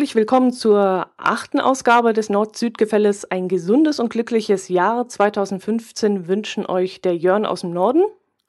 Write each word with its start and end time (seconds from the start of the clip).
Herzlich 0.00 0.14
willkommen 0.14 0.50
zur 0.50 1.08
achten 1.18 1.60
Ausgabe 1.60 2.14
des 2.14 2.30
Nord-Süd-Gefälles. 2.30 3.30
Ein 3.30 3.48
gesundes 3.48 4.00
und 4.00 4.08
glückliches 4.08 4.70
Jahr 4.70 5.06
2015 5.06 6.26
wünschen 6.26 6.64
euch 6.64 7.02
der 7.02 7.14
Jörn 7.18 7.44
aus 7.44 7.60
dem 7.60 7.72
Norden 7.72 8.04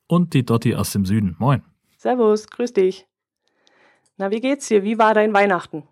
und 0.07 0.33
die 0.33 0.45
Dotti 0.45 0.75
aus 0.75 0.93
dem 0.93 1.03
Süden. 1.03 1.35
Moin. 1.39 1.61
Servus, 1.97 2.47
grüß 2.47 2.71
dich. 2.71 3.05
Na, 4.15 4.31
wie 4.31 4.39
geht's 4.39 4.69
dir? 4.69 4.83
Wie 4.83 4.97
war 4.97 5.13
dein 5.13 5.33
Weihnachten? 5.33 5.83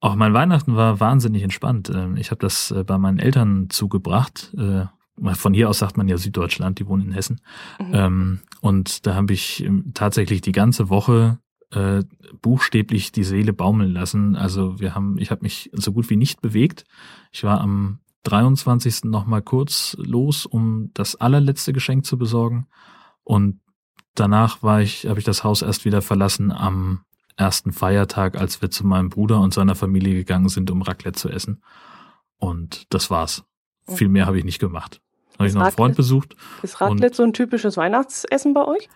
Auch 0.00 0.14
mein 0.14 0.32
Weihnachten 0.32 0.74
war 0.74 1.00
wahnsinnig 1.00 1.42
entspannt. 1.42 1.92
Ähm, 1.94 2.16
ich 2.16 2.30
habe 2.30 2.40
das 2.40 2.70
äh, 2.70 2.82
bei 2.82 2.96
meinen 2.96 3.18
Eltern 3.18 3.68
zugebracht. 3.68 4.54
Äh, 4.56 4.86
von 5.34 5.52
hier 5.52 5.68
aus 5.68 5.80
sagt 5.80 5.98
man 5.98 6.08
ja 6.08 6.16
Süddeutschland, 6.16 6.78
die 6.78 6.86
wohnen 6.86 7.08
in 7.08 7.12
Hessen. 7.12 7.42
Mhm. 7.78 7.92
Ähm, 7.92 8.40
und 8.62 9.06
da 9.06 9.16
habe 9.16 9.34
ich 9.34 9.62
ähm, 9.62 9.92
tatsächlich 9.92 10.40
die 10.40 10.52
ganze 10.52 10.88
Woche 10.88 11.40
äh, 11.74 12.04
buchstäblich 12.40 13.12
die 13.12 13.24
Seele 13.24 13.52
baumeln 13.52 13.92
lassen. 13.92 14.36
Also 14.36 14.78
wir 14.80 14.94
haben, 14.94 15.18
ich 15.18 15.30
habe 15.30 15.42
mich 15.42 15.70
so 15.72 15.92
gut 15.92 16.08
wie 16.10 16.16
nicht 16.16 16.40
bewegt. 16.40 16.84
Ich 17.32 17.44
war 17.44 17.60
am 17.60 17.98
23. 18.24 19.04
noch 19.04 19.26
mal 19.26 19.42
kurz 19.42 19.96
los, 19.98 20.46
um 20.46 20.90
das 20.94 21.16
allerletzte 21.16 21.72
Geschenk 21.72 22.06
zu 22.06 22.16
besorgen. 22.16 22.66
Und 23.22 23.60
danach 24.14 24.62
war 24.62 24.80
ich, 24.80 25.06
habe 25.06 25.18
ich 25.18 25.24
das 25.24 25.44
Haus 25.44 25.62
erst 25.62 25.84
wieder 25.84 26.00
verlassen 26.00 26.52
am 26.52 27.00
ersten 27.36 27.72
Feiertag, 27.72 28.38
als 28.38 28.62
wir 28.62 28.70
zu 28.70 28.86
meinem 28.86 29.10
Bruder 29.10 29.40
und 29.40 29.52
seiner 29.52 29.74
Familie 29.74 30.14
gegangen 30.14 30.48
sind, 30.48 30.70
um 30.70 30.82
Raclette 30.82 31.18
zu 31.18 31.28
essen. 31.28 31.62
Und 32.38 32.86
das 32.90 33.10
war's. 33.10 33.44
Viel 33.88 34.08
mehr 34.08 34.26
habe 34.26 34.38
ich 34.38 34.44
nicht 34.44 34.60
gemacht. 34.60 35.00
Habe 35.38 35.48
ich 35.48 35.54
noch 35.54 35.62
einen 35.62 35.72
Freund 35.72 35.96
besucht. 35.96 36.36
Ist 36.62 36.80
Raclette 36.80 37.16
so 37.16 37.24
ein 37.24 37.32
typisches 37.32 37.76
Weihnachtsessen 37.76 38.54
bei 38.54 38.64
euch? 38.64 38.88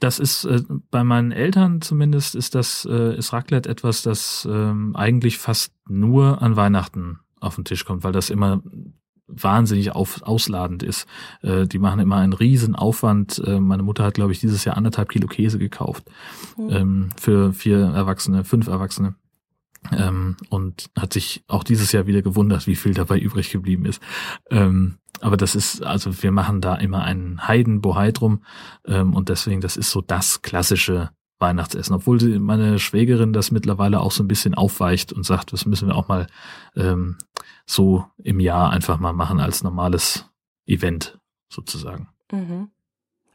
Das 0.00 0.18
ist 0.18 0.44
äh, 0.44 0.62
bei 0.90 1.02
meinen 1.04 1.32
Eltern 1.32 1.80
zumindest 1.80 2.34
ist 2.34 2.54
das 2.54 2.86
äh, 2.88 3.16
ist 3.16 3.32
Raclette 3.32 3.68
etwas, 3.68 4.02
das 4.02 4.46
ähm, 4.50 4.94
eigentlich 4.94 5.38
fast 5.38 5.72
nur 5.88 6.40
an 6.42 6.56
Weihnachten 6.56 7.20
auf 7.40 7.56
den 7.56 7.64
Tisch 7.64 7.84
kommt, 7.84 8.04
weil 8.04 8.12
das 8.12 8.30
immer 8.30 8.62
wahnsinnig 9.28 9.92
auf, 9.92 10.22
ausladend 10.22 10.82
ist. 10.82 11.06
Äh, 11.42 11.66
die 11.66 11.78
machen 11.78 12.00
immer 12.00 12.16
einen 12.16 12.32
riesen 12.32 12.74
Aufwand. 12.74 13.40
Äh, 13.46 13.60
meine 13.60 13.82
Mutter 13.82 14.04
hat, 14.04 14.14
glaube 14.14 14.32
ich, 14.32 14.40
dieses 14.40 14.64
Jahr 14.64 14.76
anderthalb 14.76 15.10
Kilo 15.10 15.28
Käse 15.28 15.58
gekauft 15.58 16.10
mhm. 16.56 16.70
ähm, 16.70 17.08
für 17.16 17.52
vier 17.52 17.78
Erwachsene, 17.78 18.44
fünf 18.44 18.66
Erwachsene. 18.66 19.14
Ähm, 19.92 20.36
und 20.48 20.90
hat 20.98 21.12
sich 21.12 21.44
auch 21.46 21.62
dieses 21.62 21.92
Jahr 21.92 22.06
wieder 22.06 22.22
gewundert, 22.22 22.66
wie 22.66 22.74
viel 22.74 22.94
dabei 22.94 23.18
übrig 23.18 23.50
geblieben 23.50 23.84
ist. 23.84 24.02
Ähm, 24.50 24.96
aber 25.20 25.36
das 25.36 25.54
ist, 25.54 25.82
also 25.82 26.22
wir 26.22 26.32
machen 26.32 26.60
da 26.60 26.74
immer 26.74 27.02
einen 27.02 27.46
Heidenbohai 27.46 28.12
drum 28.12 28.42
ähm, 28.86 29.14
und 29.14 29.28
deswegen, 29.28 29.60
das 29.60 29.76
ist 29.76 29.90
so 29.90 30.00
das 30.00 30.42
klassische 30.42 31.10
Weihnachtsessen, 31.38 31.94
obwohl 31.94 32.20
sie, 32.20 32.38
meine 32.38 32.78
Schwägerin 32.78 33.32
das 33.32 33.50
mittlerweile 33.50 34.00
auch 34.00 34.12
so 34.12 34.22
ein 34.22 34.28
bisschen 34.28 34.54
aufweicht 34.54 35.12
und 35.12 35.24
sagt, 35.24 35.52
das 35.52 35.66
müssen 35.66 35.88
wir 35.88 35.96
auch 35.96 36.08
mal 36.08 36.26
ähm, 36.74 37.16
so 37.66 38.04
im 38.18 38.40
Jahr 38.40 38.70
einfach 38.70 38.98
mal 38.98 39.12
machen 39.12 39.40
als 39.40 39.62
normales 39.62 40.28
Event 40.66 41.18
sozusagen. 41.48 42.08
Mhm. 42.32 42.70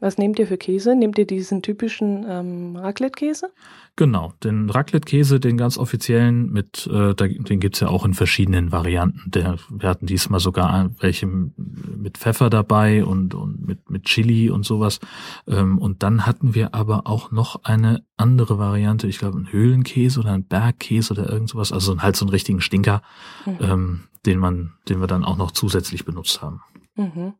Was 0.04 0.18
nehmt 0.18 0.38
ihr 0.38 0.46
für 0.46 0.58
Käse? 0.58 0.94
Nehmt 0.94 1.16
ihr 1.16 1.26
diesen 1.26 1.62
typischen 1.62 2.26
ähm, 2.28 2.76
Raclette-Käse? 2.76 3.50
Genau, 3.96 4.34
den 4.44 4.68
Raclette-Käse, 4.68 5.40
den 5.40 5.56
ganz 5.56 5.78
offiziellen, 5.78 6.52
mit, 6.52 6.86
äh, 6.92 7.14
den 7.14 7.58
gibt's 7.58 7.80
ja 7.80 7.88
auch 7.88 8.04
in 8.04 8.12
verschiedenen 8.12 8.70
Varianten. 8.70 9.30
Der, 9.30 9.56
wir 9.70 9.88
hatten 9.88 10.04
diesmal 10.04 10.40
sogar 10.40 10.90
welche 11.00 11.26
mit 11.26 12.18
Pfeffer 12.18 12.50
dabei 12.50 13.02
und, 13.02 13.34
und 13.34 13.66
mit, 13.66 13.88
mit 13.88 14.04
Chili 14.04 14.50
und 14.50 14.66
sowas. 14.66 15.00
Ähm, 15.48 15.78
und 15.78 16.02
dann 16.02 16.26
hatten 16.26 16.54
wir 16.54 16.74
aber 16.74 17.06
auch 17.06 17.30
noch 17.30 17.64
eine 17.64 18.04
andere 18.18 18.58
Variante, 18.58 19.06
ich 19.06 19.18
glaube 19.18 19.38
ein 19.38 19.52
Höhlenkäse 19.52 20.20
oder 20.20 20.32
ein 20.32 20.44
Bergkäse 20.44 21.14
oder 21.14 21.32
irgend 21.32 21.48
sowas, 21.48 21.72
also 21.72 21.98
halt 22.02 22.16
so 22.16 22.26
einen 22.26 22.30
richtigen 22.30 22.60
Stinker, 22.60 23.00
mhm. 23.46 23.56
ähm, 23.60 24.00
den 24.26 24.38
man, 24.38 24.74
den 24.86 25.00
wir 25.00 25.06
dann 25.06 25.24
auch 25.24 25.38
noch 25.38 25.52
zusätzlich 25.52 26.04
benutzt 26.04 26.42
haben. 26.42 26.60
Mhm. 26.96 27.32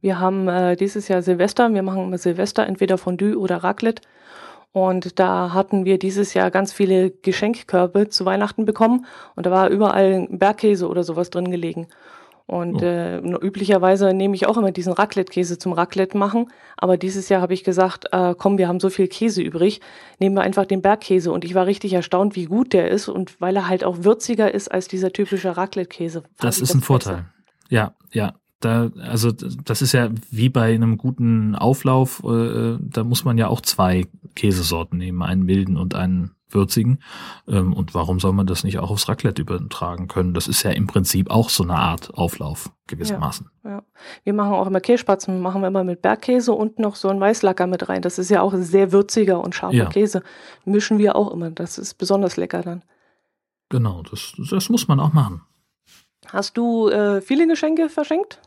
Wir 0.00 0.20
haben 0.20 0.48
äh, 0.48 0.76
dieses 0.76 1.08
Jahr 1.08 1.22
Silvester, 1.22 1.72
wir 1.72 1.82
machen 1.82 2.04
immer 2.04 2.18
Silvester 2.18 2.66
entweder 2.66 2.98
Fondue 2.98 3.36
oder 3.36 3.58
Raclette. 3.58 4.02
Und 4.72 5.18
da 5.18 5.52
hatten 5.54 5.84
wir 5.84 5.98
dieses 5.98 6.34
Jahr 6.34 6.50
ganz 6.50 6.72
viele 6.72 7.10
Geschenkkörbe 7.10 8.08
zu 8.10 8.24
Weihnachten 8.26 8.64
bekommen 8.64 9.06
und 9.34 9.46
da 9.46 9.50
war 9.50 9.70
überall 9.70 10.28
Bergkäse 10.30 10.88
oder 10.88 11.04
sowas 11.04 11.30
drin 11.30 11.50
gelegen. 11.50 11.88
Und 12.48 12.76
oh. 12.76 12.84
äh, 12.84 13.18
üblicherweise 13.18 14.14
nehme 14.14 14.34
ich 14.34 14.46
auch 14.46 14.56
immer 14.56 14.72
diesen 14.72 14.94
Raclette-Käse 14.94 15.58
zum 15.58 15.74
Raclette 15.74 16.16
machen. 16.16 16.50
Aber 16.78 16.96
dieses 16.96 17.28
Jahr 17.28 17.42
habe 17.42 17.52
ich 17.52 17.62
gesagt, 17.62 18.06
äh, 18.12 18.34
komm, 18.38 18.56
wir 18.56 18.68
haben 18.68 18.80
so 18.80 18.88
viel 18.88 19.06
Käse 19.06 19.42
übrig, 19.42 19.82
nehmen 20.18 20.34
wir 20.34 20.40
einfach 20.40 20.64
den 20.64 20.80
Bergkäse. 20.80 21.30
Und 21.30 21.44
ich 21.44 21.54
war 21.54 21.66
richtig 21.66 21.92
erstaunt, 21.92 22.36
wie 22.36 22.46
gut 22.46 22.72
der 22.72 22.90
ist 22.90 23.08
und 23.08 23.38
weil 23.38 23.54
er 23.54 23.68
halt 23.68 23.84
auch 23.84 23.98
würziger 24.00 24.54
ist 24.54 24.72
als 24.72 24.88
dieser 24.88 25.12
typische 25.12 25.58
Raclette-Käse. 25.58 26.22
Das 26.38 26.56
ist 26.58 26.70
das 26.70 26.76
ein 26.76 26.80
Vorteil. 26.80 27.26
Ja, 27.68 27.92
ja. 28.12 28.32
Da, 28.60 28.90
also 29.00 29.30
das 29.30 29.82
ist 29.82 29.92
ja 29.92 30.10
wie 30.30 30.48
bei 30.48 30.74
einem 30.74 30.98
guten 30.98 31.54
Auflauf, 31.54 32.22
äh, 32.24 32.76
da 32.80 33.04
muss 33.04 33.24
man 33.24 33.38
ja 33.38 33.46
auch 33.46 33.60
zwei 33.60 34.06
Käsesorten 34.34 34.98
nehmen, 34.98 35.22
einen 35.22 35.44
milden 35.44 35.76
und 35.76 35.94
einen 35.94 36.32
würzigen. 36.50 36.98
Ähm, 37.46 37.72
und 37.72 37.94
warum 37.94 38.20
soll 38.20 38.32
man 38.32 38.46
das 38.46 38.64
nicht 38.64 38.78
auch 38.78 38.90
aufs 38.90 39.08
Raclette 39.08 39.42
übertragen 39.42 40.08
können? 40.08 40.34
Das 40.34 40.48
ist 40.48 40.62
ja 40.62 40.70
im 40.70 40.86
Prinzip 40.86 41.30
auch 41.30 41.50
so 41.50 41.62
eine 41.62 41.74
Art 41.74 42.14
Auflauf 42.14 42.70
gewissermaßen. 42.86 43.50
Ja, 43.64 43.70
ja. 43.70 43.82
Wir 44.24 44.32
machen 44.32 44.52
auch 44.52 44.66
immer 44.66 44.80
Kässpatzen, 44.80 45.40
machen 45.40 45.60
wir 45.60 45.68
immer 45.68 45.84
mit 45.84 46.02
Bergkäse 46.02 46.52
und 46.52 46.78
noch 46.78 46.96
so 46.96 47.08
ein 47.08 47.20
Weißlacker 47.20 47.66
mit 47.66 47.88
rein. 47.88 48.02
Das 48.02 48.18
ist 48.18 48.30
ja 48.30 48.40
auch 48.42 48.54
sehr 48.56 48.92
würziger 48.92 49.42
und 49.42 49.54
scharfer 49.54 49.76
ja. 49.76 49.86
Käse. 49.86 50.22
Mischen 50.64 50.98
wir 50.98 51.16
auch 51.16 51.30
immer. 51.30 51.50
Das 51.50 51.78
ist 51.78 51.94
besonders 51.94 52.36
lecker 52.36 52.62
dann. 52.62 52.82
Genau, 53.68 54.02
das, 54.10 54.32
das 54.50 54.68
muss 54.70 54.88
man 54.88 54.98
auch 54.98 55.12
machen. 55.12 55.42
Hast 56.32 56.56
du 56.56 56.88
äh, 56.88 57.20
viele 57.20 57.46
Geschenke 57.46 57.88
verschenkt? 57.88 58.40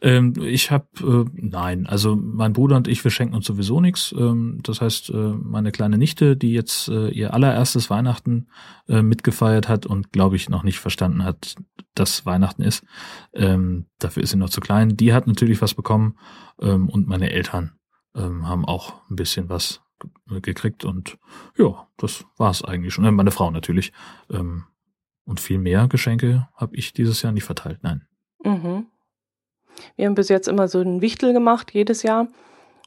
Ähm, 0.00 0.34
ich 0.40 0.70
habe, 0.70 0.86
äh, 1.00 1.30
nein, 1.34 1.86
also 1.86 2.16
mein 2.16 2.52
Bruder 2.52 2.76
und 2.76 2.88
ich, 2.88 3.02
wir 3.04 3.10
schenken 3.10 3.34
uns 3.34 3.46
sowieso 3.46 3.80
nichts. 3.80 4.14
Ähm, 4.16 4.60
das 4.62 4.80
heißt, 4.80 5.10
äh, 5.10 5.12
meine 5.12 5.72
kleine 5.72 5.98
Nichte, 5.98 6.36
die 6.36 6.52
jetzt 6.52 6.88
äh, 6.88 7.08
ihr 7.08 7.34
allererstes 7.34 7.90
Weihnachten 7.90 8.48
äh, 8.88 9.02
mitgefeiert 9.02 9.68
hat 9.68 9.86
und, 9.86 10.12
glaube 10.12 10.36
ich, 10.36 10.48
noch 10.48 10.62
nicht 10.62 10.78
verstanden 10.78 11.24
hat, 11.24 11.56
dass 11.94 12.26
Weihnachten 12.26 12.62
ist, 12.62 12.84
ähm, 13.32 13.86
dafür 13.98 14.22
ist 14.22 14.30
sie 14.30 14.36
noch 14.36 14.50
zu 14.50 14.60
klein, 14.60 14.96
die 14.96 15.12
hat 15.12 15.26
natürlich 15.26 15.60
was 15.60 15.74
bekommen 15.74 16.16
ähm, 16.60 16.88
und 16.88 17.08
meine 17.08 17.30
Eltern 17.30 17.72
ähm, 18.14 18.46
haben 18.46 18.64
auch 18.64 18.94
ein 19.10 19.16
bisschen 19.16 19.48
was 19.48 19.80
gekriegt 20.42 20.84
und 20.84 21.18
ja, 21.56 21.88
das 21.96 22.24
war 22.36 22.50
es 22.50 22.62
eigentlich 22.62 22.94
schon. 22.94 23.04
Äh, 23.04 23.10
meine 23.10 23.30
Frau 23.30 23.50
natürlich. 23.50 23.92
Ähm, 24.30 24.64
und 25.24 25.40
viel 25.40 25.58
mehr 25.58 25.88
Geschenke 25.88 26.48
habe 26.54 26.74
ich 26.76 26.94
dieses 26.94 27.20
Jahr 27.20 27.32
nicht 27.32 27.44
verteilt, 27.44 27.80
nein. 27.82 28.06
Mhm. 28.42 28.86
Wir 29.96 30.06
haben 30.06 30.14
bis 30.14 30.28
jetzt 30.28 30.48
immer 30.48 30.68
so 30.68 30.80
einen 30.80 31.00
Wichtel 31.00 31.32
gemacht, 31.32 31.72
jedes 31.72 32.02
Jahr. 32.02 32.28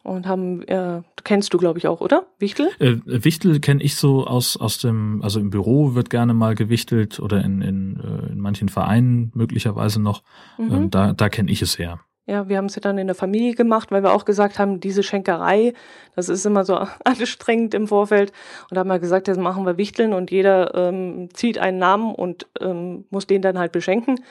Und 0.03 0.28
haben, 0.28 0.63
äh, 0.63 1.02
kennst 1.24 1.53
du, 1.53 1.59
glaube 1.59 1.78
ich, 1.78 1.88
auch, 1.88 2.02
oder? 2.02 2.25
Wichtel? 2.40 2.69
Äh, 2.79 2.96
Wichtel 3.06 3.59
kenne 3.59 3.84
ich 3.84 3.96
so 3.96 4.25
aus, 4.25 4.57
aus 4.57 4.79
dem, 4.79 5.22
also 5.22 5.40
im 5.40 5.52
Büro 5.52 5.94
wird 5.94 6.09
gerne 6.09 6.34
mal 6.34 6.56
gewichtelt 6.56 7.19
oder 7.19 7.44
in, 7.46 7.62
in, 7.62 8.00
äh, 8.00 8.31
in 8.31 8.40
manchen 8.40 8.68
Vereinen 8.68 9.31
möglicherweise 9.35 10.02
noch. 10.02 10.24
Mhm. 10.57 10.74
Ähm, 10.74 10.90
da 10.90 11.13
da 11.13 11.29
kenne 11.29 11.52
ich 11.52 11.62
es 11.62 11.78
her. 11.78 12.00
Ja, 12.28 12.47
wir 12.47 12.58
haben 12.58 12.66
es 12.66 12.76
ja 12.76 12.82
dann 12.82 12.97
in 12.97 13.08
der 13.08 13.16
Familie 13.16 13.55
gemacht, 13.55 13.91
weil 13.91 14.03
wir 14.03 14.14
auch 14.14 14.26
gesagt 14.26 14.59
haben, 14.59 14.79
diese 14.79 15.03
Schenkerei, 15.03 15.73
das 16.16 16.29
ist 16.29 16.46
immer 16.46 16.64
so 16.64 16.76
anstrengend 17.03 17.73
im 17.73 17.87
Vorfeld. 17.87 18.32
Und 18.70 18.76
da 18.76 18.79
haben 18.79 18.87
wir 18.87 18.99
gesagt, 18.99 19.28
jetzt 19.28 19.40
machen 19.40 19.66
wir 19.66 19.78
Wichteln 19.78 20.14
und 20.14 20.32
jeder 20.32 20.73
ähm, 20.76 21.29
zieht 21.34 21.58
einen 21.58 21.79
Namen 21.79 22.14
und 22.14 22.47
ähm, 22.59 23.05
muss 23.09 23.28
den 23.28 23.41
dann 23.41 23.59
halt 23.59 23.72
beschenken. 23.72 24.23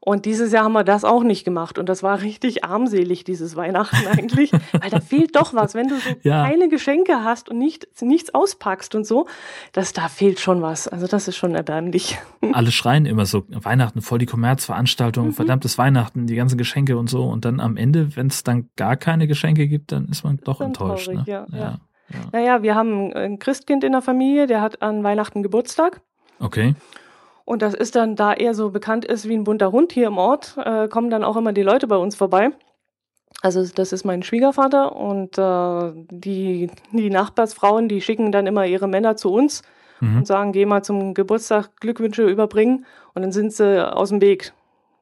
Und 0.00 0.24
dieses 0.24 0.52
Jahr 0.52 0.64
haben 0.64 0.72
wir 0.72 0.84
das 0.84 1.04
auch 1.04 1.22
nicht 1.22 1.44
gemacht. 1.44 1.78
Und 1.78 1.88
das 1.88 2.02
war 2.02 2.22
richtig 2.22 2.64
armselig, 2.64 3.24
dieses 3.24 3.56
Weihnachten 3.56 4.06
eigentlich. 4.10 4.52
Weil 4.52 4.90
da 4.90 5.00
fehlt 5.00 5.36
doch 5.36 5.54
was. 5.54 5.74
Wenn 5.74 5.88
du 5.88 5.96
so 5.96 6.10
ja. 6.22 6.48
keine 6.48 6.68
Geschenke 6.68 7.24
hast 7.24 7.48
und 7.48 7.58
nicht, 7.58 7.88
nichts 8.00 8.34
auspackst 8.34 8.94
und 8.94 9.06
so, 9.06 9.26
das, 9.72 9.92
da 9.92 10.08
fehlt 10.08 10.40
schon 10.40 10.62
was. 10.62 10.88
Also 10.88 11.06
das 11.06 11.28
ist 11.28 11.36
schon 11.36 11.54
erbärmlich. 11.54 12.18
Alle 12.52 12.70
schreien 12.70 13.06
immer 13.06 13.26
so, 13.26 13.44
Weihnachten, 13.48 14.02
voll 14.02 14.18
die 14.18 14.26
Kommerzveranstaltung, 14.26 15.28
mhm. 15.28 15.32
verdammtes 15.32 15.78
Weihnachten, 15.78 16.26
die 16.26 16.36
ganzen 16.36 16.58
Geschenke 16.58 16.96
und 16.96 17.10
so. 17.10 17.24
Und 17.24 17.44
dann 17.44 17.60
am 17.60 17.76
Ende, 17.76 18.16
wenn 18.16 18.28
es 18.28 18.44
dann 18.44 18.68
gar 18.76 18.96
keine 18.96 19.26
Geschenke 19.26 19.68
gibt, 19.68 19.92
dann 19.92 20.06
ist 20.08 20.24
man 20.24 20.38
doch 20.38 20.60
enttäuscht. 20.60 21.06
Traurig, 21.06 21.26
ne? 21.26 21.32
ja, 21.32 21.46
ja. 21.52 21.78
Ja. 22.10 22.20
Naja, 22.32 22.62
wir 22.62 22.74
haben 22.74 23.12
ein 23.12 23.38
Christkind 23.38 23.84
in 23.84 23.92
der 23.92 24.02
Familie, 24.02 24.46
der 24.46 24.62
hat 24.62 24.80
an 24.80 25.04
Weihnachten 25.04 25.42
Geburtstag. 25.42 26.00
Okay. 26.38 26.74
Und 27.48 27.62
das 27.62 27.72
ist 27.72 27.96
dann, 27.96 28.14
da 28.14 28.34
er 28.34 28.52
so 28.52 28.68
bekannt 28.68 29.06
ist 29.06 29.26
wie 29.26 29.32
ein 29.32 29.44
bunter 29.44 29.72
Hund 29.72 29.92
hier 29.92 30.08
im 30.08 30.18
Ort, 30.18 30.58
äh, 30.62 30.86
kommen 30.86 31.08
dann 31.08 31.24
auch 31.24 31.34
immer 31.34 31.54
die 31.54 31.62
Leute 31.62 31.86
bei 31.86 31.96
uns 31.96 32.14
vorbei. 32.14 32.50
Also 33.40 33.66
das 33.74 33.94
ist 33.94 34.04
mein 34.04 34.22
Schwiegervater 34.22 34.94
und 34.94 35.38
äh, 35.38 35.92
die, 36.10 36.70
die 36.92 37.08
Nachbarsfrauen, 37.08 37.88
die 37.88 38.02
schicken 38.02 38.32
dann 38.32 38.46
immer 38.46 38.66
ihre 38.66 38.86
Männer 38.86 39.16
zu 39.16 39.32
uns 39.32 39.62
mhm. 40.00 40.18
und 40.18 40.26
sagen, 40.26 40.52
geh 40.52 40.66
mal 40.66 40.84
zum 40.84 41.14
Geburtstag 41.14 41.70
Glückwünsche 41.80 42.28
überbringen 42.28 42.84
und 43.14 43.22
dann 43.22 43.32
sind 43.32 43.54
sie 43.54 43.82
aus 43.82 44.10
dem 44.10 44.20
Weg. 44.20 44.52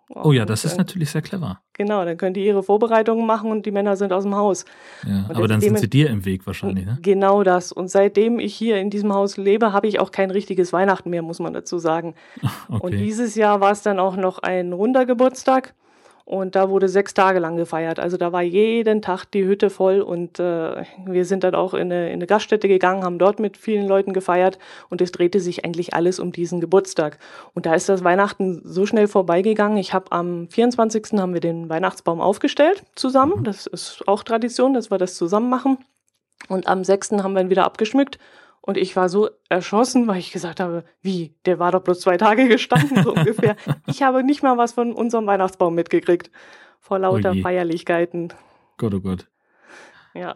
Oh 0.08 0.32
ja, 0.32 0.44
das 0.44 0.64
ist 0.64 0.78
natürlich 0.78 1.10
sehr 1.10 1.22
clever. 1.22 1.60
Genau, 1.72 2.04
dann 2.04 2.16
können 2.16 2.34
die 2.34 2.46
ihre 2.46 2.62
Vorbereitungen 2.62 3.26
machen 3.26 3.50
und 3.50 3.66
die 3.66 3.72
Männer 3.72 3.96
sind 3.96 4.12
aus 4.12 4.22
dem 4.22 4.36
Haus. 4.36 4.64
Ja, 5.06 5.26
aber 5.28 5.48
dann 5.48 5.60
sind 5.60 5.78
sie 5.78 5.90
dir 5.90 6.10
im 6.10 6.24
Weg 6.24 6.46
wahrscheinlich, 6.46 6.86
ne? 6.86 6.98
Genau 7.02 7.42
das. 7.42 7.72
Und 7.72 7.88
seitdem 7.88 8.38
ich 8.38 8.54
hier 8.54 8.78
in 8.78 8.88
diesem 8.88 9.12
Haus 9.12 9.36
lebe, 9.36 9.72
habe 9.72 9.88
ich 9.88 9.98
auch 9.98 10.12
kein 10.12 10.30
richtiges 10.30 10.72
Weihnachten 10.72 11.10
mehr, 11.10 11.22
muss 11.22 11.40
man 11.40 11.52
dazu 11.52 11.78
sagen. 11.78 12.14
Okay. 12.68 12.84
Und 12.84 12.92
dieses 12.98 13.36
Jahr 13.36 13.60
war 13.60 13.70
es 13.70 13.82
dann 13.82 14.00
auch 14.00 14.16
noch 14.16 14.38
ein 14.38 14.72
runder 14.72 15.06
Geburtstag. 15.06 15.74
Und 16.26 16.56
da 16.56 16.70
wurde 16.70 16.88
sechs 16.88 17.14
Tage 17.14 17.38
lang 17.38 17.56
gefeiert. 17.56 18.00
Also 18.00 18.16
da 18.16 18.32
war 18.32 18.42
jeden 18.42 19.00
Tag 19.00 19.26
die 19.26 19.44
Hütte 19.44 19.70
voll 19.70 20.00
und 20.00 20.40
äh, 20.40 20.82
wir 21.06 21.24
sind 21.24 21.44
dann 21.44 21.54
auch 21.54 21.72
in 21.72 21.92
eine, 21.92 22.08
in 22.08 22.14
eine 22.14 22.26
Gaststätte 22.26 22.66
gegangen, 22.66 23.04
haben 23.04 23.20
dort 23.20 23.38
mit 23.38 23.56
vielen 23.56 23.86
Leuten 23.86 24.12
gefeiert 24.12 24.58
und 24.90 25.00
es 25.00 25.12
drehte 25.12 25.38
sich 25.38 25.64
eigentlich 25.64 25.94
alles 25.94 26.18
um 26.18 26.32
diesen 26.32 26.60
Geburtstag. 26.60 27.20
Und 27.54 27.64
da 27.64 27.74
ist 27.76 27.88
das 27.88 28.02
Weihnachten 28.02 28.60
so 28.64 28.86
schnell 28.86 29.06
vorbeigegangen. 29.06 29.78
Ich 29.78 29.94
habe 29.94 30.10
am 30.10 30.48
24. 30.48 31.12
haben 31.12 31.32
wir 31.32 31.40
den 31.40 31.68
Weihnachtsbaum 31.68 32.20
aufgestellt 32.20 32.82
zusammen. 32.96 33.38
Mhm. 33.38 33.44
Das 33.44 33.68
ist 33.68 34.02
auch 34.08 34.24
Tradition, 34.24 34.74
dass 34.74 34.90
wir 34.90 34.98
das 34.98 35.14
zusammen 35.14 35.48
machen. 35.48 35.78
Und 36.48 36.66
am 36.66 36.82
6. 36.82 37.12
haben 37.22 37.34
wir 37.34 37.42
ihn 37.42 37.50
wieder 37.50 37.64
abgeschmückt 37.64 38.18
und 38.66 38.76
ich 38.76 38.96
war 38.96 39.08
so 39.08 39.30
erschossen, 39.48 40.08
weil 40.08 40.18
ich 40.18 40.32
gesagt 40.32 40.58
habe, 40.58 40.84
wie, 41.00 41.36
der 41.46 41.60
war 41.60 41.70
doch 41.70 41.82
bloß 41.82 42.00
zwei 42.00 42.16
Tage 42.16 42.48
gestanden, 42.48 43.02
so 43.04 43.14
ungefähr. 43.14 43.56
Ich 43.86 44.02
habe 44.02 44.24
nicht 44.24 44.42
mal 44.42 44.58
was 44.58 44.72
von 44.72 44.92
unserem 44.92 45.26
Weihnachtsbaum 45.26 45.74
mitgekriegt. 45.74 46.32
Vor 46.80 46.98
lauter 46.98 47.30
Ui. 47.30 47.42
Feierlichkeiten. 47.42 48.32
Gott, 48.76 48.92
oh 48.92 49.00
Gott. 49.00 49.28
Ja. 50.14 50.34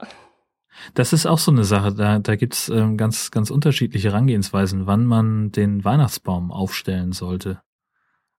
Das 0.94 1.12
ist 1.12 1.26
auch 1.26 1.38
so 1.38 1.50
eine 1.50 1.64
Sache, 1.64 1.92
da, 1.92 2.20
da 2.20 2.36
gibt's 2.36 2.68
ähm, 2.68 2.96
ganz, 2.96 3.32
ganz 3.32 3.50
unterschiedliche 3.50 4.10
Herangehensweisen, 4.10 4.86
wann 4.86 5.06
man 5.06 5.50
den 5.50 5.84
Weihnachtsbaum 5.84 6.52
aufstellen 6.52 7.10
sollte. 7.10 7.60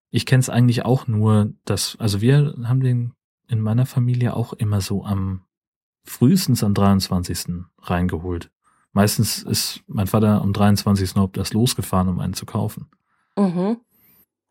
Ich 0.10 0.26
kenne 0.26 0.40
es 0.40 0.50
eigentlich 0.50 0.86
auch 0.86 1.08
nur, 1.08 1.54
dass, 1.66 1.98
also 2.00 2.22
wir 2.22 2.56
haben 2.64 2.80
den 2.80 3.12
in 3.50 3.60
meiner 3.60 3.86
Familie 3.86 4.38
auch 4.38 4.54
immer 4.54 4.80
so 4.80 5.04
am 5.04 5.42
frühestens 6.04 6.64
am 6.64 6.74
23. 6.74 7.66
reingeholt. 7.80 8.50
Meistens 8.94 9.44
ist 9.44 9.84
mein 9.88 10.08
Vater 10.08 10.42
am 10.42 10.54
23. 10.54 11.16
Ob 11.18 11.34
das 11.34 11.54
losgefahren, 11.54 12.10
um 12.10 12.20
einen 12.20 12.34
zu 12.34 12.46
kaufen. 12.46 12.90
Mhm. 13.38 13.78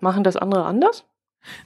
Machen 0.01 0.25
das 0.25 0.37
andere 0.37 0.65
anders? 0.65 1.05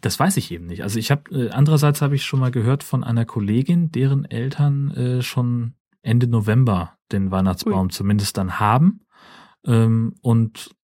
Das 0.01 0.19
weiß 0.19 0.37
ich 0.37 0.51
eben 0.51 0.67
nicht. 0.67 0.83
Also 0.83 0.99
ich 0.99 1.11
habe 1.11 1.31
äh, 1.31 1.51
andererseits 1.51 2.03
habe 2.03 2.15
ich 2.15 2.25
schon 2.25 2.41
mal 2.41 2.51
gehört 2.51 2.83
von 2.83 3.05
einer 3.05 3.25
Kollegin, 3.25 3.91
deren 3.91 4.25
Eltern 4.25 4.91
äh, 4.93 5.23
schon 5.23 5.75
Ende 6.03 6.27
November 6.27 6.97
den 7.13 7.31
Weihnachtsbaum 7.31 7.87
Ui. 7.87 7.91
zumindest 7.91 8.37
dann 8.37 8.61
haben 8.61 9.05
ähm, 9.67 10.15
und 10.21 10.75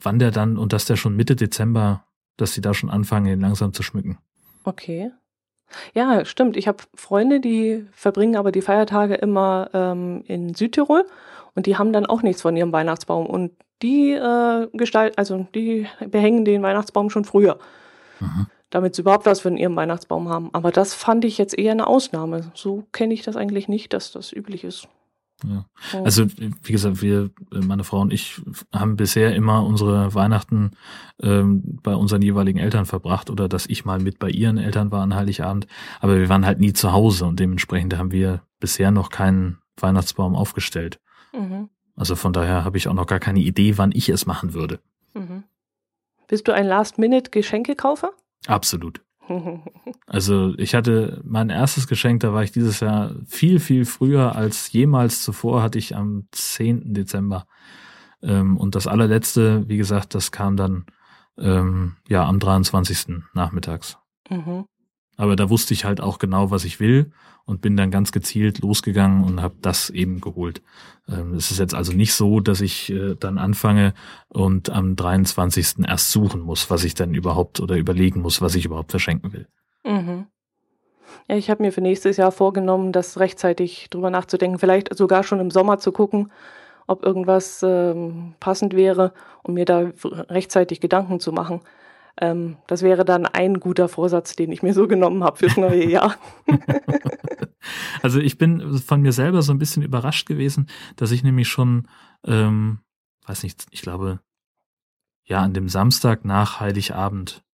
wann 0.00 0.18
der 0.18 0.30
dann 0.30 0.58
und 0.58 0.72
dass 0.72 0.84
der 0.84 0.96
schon 0.96 1.16
Mitte 1.16 1.36
Dezember, 1.36 2.04
dass 2.36 2.52
sie 2.52 2.60
da 2.60 2.74
schon 2.74 2.90
anfangen, 2.90 3.32
ihn 3.32 3.40
langsam 3.40 3.72
zu 3.72 3.82
schmücken. 3.82 4.18
Okay. 4.64 5.10
Ja, 5.94 6.24
stimmt. 6.24 6.56
Ich 6.56 6.68
habe 6.68 6.78
Freunde, 6.94 7.40
die 7.40 7.86
verbringen 7.92 8.36
aber 8.36 8.52
die 8.52 8.62
Feiertage 8.62 9.14
immer 9.14 9.70
ähm, 9.72 10.22
in 10.26 10.54
Südtirol 10.54 11.04
und 11.54 11.66
die 11.66 11.76
haben 11.76 11.92
dann 11.92 12.06
auch 12.06 12.22
nichts 12.22 12.42
von 12.42 12.56
ihrem 12.56 12.72
Weihnachtsbaum 12.72 13.26
und 13.26 13.52
die 13.82 14.12
äh, 14.12 14.68
gestalten, 14.72 15.18
also 15.18 15.46
die 15.54 15.86
behängen 16.06 16.44
den 16.44 16.62
Weihnachtsbaum 16.62 17.10
schon 17.10 17.24
früher, 17.24 17.58
mhm. 18.20 18.46
damit 18.70 18.94
sie 18.94 19.02
überhaupt 19.02 19.26
was 19.26 19.40
von 19.40 19.56
ihrem 19.56 19.76
Weihnachtsbaum 19.76 20.28
haben. 20.28 20.50
Aber 20.52 20.70
das 20.70 20.94
fand 20.94 21.24
ich 21.24 21.38
jetzt 21.38 21.58
eher 21.58 21.72
eine 21.72 21.86
Ausnahme. 21.86 22.52
So 22.54 22.84
kenne 22.92 23.12
ich 23.12 23.22
das 23.22 23.36
eigentlich 23.36 23.68
nicht, 23.68 23.92
dass 23.92 24.12
das 24.12 24.32
üblich 24.32 24.64
ist. 24.64 24.88
Ja. 25.44 25.66
Also 26.02 26.26
wie 26.28 26.72
gesagt, 26.72 27.02
wir, 27.02 27.30
meine 27.50 27.84
Frau 27.84 28.00
und 28.00 28.12
ich, 28.12 28.40
haben 28.72 28.96
bisher 28.96 29.34
immer 29.34 29.64
unsere 29.64 30.14
Weihnachten 30.14 30.70
ähm, 31.20 31.78
bei 31.82 31.94
unseren 31.94 32.22
jeweiligen 32.22 32.58
Eltern 32.58 32.86
verbracht 32.86 33.28
oder 33.28 33.48
dass 33.48 33.66
ich 33.66 33.84
mal 33.84 33.98
mit 33.98 34.18
bei 34.18 34.30
ihren 34.30 34.56
Eltern 34.56 34.90
war 34.90 35.02
an 35.02 35.14
Heiligabend. 35.14 35.66
Aber 36.00 36.16
wir 36.16 36.28
waren 36.30 36.46
halt 36.46 36.58
nie 36.58 36.72
zu 36.72 36.92
Hause 36.92 37.26
und 37.26 37.38
dementsprechend 37.38 37.96
haben 37.98 38.12
wir 38.12 38.42
bisher 38.60 38.90
noch 38.90 39.10
keinen 39.10 39.58
Weihnachtsbaum 39.76 40.34
aufgestellt. 40.34 41.00
Mhm. 41.34 41.68
Also 41.96 42.16
von 42.16 42.32
daher 42.32 42.64
habe 42.64 42.78
ich 42.78 42.88
auch 42.88 42.94
noch 42.94 43.06
gar 43.06 43.20
keine 43.20 43.40
Idee, 43.40 43.76
wann 43.76 43.92
ich 43.92 44.08
es 44.08 44.26
machen 44.26 44.54
würde. 44.54 44.80
Mhm. 45.14 45.44
Bist 46.28 46.48
du 46.48 46.52
ein 46.52 46.66
Last-Minute-Geschenkekaufer? 46.66 48.10
Absolut. 48.46 49.02
Also 50.06 50.54
ich 50.56 50.74
hatte 50.74 51.20
mein 51.24 51.50
erstes 51.50 51.88
Geschenk, 51.88 52.20
da 52.20 52.32
war 52.32 52.42
ich 52.42 52.52
dieses 52.52 52.80
Jahr 52.80 53.14
viel, 53.26 53.58
viel 53.58 53.84
früher 53.84 54.36
als 54.36 54.70
jemals 54.72 55.22
zuvor, 55.22 55.62
hatte 55.62 55.78
ich 55.78 55.96
am 55.96 56.28
10. 56.30 56.94
Dezember. 56.94 57.46
Ähm, 58.22 58.56
und 58.56 58.74
das 58.74 58.86
allerletzte, 58.86 59.68
wie 59.68 59.76
gesagt, 59.76 60.14
das 60.14 60.30
kam 60.30 60.56
dann 60.56 60.86
ähm, 61.38 61.96
ja 62.08 62.24
am 62.24 62.38
23. 62.38 63.22
nachmittags. 63.34 63.98
Mhm. 64.30 64.66
Aber 65.16 65.36
da 65.36 65.50
wusste 65.50 65.74
ich 65.74 65.84
halt 65.84 66.00
auch 66.00 66.18
genau, 66.18 66.50
was 66.50 66.64
ich 66.64 66.80
will 66.80 67.10
und 67.46 67.60
bin 67.60 67.76
dann 67.76 67.90
ganz 67.90 68.12
gezielt 68.12 68.58
losgegangen 68.58 69.24
und 69.24 69.40
habe 69.40 69.54
das 69.62 69.88
eben 69.90 70.20
geholt. 70.20 70.62
Ähm, 71.08 71.34
es 71.34 71.50
ist 71.50 71.58
jetzt 71.58 71.74
also 71.74 71.92
nicht 71.92 72.12
so, 72.14 72.40
dass 72.40 72.60
ich 72.60 72.90
äh, 72.90 73.14
dann 73.18 73.38
anfange 73.38 73.94
und 74.28 74.68
am 74.70 74.96
23. 74.96 75.86
erst 75.86 76.10
suchen 76.10 76.40
muss, 76.40 76.70
was 76.70 76.84
ich 76.84 76.94
dann 76.94 77.14
überhaupt 77.14 77.60
oder 77.60 77.76
überlegen 77.76 78.20
muss, 78.20 78.40
was 78.40 78.54
ich 78.56 78.64
überhaupt 78.64 78.90
verschenken 78.90 79.32
will. 79.32 79.46
Mhm. 79.84 80.26
Ja, 81.28 81.36
ich 81.36 81.48
habe 81.50 81.62
mir 81.62 81.72
für 81.72 81.80
nächstes 81.80 82.16
Jahr 82.16 82.32
vorgenommen, 82.32 82.92
das 82.92 83.18
rechtzeitig 83.18 83.88
drüber 83.90 84.10
nachzudenken, 84.10 84.58
vielleicht 84.58 84.94
sogar 84.96 85.22
schon 85.22 85.40
im 85.40 85.50
Sommer 85.50 85.78
zu 85.78 85.92
gucken, 85.92 86.32
ob 86.86 87.04
irgendwas 87.04 87.62
ähm, 87.62 88.34
passend 88.40 88.74
wäre 88.74 89.12
und 89.42 89.54
mir 89.54 89.64
da 89.64 89.90
rechtzeitig 90.02 90.80
Gedanken 90.80 91.20
zu 91.20 91.32
machen. 91.32 91.60
Ähm, 92.18 92.56
das 92.66 92.82
wäre 92.82 93.04
dann 93.04 93.26
ein 93.26 93.60
guter 93.60 93.88
Vorsatz, 93.88 94.36
den 94.36 94.50
ich 94.50 94.62
mir 94.62 94.72
so 94.72 94.88
genommen 94.88 95.22
habe 95.22 95.36
fürs 95.36 95.56
neue 95.56 95.84
Jahr. 95.90 96.16
also 98.02 98.20
ich 98.20 98.38
bin 98.38 98.78
von 98.78 99.02
mir 99.02 99.12
selber 99.12 99.42
so 99.42 99.52
ein 99.52 99.58
bisschen 99.58 99.82
überrascht 99.82 100.26
gewesen, 100.26 100.68
dass 100.96 101.10
ich 101.10 101.22
nämlich 101.22 101.48
schon, 101.48 101.88
ähm, 102.24 102.80
weiß 103.26 103.42
nicht, 103.42 103.66
ich 103.70 103.82
glaube, 103.82 104.20
ja, 105.24 105.42
an 105.42 105.54
dem 105.54 105.68
Samstag 105.68 106.24
nach 106.24 106.60
Heiligabend, 106.60 107.44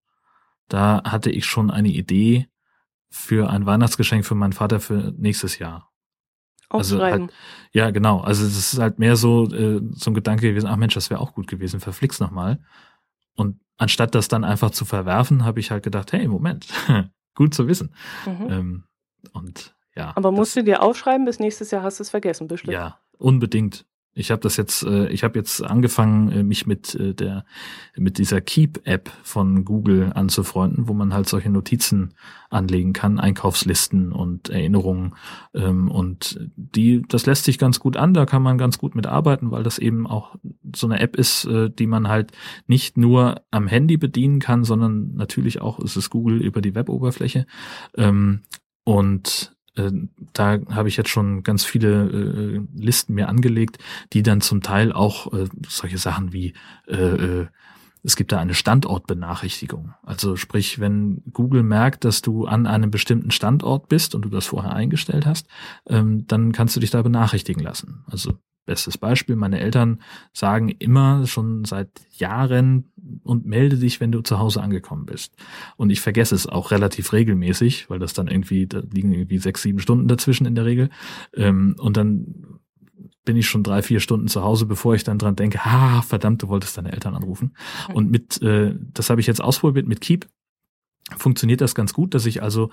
da 0.68 1.02
hatte 1.04 1.30
ich 1.30 1.46
schon 1.46 1.70
eine 1.70 1.88
Idee 1.88 2.48
für 3.10 3.50
ein 3.50 3.66
Weihnachtsgeschenk 3.66 4.24
für 4.24 4.34
meinen 4.34 4.52
Vater 4.52 4.80
für 4.80 5.12
nächstes 5.16 5.58
Jahr. 5.58 5.90
Also 6.68 7.00
halt, 7.00 7.30
ja, 7.72 7.90
genau. 7.90 8.20
Also 8.20 8.46
es 8.46 8.72
ist 8.72 8.78
halt 8.78 8.98
mehr 8.98 9.16
so 9.16 9.52
äh, 9.52 9.78
ein 9.78 10.14
Gedanke 10.14 10.48
gewesen, 10.48 10.66
ach 10.66 10.76
Mensch, 10.76 10.94
das 10.94 11.10
wäre 11.10 11.20
auch 11.20 11.34
gut 11.34 11.46
gewesen, 11.46 11.80
verflixt 11.80 12.20
nochmal. 12.20 12.60
Und 13.34 13.60
anstatt 13.78 14.14
das 14.14 14.28
dann 14.28 14.44
einfach 14.44 14.70
zu 14.70 14.84
verwerfen, 14.84 15.44
habe 15.44 15.60
ich 15.60 15.70
halt 15.70 15.82
gedacht, 15.82 16.12
hey, 16.12 16.26
Moment, 16.28 16.66
gut 17.34 17.54
zu 17.54 17.66
wissen. 17.68 17.94
Mhm. 18.26 18.50
Ähm, 18.50 18.84
und 19.32 19.76
ja. 19.94 20.12
Aber 20.16 20.32
musst 20.32 20.56
du 20.56 20.64
dir 20.64 20.82
aufschreiben, 20.82 21.24
bis 21.24 21.38
nächstes 21.38 21.70
Jahr 21.70 21.82
hast 21.82 21.98
du 21.98 22.02
es 22.02 22.10
vergessen, 22.10 22.48
bestimmt. 22.48 22.72
Ja, 22.72 22.98
unbedingt. 23.18 23.86
Ich 24.14 24.30
habe 24.30 24.42
das 24.42 24.58
jetzt, 24.58 24.82
äh, 24.82 25.08
ich 25.08 25.24
habe 25.24 25.38
jetzt 25.38 25.62
angefangen, 25.62 26.30
äh, 26.30 26.42
mich 26.42 26.66
mit 26.66 26.94
äh, 26.94 27.14
der 27.14 27.44
mit 27.96 28.18
dieser 28.18 28.42
Keep-App 28.42 29.10
von 29.22 29.64
Google 29.64 30.12
anzufreunden, 30.14 30.86
wo 30.86 30.92
man 30.92 31.14
halt 31.14 31.28
solche 31.28 31.48
Notizen 31.48 32.12
anlegen 32.50 32.92
kann, 32.92 33.18
Einkaufslisten 33.18 34.12
und 34.12 34.50
Erinnerungen. 34.50 35.14
Ähm, 35.54 35.90
und 35.90 36.38
die, 36.56 37.02
das 37.08 37.24
lässt 37.24 37.44
sich 37.44 37.58
ganz 37.58 37.80
gut 37.80 37.96
an, 37.96 38.12
da 38.12 38.26
kann 38.26 38.42
man 38.42 38.58
ganz 38.58 38.76
gut 38.76 38.94
mitarbeiten, 38.94 39.50
weil 39.50 39.62
das 39.62 39.78
eben 39.78 40.06
auch 40.06 40.36
so 40.74 40.86
eine 40.86 41.00
App 41.00 41.16
ist, 41.16 41.48
die 41.78 41.86
man 41.86 42.08
halt 42.08 42.32
nicht 42.66 42.96
nur 42.96 43.42
am 43.50 43.66
Handy 43.66 43.96
bedienen 43.96 44.38
kann, 44.38 44.64
sondern 44.64 45.14
natürlich 45.14 45.60
auch 45.60 45.78
ist 45.80 45.96
es 45.96 46.10
Google 46.10 46.40
über 46.40 46.60
die 46.60 46.74
Web-Oberfläche. 46.74 47.46
Ähm, 47.96 48.42
und 48.84 49.54
äh, 49.54 49.61
da 49.74 50.58
habe 50.70 50.88
ich 50.88 50.96
jetzt 50.96 51.08
schon 51.08 51.42
ganz 51.42 51.64
viele 51.64 52.10
äh, 52.10 52.60
Listen 52.74 53.14
mir 53.14 53.28
angelegt, 53.28 53.78
die 54.12 54.22
dann 54.22 54.40
zum 54.40 54.60
Teil 54.60 54.92
auch 54.92 55.32
äh, 55.32 55.46
solche 55.68 55.98
Sachen 55.98 56.32
wie 56.32 56.52
äh, 56.86 56.94
äh, 56.94 57.46
es 58.02 58.16
gibt 58.16 58.32
da 58.32 58.38
eine 58.38 58.54
Standortbenachrichtigung. 58.54 59.94
Also 60.02 60.36
sprich, 60.36 60.80
wenn 60.80 61.22
Google 61.32 61.62
merkt, 61.62 62.04
dass 62.04 62.22
du 62.22 62.46
an 62.46 62.66
einem 62.66 62.90
bestimmten 62.90 63.30
Standort 63.30 63.88
bist 63.88 64.14
und 64.14 64.22
du 64.22 64.28
das 64.28 64.46
vorher 64.46 64.74
eingestellt 64.74 65.26
hast, 65.26 65.46
ähm, 65.86 66.26
dann 66.26 66.52
kannst 66.52 66.74
du 66.76 66.80
dich 66.80 66.90
da 66.90 67.02
benachrichtigen 67.02 67.62
lassen. 67.62 68.04
Also 68.06 68.34
Bestes 68.64 68.96
Beispiel, 68.96 69.34
meine 69.34 69.58
Eltern 69.58 70.00
sagen 70.32 70.68
immer 70.68 71.26
schon 71.26 71.64
seit 71.64 71.90
Jahren 72.10 72.92
und 73.24 73.44
melde 73.44 73.76
dich, 73.76 73.98
wenn 73.98 74.12
du 74.12 74.20
zu 74.20 74.38
Hause 74.38 74.62
angekommen 74.62 75.04
bist. 75.04 75.34
Und 75.76 75.90
ich 75.90 76.00
vergesse 76.00 76.36
es 76.36 76.46
auch 76.46 76.70
relativ 76.70 77.12
regelmäßig, 77.12 77.90
weil 77.90 77.98
das 77.98 78.12
dann 78.12 78.28
irgendwie, 78.28 78.68
da 78.68 78.78
liegen 78.78 79.12
irgendwie 79.12 79.38
sechs, 79.38 79.62
sieben 79.62 79.80
Stunden 79.80 80.06
dazwischen 80.06 80.46
in 80.46 80.54
der 80.54 80.64
Regel. 80.64 80.90
Ähm, 81.34 81.74
und 81.80 81.96
dann 81.96 82.51
bin 83.24 83.36
ich 83.36 83.46
schon 83.46 83.62
drei, 83.62 83.82
vier 83.82 84.00
Stunden 84.00 84.28
zu 84.28 84.42
Hause, 84.42 84.66
bevor 84.66 84.94
ich 84.94 85.04
dann 85.04 85.18
dran 85.18 85.36
denke, 85.36 85.60
ah, 85.62 86.02
verdammt, 86.02 86.42
du 86.42 86.48
wolltest 86.48 86.76
deine 86.76 86.92
Eltern 86.92 87.14
anrufen. 87.14 87.54
Und 87.92 88.10
mit, 88.10 88.42
äh, 88.42 88.74
das 88.92 89.10
habe 89.10 89.20
ich 89.20 89.26
jetzt 89.26 89.42
ausprobiert 89.42 89.86
mit 89.86 90.00
Keep, 90.00 90.26
funktioniert 91.16 91.60
das 91.60 91.74
ganz 91.74 91.92
gut, 91.92 92.14
dass 92.14 92.26
ich 92.26 92.42
also 92.42 92.70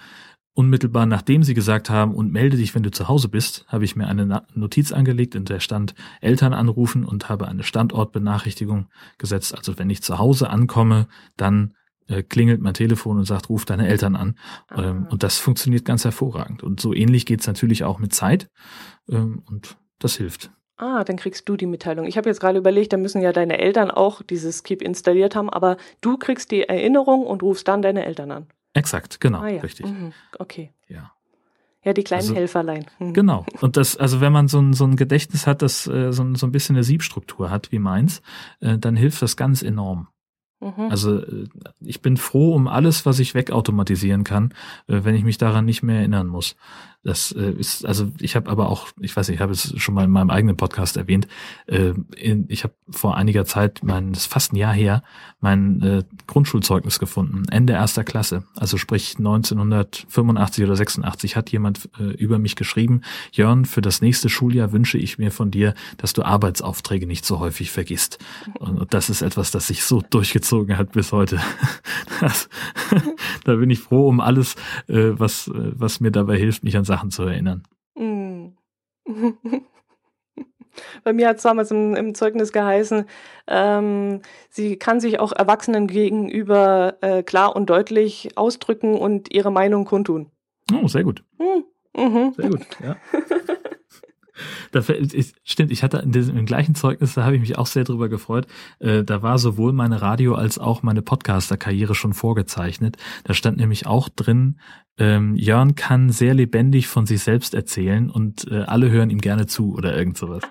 Unmittelbar 0.60 1.06
nachdem 1.06 1.44
sie 1.44 1.53
gesagt 1.53 1.89
haben, 1.89 2.13
und 2.13 2.34
melde 2.34 2.58
dich, 2.58 2.75
wenn 2.75 2.84
du 2.84 2.91
zu 2.91 3.08
Hause 3.08 3.29
bist, 3.29 3.65
habe 3.70 3.86
ich 3.86 3.96
mir 3.96 4.08
eine 4.08 4.44
Notiz 4.53 4.91
angelegt, 4.91 5.34
in 5.34 5.46
der 5.46 5.62
stand 5.62 5.96
Eltern 6.20 6.53
anrufen 6.53 7.06
und 7.06 7.29
habe 7.29 7.48
eine 7.48 7.63
Standortbenachrichtigung 7.63 8.88
gesetzt. 9.18 9.56
Also 9.56 9.79
wenn 9.79 9.89
ich 9.89 10.01
zu 10.01 10.18
Hause 10.18 10.50
ankomme, 10.50 11.08
dann 11.38 11.75
äh, 12.08 12.24
klingelt 12.24 12.62
mein 12.62 12.74
Telefon 12.74 13.20
und 13.20 13.24
sagt, 13.24 13.48
ruf 13.48 13.63
deine 13.63 13.88
Eltern 13.88 14.18
an. 14.18 14.38
Ah. 14.68 14.89
Ähm, 14.89 15.08
und 15.10 15.24
das 15.24 15.38
funktioniert 15.38 15.86
ganz 15.86 16.03
hervorragend. 16.03 16.62
Und 16.62 16.82
so 16.82 16.94
ähnlich 16.94 17.25
geht's 17.25 17.48
natürlich 17.48 17.86
auch 17.86 18.00
mit 18.00 18.13
Zeit. 18.13 18.50
Ähm, 19.08 19.41
und 19.46 19.77
das 20.00 20.15
hilft. 20.15 20.51
Ah, 20.77 21.03
dann 21.03 21.18
kriegst 21.18 21.48
du 21.50 21.58
die 21.58 21.65
Mitteilung. 21.65 22.06
Ich 22.06 22.18
habe 22.18 22.29
jetzt 22.29 22.39
gerade 22.39 22.58
überlegt, 22.58 22.94
da 22.94 22.98
müssen 22.98 23.22
ja 23.22 23.34
deine 23.34 23.60
Eltern 23.60 23.91
auch 23.91 24.22
dieses 24.22 24.63
Keep 24.63 24.82
installiert 24.82 25.36
haben, 25.36 25.50
aber 25.50 25.75
du 26.00 26.18
kriegst 26.18 26.51
die 26.51 26.63
Erinnerung 26.63 27.25
und 27.25 27.44
rufst 27.44 27.68
dann 27.68 27.82
deine 27.82 28.06
Eltern 28.06 28.32
an. 28.32 28.48
Exakt, 28.74 29.20
genau, 29.20 29.39
ah, 29.39 29.50
ja. 29.50 29.62
richtig. 29.62 29.88
Mhm. 29.88 30.13
Okay. 30.38 30.72
Ja. 30.88 31.12
Ja, 31.84 31.94
die 31.94 32.03
kleinen 32.03 32.22
also, 32.22 32.36
Helferlein. 32.36 32.86
Mhm. 33.00 33.13
Genau. 33.13 33.46
Und 33.62 33.77
das, 33.77 33.96
also 33.96 34.22
wenn 34.22 34.34
man 34.34 34.48
so 34.48 34.60
ein, 34.60 34.74
so 34.74 34.86
ein 34.86 34.96
Gedächtnis 34.96 35.48
hat, 35.48 35.62
das 35.62 35.88
äh, 35.88 36.12
so, 36.12 36.24
ein, 36.24 36.36
so 36.36 36.46
ein 36.46 36.51
bisschen 36.51 36.75
eine 36.75 36.84
Siebstruktur 36.84 37.50
hat 37.50 37.72
wie 37.72 37.79
meins, 37.79 38.22
äh, 38.60 38.77
dann 38.77 38.96
hilft 38.96 39.22
das 39.22 39.38
ganz 39.38 39.62
enorm. 39.62 40.08
Mhm. 40.60 40.89
Also 40.89 41.20
äh, 41.20 41.48
ich 41.79 42.01
bin 42.01 42.18
froh 42.18 42.53
um 42.53 42.68
alles, 42.68 43.06
was 43.06 43.20
ich 43.20 43.34
wegautomatisieren 43.34 44.25
kann, 44.25 44.53
wenn 44.88 45.15
ich 45.15 45.24
mich 45.24 45.38
daran 45.38 45.65
nicht 45.65 45.82
mehr 45.82 46.00
erinnern 46.00 46.27
muss. 46.27 46.58
Das 47.03 47.32
äh, 47.32 47.51
ist, 47.51 47.86
also 47.86 48.12
ich 48.20 48.36
habe 48.36 48.50
aber 48.50 48.70
auch, 48.70 48.88
ich 49.00 49.15
weiß 49.15 49.29
nicht, 49.29 49.36
ich 49.36 49.41
habe 49.41 49.53
es 49.53 49.74
schon 49.77 49.96
mal 49.96 50.03
in 50.03 50.12
meinem 50.12 50.29
eigenen 50.29 50.58
Podcast 50.58 50.98
erwähnt, 50.98 51.27
äh, 51.68 51.94
in, 52.18 52.46
ich 52.50 52.65
habe 52.65 52.74
vor 52.89 53.15
einiger 53.15 53.46
Zeit, 53.46 53.79
mein, 53.84 54.12
das 54.12 54.24
ist 54.24 54.34
fast 54.34 54.51
ein 54.51 54.58
Jahr 54.58 54.74
her, 54.74 55.01
mein 55.39 55.82
äh, 55.82 56.03
Grundschulzeugnis 56.27 57.00
gefunden, 57.00 57.48
Ende 57.50 57.74
erster 57.74 58.03
Klasse. 58.03 58.44
Also 58.58 58.77
sprich 58.77 59.15
1985 59.18 60.65
oder 60.65 60.75
86 60.75 61.36
hat 61.38 61.50
jemand 61.51 61.89
äh, 61.98 62.03
über 62.03 62.38
mich 62.38 62.58
geschrieben, 62.58 63.01
Jörn, 63.32 63.63
für 63.63 63.82
das 63.82 64.01
nächste 64.01 64.27
Schuljahr 64.27 64.74
wünsche 64.74 64.98
ich 64.98 65.18
mir 65.18 65.32
von 65.32 65.51
dir, 65.51 65.75
dass 65.98 66.12
du 66.12 66.24
Arbeitsaufträge 66.24 67.08
nicht 67.08 67.25
so 67.25 67.39
häufig 67.39 67.72
vergisst. 67.72 68.20
Und 68.60 68.94
das 68.94 69.10
ist 69.10 69.22
etwas, 69.22 69.51
das 69.51 69.68
sich 69.68 69.84
so 69.84 70.01
durchgezogen 70.01 70.77
hat 70.77 70.91
bis 70.91 71.12
heute. 71.12 71.39
Das, 72.20 72.50
da 73.46 73.56
bin 73.56 73.70
ich 73.70 73.79
froh 73.79 74.10
um 74.10 74.20
alles, 74.20 74.56
äh, 74.88 75.12
was, 75.13 75.48
äh, 75.48 75.72
was 75.74 76.01
mir 76.01 76.12
dabei 76.12 76.38
hilft, 76.38 76.65
mich 76.65 76.75
an 76.75 76.84
Sachen 76.89 77.12
zu 77.12 77.24
erinnern. 77.24 77.63
Mm. 77.96 78.48
Bei 81.03 81.13
mir 81.13 81.27
hat 81.27 81.38
es 81.38 81.43
damals 81.43 81.72
im, 81.72 81.96
im, 81.96 82.15
Zeugnis 82.15 82.51
geheißen, 82.51 83.05
ähm, 83.48 84.22
sie 84.50 84.77
kann 84.77 85.00
sich 85.00 85.19
auch 85.19 85.31
Erwachsenen 85.31 85.88
gegenüber 85.88 86.98
äh, 87.01 87.24
klar 87.24 87.55
und 87.55 87.69
deutlich 87.69 88.38
ausdrücken 88.38 88.96
und 88.96 89.34
ihre 89.34 89.51
Meinung 89.51 89.86
kundtun. 89.86 90.31
Oh, 90.74 90.88
sehr 90.88 91.03
gut. 91.03 91.24
Hm. 91.38 91.63
Mhm. 91.96 92.34
Sehr 92.36 92.50
gut, 92.50 92.65
ja. 92.81 92.96
Da, 94.72 94.81
ich, 94.88 95.34
stimmt, 95.43 95.72
ich 95.72 95.84
hatte 95.84 95.98
in 95.98 96.12
diesem, 96.12 96.38
im 96.38 96.46
gleichen 96.46 96.75
Zeugnis, 96.75 97.13
da 97.15 97.24
habe 97.24 97.36
ich 97.36 97.41
mich 97.41 97.58
auch 97.58 97.65
sehr 97.65 97.84
drüber 97.84 98.10
gefreut. 98.10 98.48
Äh, 98.79 99.03
da 99.03 99.22
war 99.22 99.38
sowohl 99.38 99.74
meine 99.74 100.01
Radio- 100.01 100.36
als 100.36 100.60
auch 100.60 100.84
meine 100.84 101.01
Podcaster-Karriere 101.01 101.96
schon 101.96 102.13
vorgezeichnet. 102.13 102.98
Da 103.24 103.34
stand 103.34 103.58
nämlich 103.58 103.88
auch 103.88 104.10
drin, 104.10 104.60
ähm, 104.98 105.36
Jörn 105.36 105.75
kann 105.75 106.10
sehr 106.10 106.34
lebendig 106.34 106.88
von 106.88 107.05
sich 107.05 107.24
selbst 107.24 107.53
erzählen 107.53 108.10
und 108.10 108.50
äh, 108.51 108.63
alle 108.63 108.89
hören 108.91 109.10
ihm 109.10 109.22
gerne 109.22 109.46
zu 109.48 109.74
oder 109.74 109.98
irgend 109.98 110.17
sowas. 110.17 110.43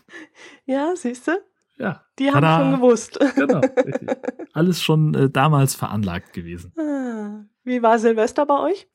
ja, 0.66 0.92
siehst 0.96 1.28
du? 1.28 1.32
Ja. 1.78 2.02
Die 2.18 2.28
haben 2.30 2.42
Tada. 2.42 2.58
schon 2.70 2.80
gewusst. 2.80 3.18
Genau, 3.34 3.60
richtig. 3.60 4.08
Alles 4.52 4.82
schon 4.82 5.14
äh, 5.14 5.30
damals 5.30 5.74
veranlagt 5.74 6.32
gewesen. 6.32 6.72
Ah, 6.78 7.44
wie 7.64 7.82
war 7.82 7.98
Silvester 7.98 8.46
bei 8.46 8.60
euch? 8.60 8.86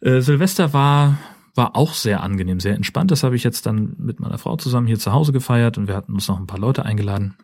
Äh, 0.00 0.20
Silvester 0.20 0.72
war 0.72 1.18
war 1.56 1.76
auch 1.76 1.94
sehr 1.94 2.22
angenehm, 2.22 2.60
sehr 2.60 2.74
entspannt. 2.74 3.10
Das 3.10 3.22
habe 3.22 3.36
ich 3.36 3.44
jetzt 3.44 3.66
dann 3.66 3.94
mit 3.98 4.20
meiner 4.20 4.38
Frau 4.38 4.56
zusammen 4.56 4.86
hier 4.86 4.98
zu 4.98 5.12
Hause 5.12 5.32
gefeiert 5.32 5.78
und 5.78 5.88
wir 5.88 5.96
hatten 5.96 6.12
uns 6.12 6.28
noch 6.28 6.38
ein 6.38 6.46
paar 6.46 6.58
Leute 6.58 6.84
eingeladen. 6.84 7.36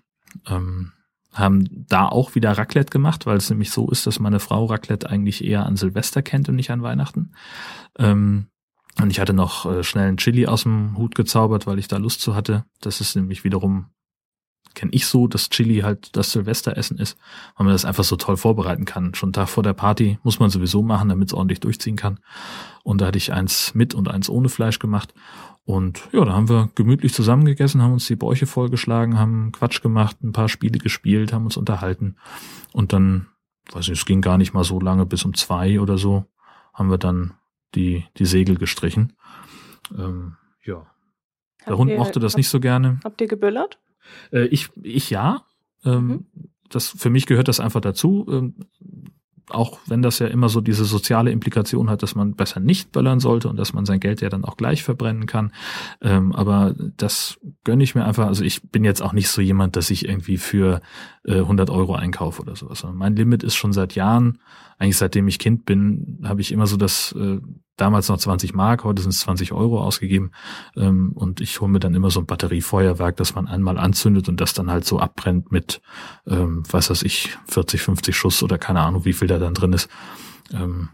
Ähm, 0.46 0.92
haben 1.32 1.86
da 1.88 2.08
auch 2.08 2.34
wieder 2.34 2.52
Raclette 2.52 2.90
gemacht, 2.90 3.24
weil 3.24 3.38
es 3.38 3.48
nämlich 3.48 3.70
so 3.70 3.90
ist, 3.90 4.06
dass 4.06 4.20
meine 4.20 4.38
Frau 4.38 4.66
Raclette 4.66 5.08
eigentlich 5.08 5.42
eher 5.42 5.64
an 5.64 5.76
Silvester 5.76 6.22
kennt 6.22 6.48
und 6.48 6.56
nicht 6.56 6.70
an 6.70 6.82
Weihnachten. 6.82 7.32
Ähm, 7.98 8.48
und 9.00 9.10
ich 9.10 9.18
hatte 9.18 9.32
noch 9.32 9.64
äh, 9.64 9.82
schnell 9.82 10.08
einen 10.08 10.18
Chili 10.18 10.46
aus 10.46 10.64
dem 10.64 10.98
Hut 10.98 11.14
gezaubert, 11.14 11.66
weil 11.66 11.78
ich 11.78 11.88
da 11.88 11.96
Lust 11.96 12.20
zu 12.20 12.34
hatte. 12.34 12.64
Das 12.80 13.00
ist 13.00 13.16
nämlich 13.16 13.44
wiederum 13.44 13.86
kenne 14.74 14.92
ich 14.92 15.06
so, 15.06 15.26
dass 15.26 15.50
Chili 15.50 15.80
halt 15.80 16.16
das 16.16 16.32
Silvesteressen 16.32 16.98
ist, 16.98 17.18
weil 17.56 17.66
man 17.66 17.74
das 17.74 17.84
einfach 17.84 18.04
so 18.04 18.16
toll 18.16 18.36
vorbereiten 18.36 18.84
kann. 18.84 19.14
Schon 19.14 19.32
Tag 19.32 19.48
vor 19.48 19.62
der 19.62 19.72
Party 19.72 20.18
muss 20.22 20.40
man 20.40 20.50
sowieso 20.50 20.82
machen, 20.82 21.08
damit 21.08 21.28
es 21.28 21.34
ordentlich 21.34 21.60
durchziehen 21.60 21.96
kann. 21.96 22.20
Und 22.82 23.00
da 23.00 23.06
hatte 23.06 23.18
ich 23.18 23.32
eins 23.32 23.74
mit 23.74 23.94
und 23.94 24.08
eins 24.08 24.28
ohne 24.28 24.48
Fleisch 24.48 24.78
gemacht. 24.78 25.14
Und 25.64 26.08
ja, 26.12 26.24
da 26.24 26.32
haben 26.32 26.48
wir 26.48 26.70
gemütlich 26.74 27.14
zusammengegessen, 27.14 27.82
haben 27.82 27.92
uns 27.92 28.06
die 28.06 28.16
Bäuche 28.16 28.46
vollgeschlagen, 28.46 29.18
haben 29.18 29.52
Quatsch 29.52 29.80
gemacht, 29.80 30.22
ein 30.22 30.32
paar 30.32 30.48
Spiele 30.48 30.78
gespielt, 30.78 31.32
haben 31.32 31.44
uns 31.44 31.56
unterhalten. 31.56 32.16
Und 32.72 32.92
dann, 32.92 33.28
weiß 33.70 33.88
nicht, 33.88 33.98
es 33.98 34.06
ging 34.06 34.20
gar 34.20 34.38
nicht 34.38 34.54
mal 34.54 34.64
so 34.64 34.80
lange, 34.80 35.06
bis 35.06 35.24
um 35.24 35.34
zwei 35.34 35.80
oder 35.80 35.98
so, 35.98 36.24
haben 36.74 36.90
wir 36.90 36.98
dann 36.98 37.34
die, 37.74 38.04
die 38.18 38.26
Segel 38.26 38.56
gestrichen. 38.56 39.12
Ähm, 39.96 40.36
ja. 40.64 40.86
Der 41.66 41.78
Hund 41.78 41.96
mochte 41.96 42.18
das 42.18 42.36
nicht 42.36 42.48
so 42.48 42.58
gerne. 42.58 42.98
Habt 43.04 43.20
ihr 43.20 43.28
geböllert? 43.28 43.78
Äh, 44.32 44.46
ich, 44.46 44.70
ich 44.82 45.10
ja. 45.10 45.44
Ähm, 45.84 46.06
mhm. 46.06 46.26
das, 46.68 46.88
für 46.88 47.10
mich 47.10 47.26
gehört 47.26 47.48
das 47.48 47.60
einfach 47.60 47.80
dazu. 47.80 48.26
Ähm, 48.30 48.54
auch 49.50 49.78
wenn 49.86 50.02
das 50.02 50.18
ja 50.18 50.26
immer 50.26 50.48
so 50.48 50.60
diese 50.60 50.84
soziale 50.84 51.30
Implikation 51.30 51.90
hat, 51.90 52.02
dass 52.02 52.14
man 52.14 52.34
besser 52.34 52.60
nicht 52.60 52.92
böllern 52.92 53.20
sollte 53.20 53.48
und 53.48 53.56
dass 53.56 53.72
man 53.72 53.84
sein 53.84 54.00
Geld 54.00 54.20
ja 54.20 54.28
dann 54.28 54.44
auch 54.44 54.56
gleich 54.56 54.82
verbrennen 54.82 55.26
kann. 55.26 55.52
Ähm, 56.00 56.32
aber 56.32 56.74
das 56.96 57.38
gönne 57.64 57.84
ich 57.84 57.94
mir 57.94 58.04
einfach. 58.04 58.26
Also 58.26 58.44
ich 58.44 58.70
bin 58.70 58.84
jetzt 58.84 59.02
auch 59.02 59.12
nicht 59.12 59.28
so 59.28 59.40
jemand, 59.42 59.76
dass 59.76 59.90
ich 59.90 60.08
irgendwie 60.08 60.38
für 60.38 60.80
äh, 61.24 61.38
100 61.38 61.70
Euro 61.70 61.94
einkaufe 61.94 62.42
oder 62.42 62.56
sowas. 62.56 62.86
Mein 62.92 63.16
Limit 63.16 63.42
ist 63.42 63.54
schon 63.54 63.72
seit 63.72 63.94
Jahren, 63.94 64.38
eigentlich 64.82 64.98
seitdem 64.98 65.28
ich 65.28 65.38
Kind 65.38 65.64
bin, 65.64 66.18
habe 66.24 66.40
ich 66.40 66.50
immer 66.50 66.66
so 66.66 66.76
das 66.76 67.12
äh, 67.12 67.38
damals 67.76 68.08
noch 68.08 68.18
20 68.18 68.52
Mark, 68.52 68.82
heute 68.82 69.00
sind 69.00 69.12
es 69.12 69.20
20 69.20 69.52
Euro 69.52 69.80
ausgegeben. 69.80 70.32
Ähm, 70.76 71.12
und 71.14 71.40
ich 71.40 71.60
hole 71.60 71.70
mir 71.70 71.78
dann 71.78 71.94
immer 71.94 72.10
so 72.10 72.18
ein 72.18 72.26
Batteriefeuerwerk, 72.26 73.16
das 73.16 73.36
man 73.36 73.46
einmal 73.46 73.78
anzündet 73.78 74.28
und 74.28 74.40
das 74.40 74.54
dann 74.54 74.70
halt 74.70 74.84
so 74.84 74.98
abbrennt 74.98 75.52
mit, 75.52 75.80
ähm, 76.26 76.64
was 76.68 76.90
weiß 76.90 77.04
ich, 77.04 77.38
40, 77.46 77.80
50 77.80 78.16
Schuss 78.16 78.42
oder 78.42 78.58
keine 78.58 78.80
Ahnung, 78.80 79.04
wie 79.04 79.12
viel 79.12 79.28
da 79.28 79.38
dann 79.38 79.54
drin 79.54 79.72
ist. 79.72 79.88
Ähm, 80.52 80.88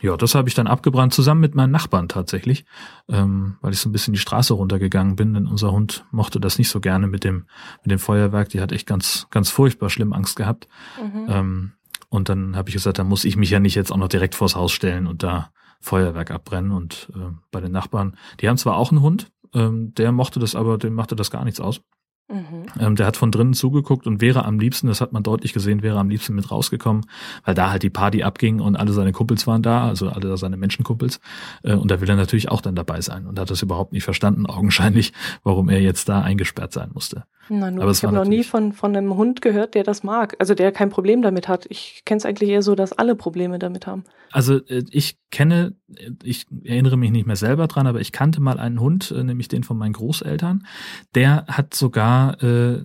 ja, 0.00 0.16
das 0.16 0.34
habe 0.34 0.48
ich 0.48 0.54
dann 0.54 0.66
abgebrannt, 0.66 1.14
zusammen 1.14 1.40
mit 1.40 1.54
meinen 1.54 1.70
Nachbarn 1.70 2.08
tatsächlich, 2.08 2.64
ähm, 3.08 3.56
weil 3.60 3.72
ich 3.72 3.78
so 3.78 3.88
ein 3.88 3.92
bisschen 3.92 4.14
die 4.14 4.20
Straße 4.20 4.52
runtergegangen 4.52 5.14
bin, 5.14 5.32
denn 5.32 5.46
unser 5.46 5.70
Hund 5.70 6.04
mochte 6.10 6.40
das 6.40 6.58
nicht 6.58 6.70
so 6.70 6.80
gerne 6.80 7.06
mit 7.06 7.22
dem, 7.22 7.46
mit 7.84 7.92
dem 7.92 8.00
Feuerwerk. 8.00 8.48
Die 8.48 8.60
hat 8.60 8.72
echt 8.72 8.88
ganz, 8.88 9.28
ganz 9.30 9.48
furchtbar 9.50 9.90
schlimm 9.90 10.12
Angst 10.12 10.34
gehabt. 10.34 10.66
Mhm. 11.00 11.26
Ähm, 11.28 11.72
und 12.08 12.28
dann 12.28 12.56
habe 12.56 12.68
ich 12.68 12.74
gesagt, 12.74 12.98
da 12.98 13.04
muss 13.04 13.24
ich 13.24 13.36
mich 13.36 13.50
ja 13.50 13.60
nicht 13.60 13.74
jetzt 13.74 13.90
auch 13.90 13.96
noch 13.96 14.08
direkt 14.08 14.34
vors 14.34 14.54
Haus 14.54 14.72
stellen 14.72 15.06
und 15.06 15.22
da 15.22 15.52
Feuerwerk 15.80 16.30
abbrennen. 16.30 16.72
Und 16.72 17.10
äh, 17.14 17.32
bei 17.50 17.60
den 17.60 17.72
Nachbarn, 17.72 18.16
die 18.40 18.48
haben 18.48 18.58
zwar 18.58 18.76
auch 18.76 18.90
einen 18.90 19.02
Hund, 19.02 19.30
ähm, 19.54 19.94
der 19.94 20.12
mochte 20.12 20.40
das 20.40 20.54
aber, 20.54 20.78
dem 20.78 20.94
machte 20.94 21.16
das 21.16 21.30
gar 21.30 21.44
nichts 21.44 21.60
aus. 21.60 21.80
Mhm. 22.28 22.66
Ähm, 22.80 22.96
der 22.96 23.06
hat 23.06 23.16
von 23.16 23.30
drinnen 23.30 23.54
zugeguckt 23.54 24.06
und 24.06 24.20
wäre 24.20 24.44
am 24.44 24.58
liebsten, 24.58 24.88
das 24.88 25.00
hat 25.00 25.12
man 25.12 25.22
deutlich 25.22 25.52
gesehen, 25.52 25.82
wäre 25.82 25.98
am 25.98 26.08
liebsten 26.08 26.34
mit 26.34 26.50
rausgekommen, 26.50 27.06
weil 27.44 27.54
da 27.54 27.70
halt 27.70 27.84
die 27.84 27.90
Party 27.90 28.24
abging 28.24 28.60
und 28.60 28.74
alle 28.74 28.92
seine 28.92 29.12
Kumpels 29.12 29.46
waren 29.46 29.62
da, 29.62 29.86
also 29.86 30.08
alle 30.08 30.36
seine 30.36 30.56
Menschenkumpels. 30.56 31.20
Äh, 31.62 31.74
und 31.74 31.88
da 31.90 32.00
will 32.00 32.10
er 32.10 32.16
natürlich 32.16 32.50
auch 32.50 32.60
dann 32.60 32.74
dabei 32.74 33.00
sein 33.00 33.26
und 33.26 33.38
hat 33.38 33.50
das 33.50 33.62
überhaupt 33.62 33.92
nicht 33.92 34.04
verstanden, 34.04 34.46
augenscheinlich, 34.56 35.12
warum 35.44 35.68
er 35.68 35.80
jetzt 35.80 36.08
da 36.08 36.20
eingesperrt 36.20 36.72
sein 36.72 36.90
musste. 36.92 37.24
Na, 37.48 37.70
nur, 37.70 37.84
Aber 37.84 37.92
ich 37.92 38.02
habe 38.02 38.14
noch 38.14 38.24
nie 38.24 38.42
von, 38.42 38.72
von 38.72 38.96
einem 38.96 39.16
Hund 39.16 39.40
gehört, 39.40 39.74
der 39.74 39.84
das 39.84 40.02
mag, 40.02 40.34
also 40.40 40.54
der 40.54 40.72
kein 40.72 40.90
Problem 40.90 41.22
damit 41.22 41.46
hat. 41.46 41.66
Ich 41.68 42.02
kenne 42.04 42.18
es 42.18 42.26
eigentlich 42.26 42.50
eher 42.50 42.62
so, 42.62 42.74
dass 42.74 42.92
alle 42.92 43.14
Probleme 43.14 43.60
damit 43.60 43.86
haben. 43.86 44.02
Also 44.32 44.56
äh, 44.66 44.82
ich 44.90 45.16
kenne, 45.30 45.76
ich 46.22 46.46
erinnere 46.64 46.96
mich 46.96 47.10
nicht 47.10 47.26
mehr 47.26 47.36
selber 47.36 47.66
dran, 47.66 47.86
aber 47.86 48.00
ich 48.00 48.12
kannte 48.12 48.40
mal 48.40 48.58
einen 48.58 48.80
Hund, 48.80 49.10
äh, 49.10 49.22
nämlich 49.22 49.48
den 49.48 49.62
von 49.62 49.78
meinen 49.78 49.92
Großeltern. 49.92 50.66
Der 51.14 51.46
hat 51.46 51.74
sogar, 51.74 52.42
äh, 52.42 52.82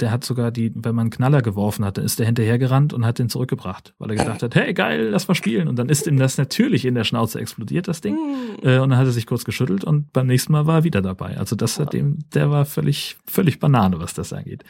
der 0.00 0.10
hat 0.10 0.24
sogar 0.24 0.50
die, 0.50 0.72
wenn 0.74 0.94
man 0.94 1.04
einen 1.04 1.10
Knaller 1.10 1.42
geworfen 1.42 1.84
hat, 1.84 1.96
dann 1.96 2.04
ist 2.04 2.18
der 2.18 2.26
hinterhergerannt 2.26 2.92
und 2.92 3.06
hat 3.06 3.18
den 3.18 3.28
zurückgebracht, 3.28 3.94
weil 3.98 4.10
er 4.10 4.16
gedacht 4.16 4.42
hat, 4.42 4.54
hey 4.54 4.74
geil, 4.74 5.08
lass 5.10 5.28
mal 5.28 5.34
spielen. 5.34 5.68
Und 5.68 5.76
dann 5.76 5.88
ist 5.88 6.06
ihm 6.06 6.18
das 6.18 6.38
natürlich 6.38 6.84
in 6.84 6.94
der 6.94 7.04
Schnauze 7.04 7.40
explodiert, 7.40 7.88
das 7.88 8.00
Ding. 8.00 8.16
Mm. 8.16 8.66
Äh, 8.66 8.78
und 8.80 8.90
dann 8.90 8.98
hat 8.98 9.06
er 9.06 9.12
sich 9.12 9.26
kurz 9.26 9.44
geschüttelt 9.44 9.84
und 9.84 10.12
beim 10.12 10.26
nächsten 10.26 10.52
Mal 10.52 10.66
war 10.66 10.78
er 10.78 10.84
wieder 10.84 11.02
dabei. 11.02 11.38
Also 11.38 11.56
das 11.56 11.78
hat 11.78 11.92
dem, 11.92 12.18
der 12.34 12.50
war 12.50 12.64
völlig, 12.64 13.16
völlig 13.26 13.60
Banane, 13.60 14.00
was 14.00 14.12
das 14.12 14.32
angeht. 14.32 14.64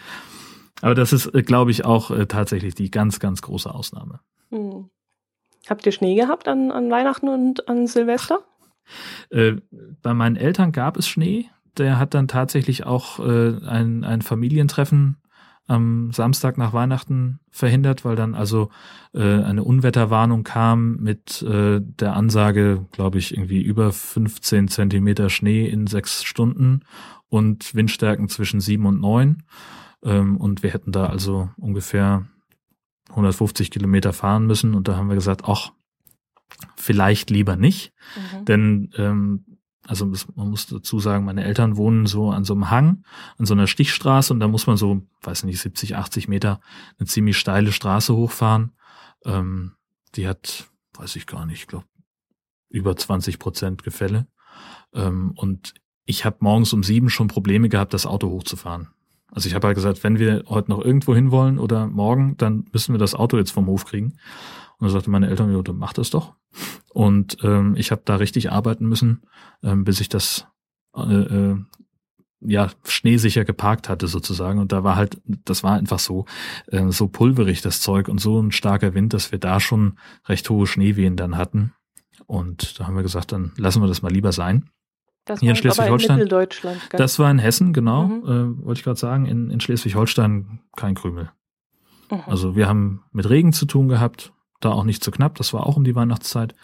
Aber 0.82 0.94
das 0.94 1.12
ist, 1.12 1.32
glaube 1.46 1.70
ich, 1.70 1.84
auch 1.84 2.10
tatsächlich 2.26 2.74
die 2.74 2.90
ganz, 2.90 3.20
ganz 3.20 3.40
große 3.40 3.72
Ausnahme. 3.72 4.20
Mhm. 4.50 4.90
Habt 5.68 5.86
ihr 5.86 5.92
Schnee 5.92 6.14
gehabt 6.14 6.48
an, 6.48 6.70
an 6.70 6.90
Weihnachten 6.90 7.28
und 7.28 7.68
an 7.68 7.86
Silvester? 7.86 8.40
Äh, 9.30 9.56
bei 10.02 10.14
meinen 10.14 10.36
Eltern 10.36 10.72
gab 10.72 10.96
es 10.96 11.06
Schnee. 11.06 11.46
Der 11.78 11.98
hat 11.98 12.14
dann 12.14 12.28
tatsächlich 12.28 12.84
auch 12.84 13.18
äh, 13.18 13.56
ein, 13.64 14.04
ein 14.04 14.22
Familientreffen 14.22 15.16
am 15.66 16.10
Samstag 16.12 16.58
nach 16.58 16.72
Weihnachten 16.72 17.38
verhindert, 17.50 18.04
weil 18.04 18.16
dann 18.16 18.34
also 18.34 18.70
äh, 19.14 19.42
eine 19.42 19.62
Unwetterwarnung 19.62 20.42
kam 20.42 20.96
mit 20.96 21.42
äh, 21.42 21.80
der 21.80 22.14
Ansage, 22.14 22.86
glaube 22.92 23.18
ich, 23.18 23.32
irgendwie 23.32 23.62
über 23.62 23.92
15 23.92 24.68
Zentimeter 24.68 25.30
Schnee 25.30 25.66
in 25.66 25.86
sechs 25.86 26.24
Stunden 26.24 26.80
und 27.28 27.74
Windstärken 27.74 28.28
zwischen 28.28 28.60
sieben 28.60 28.86
und 28.86 29.00
neun. 29.00 29.44
Ähm, 30.04 30.36
und 30.36 30.62
wir 30.62 30.70
hätten 30.70 30.92
da 30.92 31.06
also 31.06 31.48
ungefähr 31.56 32.26
150 33.12 33.70
Kilometer 33.70 34.12
fahren 34.12 34.46
müssen. 34.46 34.74
Und 34.74 34.88
da 34.88 34.96
haben 34.96 35.08
wir 35.08 35.14
gesagt, 35.14 35.42
ach, 35.46 35.72
vielleicht 36.76 37.30
lieber 37.30 37.56
nicht. 37.56 37.92
Mhm. 38.16 38.44
Denn 38.44 38.90
ähm, 38.96 39.44
also 39.86 40.06
man 40.34 40.50
muss 40.50 40.66
dazu 40.66 41.00
sagen, 41.00 41.24
meine 41.24 41.44
Eltern 41.44 41.76
wohnen 41.76 42.06
so 42.06 42.30
an 42.30 42.44
so 42.44 42.54
einem 42.54 42.70
Hang, 42.70 43.04
an 43.38 43.46
so 43.46 43.54
einer 43.54 43.66
Stichstraße 43.66 44.32
und 44.32 44.40
da 44.40 44.46
muss 44.46 44.66
man 44.66 44.76
so, 44.76 45.02
weiß 45.22 45.44
nicht, 45.44 45.60
70, 45.60 45.96
80 45.96 46.28
Meter 46.28 46.60
eine 46.98 47.06
ziemlich 47.06 47.36
steile 47.36 47.72
Straße 47.72 48.14
hochfahren. 48.14 48.72
Ähm, 49.24 49.72
die 50.14 50.28
hat, 50.28 50.70
weiß 50.94 51.16
ich 51.16 51.26
gar 51.26 51.46
nicht, 51.46 51.62
ich 51.62 51.66
glaube, 51.66 51.86
über 52.68 52.96
20 52.96 53.38
Prozent 53.38 53.82
Gefälle. 53.82 54.28
Ähm, 54.94 55.32
und 55.36 55.74
ich 56.04 56.24
habe 56.24 56.36
morgens 56.40 56.72
um 56.72 56.82
sieben 56.82 57.10
schon 57.10 57.28
Probleme 57.28 57.68
gehabt, 57.68 57.92
das 57.92 58.06
Auto 58.06 58.30
hochzufahren. 58.30 58.88
Also 59.32 59.48
ich 59.48 59.54
habe 59.54 59.66
halt 59.66 59.74
gesagt, 59.74 60.04
wenn 60.04 60.18
wir 60.18 60.44
heute 60.48 60.70
noch 60.70 60.84
irgendwo 60.84 61.14
hin 61.14 61.30
wollen 61.30 61.58
oder 61.58 61.86
morgen, 61.86 62.36
dann 62.36 62.66
müssen 62.72 62.92
wir 62.94 62.98
das 62.98 63.14
Auto 63.14 63.38
jetzt 63.38 63.50
vom 63.50 63.66
Hof 63.66 63.86
kriegen. 63.86 64.12
Und 64.78 64.86
dann 64.86 64.90
sagte 64.90 65.10
meine 65.10 65.28
Eltern, 65.28 65.52
ja, 65.52 65.62
dann 65.62 65.78
mach 65.78 65.94
das 65.94 66.10
doch. 66.10 66.34
Und 66.90 67.38
ähm, 67.42 67.74
ich 67.76 67.90
habe 67.90 68.02
da 68.04 68.16
richtig 68.16 68.52
arbeiten 68.52 68.86
müssen, 68.86 69.22
ähm, 69.62 69.84
bis 69.84 70.00
ich 70.00 70.10
das 70.10 70.46
äh, 70.94 71.00
äh, 71.00 71.56
ja 72.40 72.68
schneesicher 72.84 73.44
geparkt 73.46 73.88
hatte 73.88 74.06
sozusagen. 74.06 74.58
Und 74.58 74.72
da 74.72 74.84
war 74.84 74.96
halt, 74.96 75.22
das 75.24 75.62
war 75.62 75.76
einfach 75.76 75.98
so 75.98 76.26
äh, 76.66 76.90
so 76.90 77.08
pulverig 77.08 77.62
das 77.62 77.80
Zeug 77.80 78.08
und 78.08 78.20
so 78.20 78.38
ein 78.38 78.52
starker 78.52 78.92
Wind, 78.92 79.14
dass 79.14 79.32
wir 79.32 79.38
da 79.38 79.60
schon 79.60 79.98
recht 80.28 80.50
hohe 80.50 80.66
Schneewehen 80.66 81.16
dann 81.16 81.38
hatten. 81.38 81.72
Und 82.26 82.78
da 82.78 82.86
haben 82.86 82.96
wir 82.96 83.02
gesagt, 83.02 83.32
dann 83.32 83.52
lassen 83.56 83.80
wir 83.80 83.88
das 83.88 84.02
mal 84.02 84.12
lieber 84.12 84.32
sein. 84.32 84.68
Das 85.24 85.40
Hier 85.40 85.50
in 85.50 85.56
Schleswig-Holstein. 85.56 86.20
In 86.20 86.28
das 86.90 87.18
war 87.18 87.30
in 87.30 87.38
Hessen, 87.38 87.72
genau, 87.72 88.06
mhm. 88.06 88.24
äh, 88.24 88.64
wollte 88.64 88.80
ich 88.80 88.84
gerade 88.84 88.98
sagen. 88.98 89.26
In, 89.26 89.50
in 89.50 89.60
Schleswig-Holstein 89.60 90.60
kein 90.76 90.94
Krümel. 90.94 91.30
Mhm. 92.10 92.22
Also 92.26 92.56
wir 92.56 92.68
haben 92.68 93.04
mit 93.12 93.28
Regen 93.30 93.52
zu 93.52 93.66
tun 93.66 93.88
gehabt, 93.88 94.32
da 94.60 94.70
auch 94.70 94.84
nicht 94.84 95.04
zu 95.04 95.10
knapp. 95.10 95.36
Das 95.36 95.52
war 95.52 95.66
auch 95.66 95.76
um 95.76 95.84
die 95.84 95.94
Weihnachtszeit. 95.94 96.54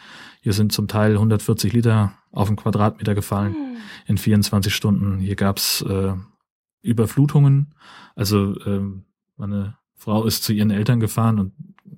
Hier 0.40 0.52
sind 0.52 0.72
zum 0.72 0.88
Teil 0.88 1.12
140 1.12 1.72
Liter 1.72 2.14
auf 2.32 2.48
den 2.48 2.56
Quadratmeter 2.56 3.14
gefallen 3.14 3.52
mhm. 3.52 3.76
in 4.06 4.18
24 4.18 4.74
Stunden. 4.74 5.18
Hier 5.18 5.36
gab's 5.36 5.82
äh, 5.82 6.14
Überflutungen. 6.82 7.74
Also 8.16 8.58
äh, 8.60 8.80
meine 9.36 9.76
Frau 9.94 10.24
ist 10.24 10.44
zu 10.44 10.52
ihren 10.52 10.70
Eltern 10.70 11.00
gefahren 11.00 11.38
und 11.38 11.52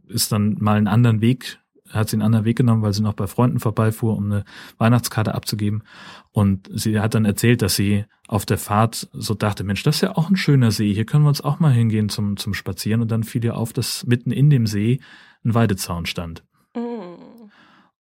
ist 0.08 0.32
dann 0.32 0.56
mal 0.60 0.76
einen 0.76 0.88
anderen 0.88 1.20
Weg 1.20 1.59
hat 1.90 2.08
sie 2.08 2.16
einen 2.16 2.22
anderen 2.22 2.44
Weg 2.44 2.56
genommen, 2.56 2.82
weil 2.82 2.92
sie 2.92 3.02
noch 3.02 3.14
bei 3.14 3.26
Freunden 3.26 3.60
vorbeifuhr, 3.60 4.16
um 4.16 4.26
eine 4.26 4.44
Weihnachtskarte 4.78 5.34
abzugeben. 5.34 5.82
Und 6.32 6.68
sie 6.72 7.00
hat 7.00 7.14
dann 7.14 7.24
erzählt, 7.24 7.62
dass 7.62 7.76
sie 7.76 8.04
auf 8.28 8.46
der 8.46 8.58
Fahrt 8.58 9.08
so 9.12 9.34
dachte, 9.34 9.64
Mensch, 9.64 9.82
das 9.82 9.96
ist 9.96 10.02
ja 10.02 10.16
auch 10.16 10.30
ein 10.30 10.36
schöner 10.36 10.70
See, 10.70 10.94
hier 10.94 11.04
können 11.04 11.24
wir 11.24 11.28
uns 11.28 11.40
auch 11.40 11.58
mal 11.58 11.72
hingehen 11.72 12.08
zum, 12.08 12.36
zum 12.36 12.54
Spazieren. 12.54 13.00
Und 13.00 13.10
dann 13.10 13.24
fiel 13.24 13.44
ihr 13.44 13.56
auf, 13.56 13.72
dass 13.72 14.06
mitten 14.06 14.30
in 14.30 14.50
dem 14.50 14.66
See 14.66 15.00
ein 15.44 15.54
Weidezaun 15.54 16.06
stand. 16.06 16.44
Mm. 16.74 16.80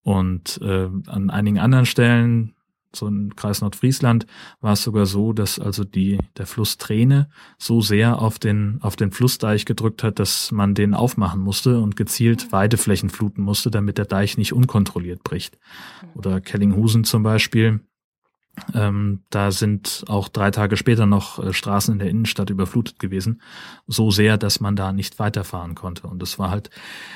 Und 0.03 0.61
äh, 0.63 0.89
an 1.07 1.31
einigen 1.31 1.59
anderen 1.59 1.87
Stellen 1.87 2.55
so 2.95 3.07
im 3.07 3.37
Kreis 3.37 3.61
Nordfriesland 3.61 4.27
war 4.61 4.73
es 4.73 4.83
sogar 4.83 5.07
so, 5.07 5.33
dass 5.33 5.59
also 5.59 5.85
die, 5.85 6.19
der 6.37 6.47
Fluss 6.47 6.79
Träne 6.79 7.29
so 7.59 7.81
sehr 7.81 8.21
auf 8.21 8.39
den, 8.39 8.79
auf 8.81 8.97
den 8.97 9.11
Flussdeich 9.11 9.67
gedrückt 9.67 10.03
hat, 10.03 10.19
dass 10.19 10.51
man 10.53 10.75
den 10.75 10.95
aufmachen 10.95 11.41
musste 11.41 11.81
und 11.81 11.97
gezielt 11.97 12.51
Weideflächen 12.53 13.11
fluten 13.11 13.43
musste, 13.43 13.71
damit 13.71 13.99
der 13.99 14.07
Deich 14.07 14.39
nicht 14.39 14.53
unkontrolliert 14.53 15.23
bricht. 15.23 15.59
Oder 16.15 16.41
Kellinghusen 16.41 17.05
zum 17.05 17.23
Beispiel. 17.23 17.81
Ähm, 18.75 19.23
da 19.31 19.53
sind 19.53 20.05
auch 20.09 20.29
drei 20.29 20.51
Tage 20.51 20.77
später 20.77 21.07
noch 21.07 21.39
äh, 21.39 21.53
Straßen 21.53 21.93
in 21.93 21.99
der 22.01 22.09
Innenstadt 22.09 22.51
überflutet 22.51 22.99
gewesen. 22.99 23.41
So 23.87 24.11
sehr, 24.11 24.37
dass 24.37 24.59
man 24.59 24.75
da 24.75 24.93
nicht 24.93 25.19
weiterfahren 25.21 25.77
konnte. 25.77 26.09
Und 26.09 26.23
es 26.23 26.41
war 26.41 26.51
halt, 26.51 26.71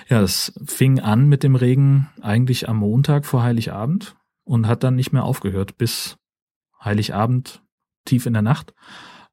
ja, 0.08 0.20
es 0.20 0.52
fing 0.64 1.00
an 1.00 1.28
mit 1.28 1.42
dem 1.42 1.56
Regen 1.56 2.08
eigentlich 2.20 2.68
am 2.68 2.76
Montag 2.76 3.26
vor 3.26 3.42
Heiligabend 3.42 4.14
und 4.52 4.68
hat 4.68 4.84
dann 4.84 4.96
nicht 4.96 5.14
mehr 5.14 5.24
aufgehört 5.24 5.78
bis 5.78 6.18
Heiligabend 6.84 7.62
tief 8.04 8.26
in 8.26 8.34
der 8.34 8.42
Nacht. 8.42 8.74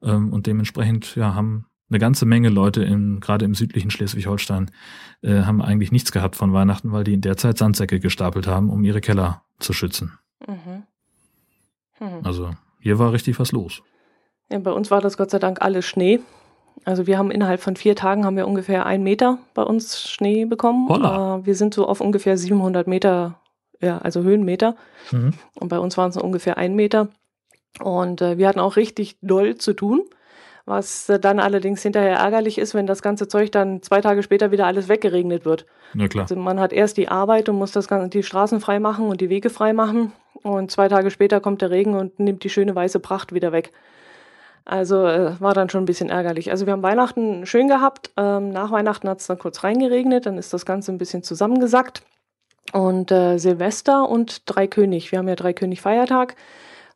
Ähm, 0.01 0.31
und 0.31 0.47
dementsprechend 0.47 1.13
ja, 1.17 1.35
haben 1.35 1.65
eine 1.89 1.99
ganze 1.99 2.25
Menge 2.25 2.47
Leute 2.47 2.83
in, 2.83 3.19
gerade 3.19 3.43
im 3.43 3.53
südlichen 3.53 3.91
Schleswig-Holstein, 3.91 4.71
äh, 5.21 5.41
haben 5.41 5.61
eigentlich 5.61 5.91
nichts 5.91 6.13
gehabt 6.13 6.37
von 6.37 6.53
Weihnachten, 6.53 6.93
weil 6.93 7.03
die 7.03 7.15
in 7.15 7.19
der 7.19 7.35
Zeit 7.35 7.57
Sandsäcke 7.57 7.99
gestapelt 7.99 8.47
haben, 8.47 8.69
um 8.69 8.85
ihre 8.85 9.01
Keller 9.01 9.41
zu 9.59 9.73
schützen. 9.73 10.17
Mhm. 10.47 10.83
Mhm. 11.99 12.19
Also 12.23 12.51
hier 12.79 12.97
war 12.97 13.11
richtig 13.11 13.41
was 13.41 13.51
los. 13.51 13.83
Ja, 14.49 14.59
bei 14.59 14.71
uns 14.71 14.89
war 14.89 15.01
das 15.01 15.17
Gott 15.17 15.31
sei 15.31 15.39
Dank 15.39 15.61
alles 15.61 15.85
Schnee. 15.85 16.21
Also 16.85 17.07
wir 17.07 17.17
haben 17.17 17.29
innerhalb 17.29 17.59
von 17.59 17.75
vier 17.75 17.97
Tagen 17.97 18.23
haben 18.23 18.37
wir 18.37 18.47
ungefähr 18.47 18.85
einen 18.85 19.03
Meter 19.03 19.37
bei 19.53 19.63
uns 19.63 20.09
Schnee 20.09 20.45
bekommen. 20.45 20.87
Holla. 20.87 21.39
Äh, 21.39 21.45
wir 21.45 21.55
sind 21.55 21.73
so 21.73 21.89
auf 21.89 21.99
ungefähr 21.99 22.37
700 22.37 22.87
Meter 22.87 23.41
ja, 23.81 23.97
also 23.99 24.23
Höhenmeter. 24.23 24.75
Mhm. 25.11 25.33
Und 25.55 25.69
bei 25.69 25.79
uns 25.79 25.97
waren 25.97 26.09
es 26.09 26.17
ungefähr 26.17 26.57
ein 26.57 26.75
Meter. 26.75 27.09
Und 27.81 28.21
äh, 28.21 28.37
wir 28.37 28.47
hatten 28.47 28.59
auch 28.59 28.75
richtig 28.75 29.17
doll 29.21 29.55
zu 29.55 29.73
tun, 29.73 30.03
was 30.65 31.07
äh, 31.09 31.19
dann 31.19 31.39
allerdings 31.39 31.81
hinterher 31.81 32.17
ärgerlich 32.17 32.57
ist, 32.57 32.73
wenn 32.73 32.87
das 32.87 33.01
ganze 33.01 33.27
Zeug 33.27 33.51
dann 33.51 33.81
zwei 33.81 34.01
Tage 34.01 34.23
später 34.23 34.51
wieder 34.51 34.65
alles 34.65 34.89
weggeregnet 34.89 35.45
wird. 35.45 35.65
Na 35.93 36.07
klar. 36.07 36.23
Also 36.23 36.35
man 36.35 36.59
hat 36.59 36.73
erst 36.73 36.97
die 36.97 37.07
Arbeit 37.07 37.47
und 37.47 37.57
muss 37.57 37.71
das 37.71 37.87
ganze, 37.87 38.09
die 38.09 38.23
Straßen 38.23 38.59
frei 38.59 38.79
machen 38.79 39.07
und 39.07 39.21
die 39.21 39.29
Wege 39.29 39.49
frei 39.49 39.73
machen. 39.73 40.11
Und 40.41 40.71
zwei 40.71 40.87
Tage 40.87 41.11
später 41.11 41.39
kommt 41.39 41.61
der 41.61 41.71
Regen 41.71 41.95
und 41.95 42.19
nimmt 42.19 42.43
die 42.43 42.49
schöne 42.49 42.75
weiße 42.75 42.99
Pracht 42.99 43.33
wieder 43.33 43.51
weg. 43.51 43.71
Also 44.65 45.05
äh, 45.05 45.39
war 45.39 45.53
dann 45.53 45.69
schon 45.69 45.83
ein 45.83 45.87
bisschen 45.87 46.09
ärgerlich. 46.09 46.51
Also 46.51 46.65
wir 46.65 46.73
haben 46.73 46.83
Weihnachten 46.83 47.45
schön 47.45 47.67
gehabt. 47.67 48.11
Ähm, 48.17 48.51
nach 48.51 48.71
Weihnachten 48.71 49.09
hat 49.09 49.19
es 49.19 49.27
dann 49.27 49.39
kurz 49.39 49.63
reingeregnet, 49.63 50.25
dann 50.25 50.37
ist 50.37 50.53
das 50.53 50.65
Ganze 50.65 50.91
ein 50.91 50.97
bisschen 50.97 51.23
zusammengesackt. 51.23 52.03
Und 52.71 53.11
äh, 53.11 53.37
Silvester 53.37 54.09
und 54.09 54.43
Dreikönig. 54.45 55.11
Wir 55.11 55.19
haben 55.19 55.27
ja 55.27 55.35
Dreikönig 55.35 55.81
Feiertag. 55.81 56.35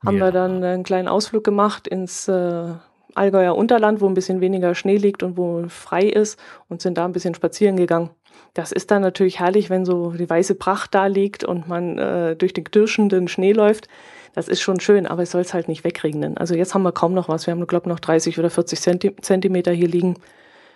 Haben 0.05 0.17
ja. 0.17 0.25
wir 0.25 0.31
dann 0.31 0.63
einen 0.63 0.83
kleinen 0.83 1.07
Ausflug 1.07 1.43
gemacht 1.43 1.87
ins 1.87 2.27
äh, 2.27 2.73
Allgäuer 3.15 3.55
Unterland, 3.55 4.01
wo 4.01 4.07
ein 4.07 4.13
bisschen 4.13 4.41
weniger 4.41 4.75
Schnee 4.75 4.97
liegt 4.97 5.23
und 5.23 5.37
wo 5.37 5.65
frei 5.69 6.03
ist 6.03 6.39
und 6.67 6.81
sind 6.81 6.97
da 6.97 7.05
ein 7.05 7.11
bisschen 7.11 7.35
spazieren 7.35 7.77
gegangen. 7.77 8.09
Das 8.53 8.71
ist 8.71 8.91
dann 8.91 9.01
natürlich 9.01 9.39
herrlich, 9.39 9.69
wenn 9.69 9.85
so 9.85 10.11
die 10.11 10.29
weiße 10.29 10.55
Pracht 10.55 10.93
da 10.93 11.07
liegt 11.07 11.43
und 11.43 11.67
man 11.67 11.97
äh, 11.97 12.35
durch 12.35 12.53
den 12.53 12.63
knirschenden 12.63 13.27
Schnee 13.27 13.53
läuft. 13.53 13.87
Das 14.33 14.47
ist 14.47 14.61
schon 14.61 14.79
schön, 14.79 15.05
aber 15.05 15.23
es 15.23 15.31
soll 15.31 15.41
es 15.41 15.53
halt 15.53 15.67
nicht 15.67 15.83
wegregnen. 15.83 16.37
Also 16.37 16.55
jetzt 16.55 16.73
haben 16.73 16.83
wir 16.83 16.91
kaum 16.91 17.13
noch 17.13 17.29
was. 17.29 17.45
Wir 17.45 17.51
haben, 17.51 17.65
glaube 17.67 17.85
ich, 17.85 17.89
noch 17.89 17.99
30 17.99 18.39
oder 18.39 18.49
40 18.49 18.79
Zentimeter 19.21 19.71
hier 19.71 19.87
liegen. 19.87 20.15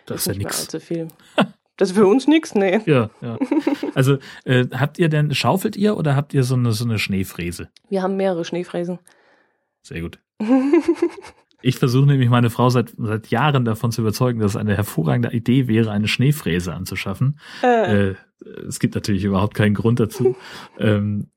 Das 0.06 0.22
ist, 0.22 0.28
ist 0.28 0.34
ja 0.34 0.38
nichts. 0.40 0.62
allzu 0.62 0.80
viel. 0.80 1.08
Das 1.78 1.90
ist 1.90 1.96
für 1.98 2.08
uns 2.08 2.28
nichts, 2.28 2.56
nee. 2.56 2.82
Ja, 2.86 3.10
ja. 3.22 3.38
Also 3.94 4.18
äh, 4.46 4.66
habt 4.74 5.00
ihr 5.00 5.10
denn, 5.10 5.34
schaufelt 5.34 5.76
ihr 5.76 5.96
oder 5.96 6.16
habt 6.16 6.34
ihr 6.34 6.44
so 6.44 6.56
eine, 6.56 6.72
so 6.72 6.86
eine 6.86 7.00
Schneefräse? 7.00 7.70
Wir 7.90 8.02
haben 8.02 8.18
mehrere 8.18 8.46
Schneefräsen. 8.46 9.00
Sehr 9.84 10.02
gut. 10.02 10.20
Ich 11.62 11.80
versuche 11.80 12.06
nämlich 12.06 12.30
meine 12.30 12.50
Frau 12.50 12.70
seit, 12.70 12.94
seit 12.98 13.28
Jahren 13.28 13.66
davon 13.66 13.92
zu 13.92 14.02
überzeugen, 14.02 14.40
dass 14.40 14.52
es 14.52 14.58
eine 14.58 14.76
hervorragende 14.76 15.36
Idee 15.36 15.68
wäre, 15.68 15.92
eine 15.92 16.08
Schneefräse 16.08 16.74
anzuschaffen. 16.74 17.40
Äh. 17.64 18.10
Äh, 18.10 18.16
es 18.68 18.80
gibt 18.80 18.94
natürlich 18.94 19.24
überhaupt 19.24 19.56
keinen 19.56 19.74
Grund 19.74 20.00
dazu. 20.00 20.36
ähm, 20.80 21.32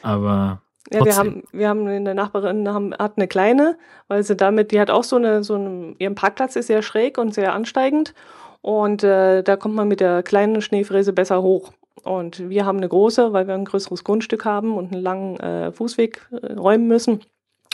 aber 0.00 0.62
ja, 0.90 1.04
wir 1.04 1.16
haben, 1.16 1.42
wir 1.52 1.68
haben 1.68 1.86
eine 1.86 2.14
Nachbarin 2.14 2.68
haben, 2.68 2.94
hat 2.94 3.16
eine 3.16 3.28
kleine, 3.28 3.78
weil 4.08 4.22
sie 4.22 4.36
damit, 4.36 4.72
die 4.72 4.80
hat 4.80 4.90
auch 4.90 5.04
so 5.04 5.16
eine, 5.16 5.44
so 5.44 5.54
eine, 5.54 5.94
ihren 5.98 6.14
Parkplatz 6.14 6.56
ist 6.56 6.66
sehr 6.66 6.82
schräg 6.82 7.18
und 7.18 7.34
sehr 7.34 7.54
ansteigend. 7.54 8.14
Und 8.62 9.02
äh, 9.02 9.42
da 9.42 9.56
kommt 9.56 9.74
man 9.74 9.88
mit 9.88 10.00
der 10.00 10.22
kleinen 10.22 10.62
Schneefräse 10.62 11.12
besser 11.12 11.42
hoch. 11.42 11.72
Und 12.04 12.48
wir 12.48 12.64
haben 12.64 12.78
eine 12.78 12.88
große, 12.88 13.32
weil 13.32 13.46
wir 13.46 13.54
ein 13.54 13.64
größeres 13.64 14.04
Grundstück 14.04 14.44
haben 14.44 14.76
und 14.76 14.92
einen 14.92 15.02
langen 15.02 15.38
äh, 15.40 15.72
Fußweg 15.72 16.28
äh, 16.30 16.52
räumen 16.54 16.88
müssen. 16.88 17.20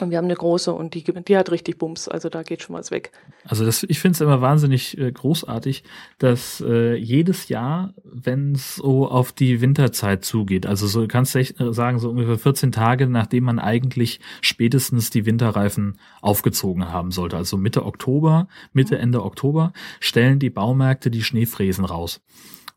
Und 0.01 0.11
wir 0.11 0.19
haben 0.19 0.27
eine 0.27 0.35
große 0.35 0.73
und 0.73 0.95
die, 0.95 1.03
die 1.03 1.37
hat 1.37 1.51
richtig 1.51 1.79
Bums, 1.79 2.09
also 2.09 2.29
da 2.29 2.43
geht 2.43 2.63
schon 2.63 2.77
was 2.77 2.91
weg. 2.91 3.11
Also 3.45 3.65
das, 3.65 3.83
ich 3.83 3.99
finde 3.99 4.15
es 4.15 4.21
immer 4.21 4.41
wahnsinnig 4.41 4.97
äh, 4.99 5.11
großartig, 5.11 5.83
dass 6.19 6.61
äh, 6.61 6.95
jedes 6.95 7.49
Jahr, 7.49 7.95
wenn 8.05 8.53
es 8.53 8.77
so 8.77 9.09
auf 9.09 9.33
die 9.33 9.61
Winterzeit 9.61 10.25
zugeht, 10.25 10.67
also 10.67 10.87
so 10.87 11.07
kannst 11.09 11.35
du 11.35 11.41
echt 11.41 11.57
sagen, 11.71 11.99
so 11.99 12.11
ungefähr 12.11 12.39
14 12.39 12.73
Tage, 12.73 13.09
nachdem 13.09 13.45
man 13.45 13.59
eigentlich 13.59 14.21
spätestens 14.41 15.11
die 15.11 15.27
Winterreifen 15.27 15.99
aufgezogen 16.21 16.93
haben 16.93 17.11
sollte, 17.11 17.37
also 17.37 17.57
Mitte 17.57 17.85
Oktober, 17.85 18.49
Mitte. 18.73 18.99
Ende 18.99 19.25
Oktober, 19.25 19.73
stellen 20.01 20.39
die 20.39 20.51
Baumärkte 20.51 21.11
die 21.11 21.23
Schneefräsen 21.23 21.85
raus. 21.85 22.21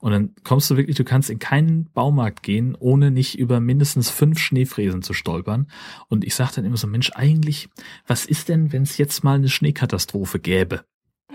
Und 0.02 0.12
dann 0.12 0.32
kommst 0.44 0.70
du 0.70 0.78
wirklich, 0.78 0.98
du 0.98 1.04
kannst 1.04 1.30
in 1.30 1.40
keinen 1.40 1.86
Baumarkt 1.94 2.44
gehen, 2.44 2.76
ohne 2.78 3.12
nicht 3.12 3.38
über 3.38 3.60
mindestens 3.60 4.10
fünf 4.10 4.40
Schneefräsen 4.40 5.04
zu 5.04 5.14
stolpern. 5.14 5.68
Und 6.10 6.26
ich 6.26 6.36
sage 6.36 6.54
dann 6.56 6.66
immer 6.66 6.78
so, 6.78 6.88
Mensch, 6.88 7.12
eigentlich, 7.14 7.70
was 8.08 8.26
ist 8.26 8.50
denn, 8.50 8.74
wenn 8.74 8.82
es 8.82 8.98
jetzt 8.98 9.24
mal 9.24 9.36
eine 9.36 9.50
Schneekatastrophe 9.50 10.40
gäbe? 10.40 10.84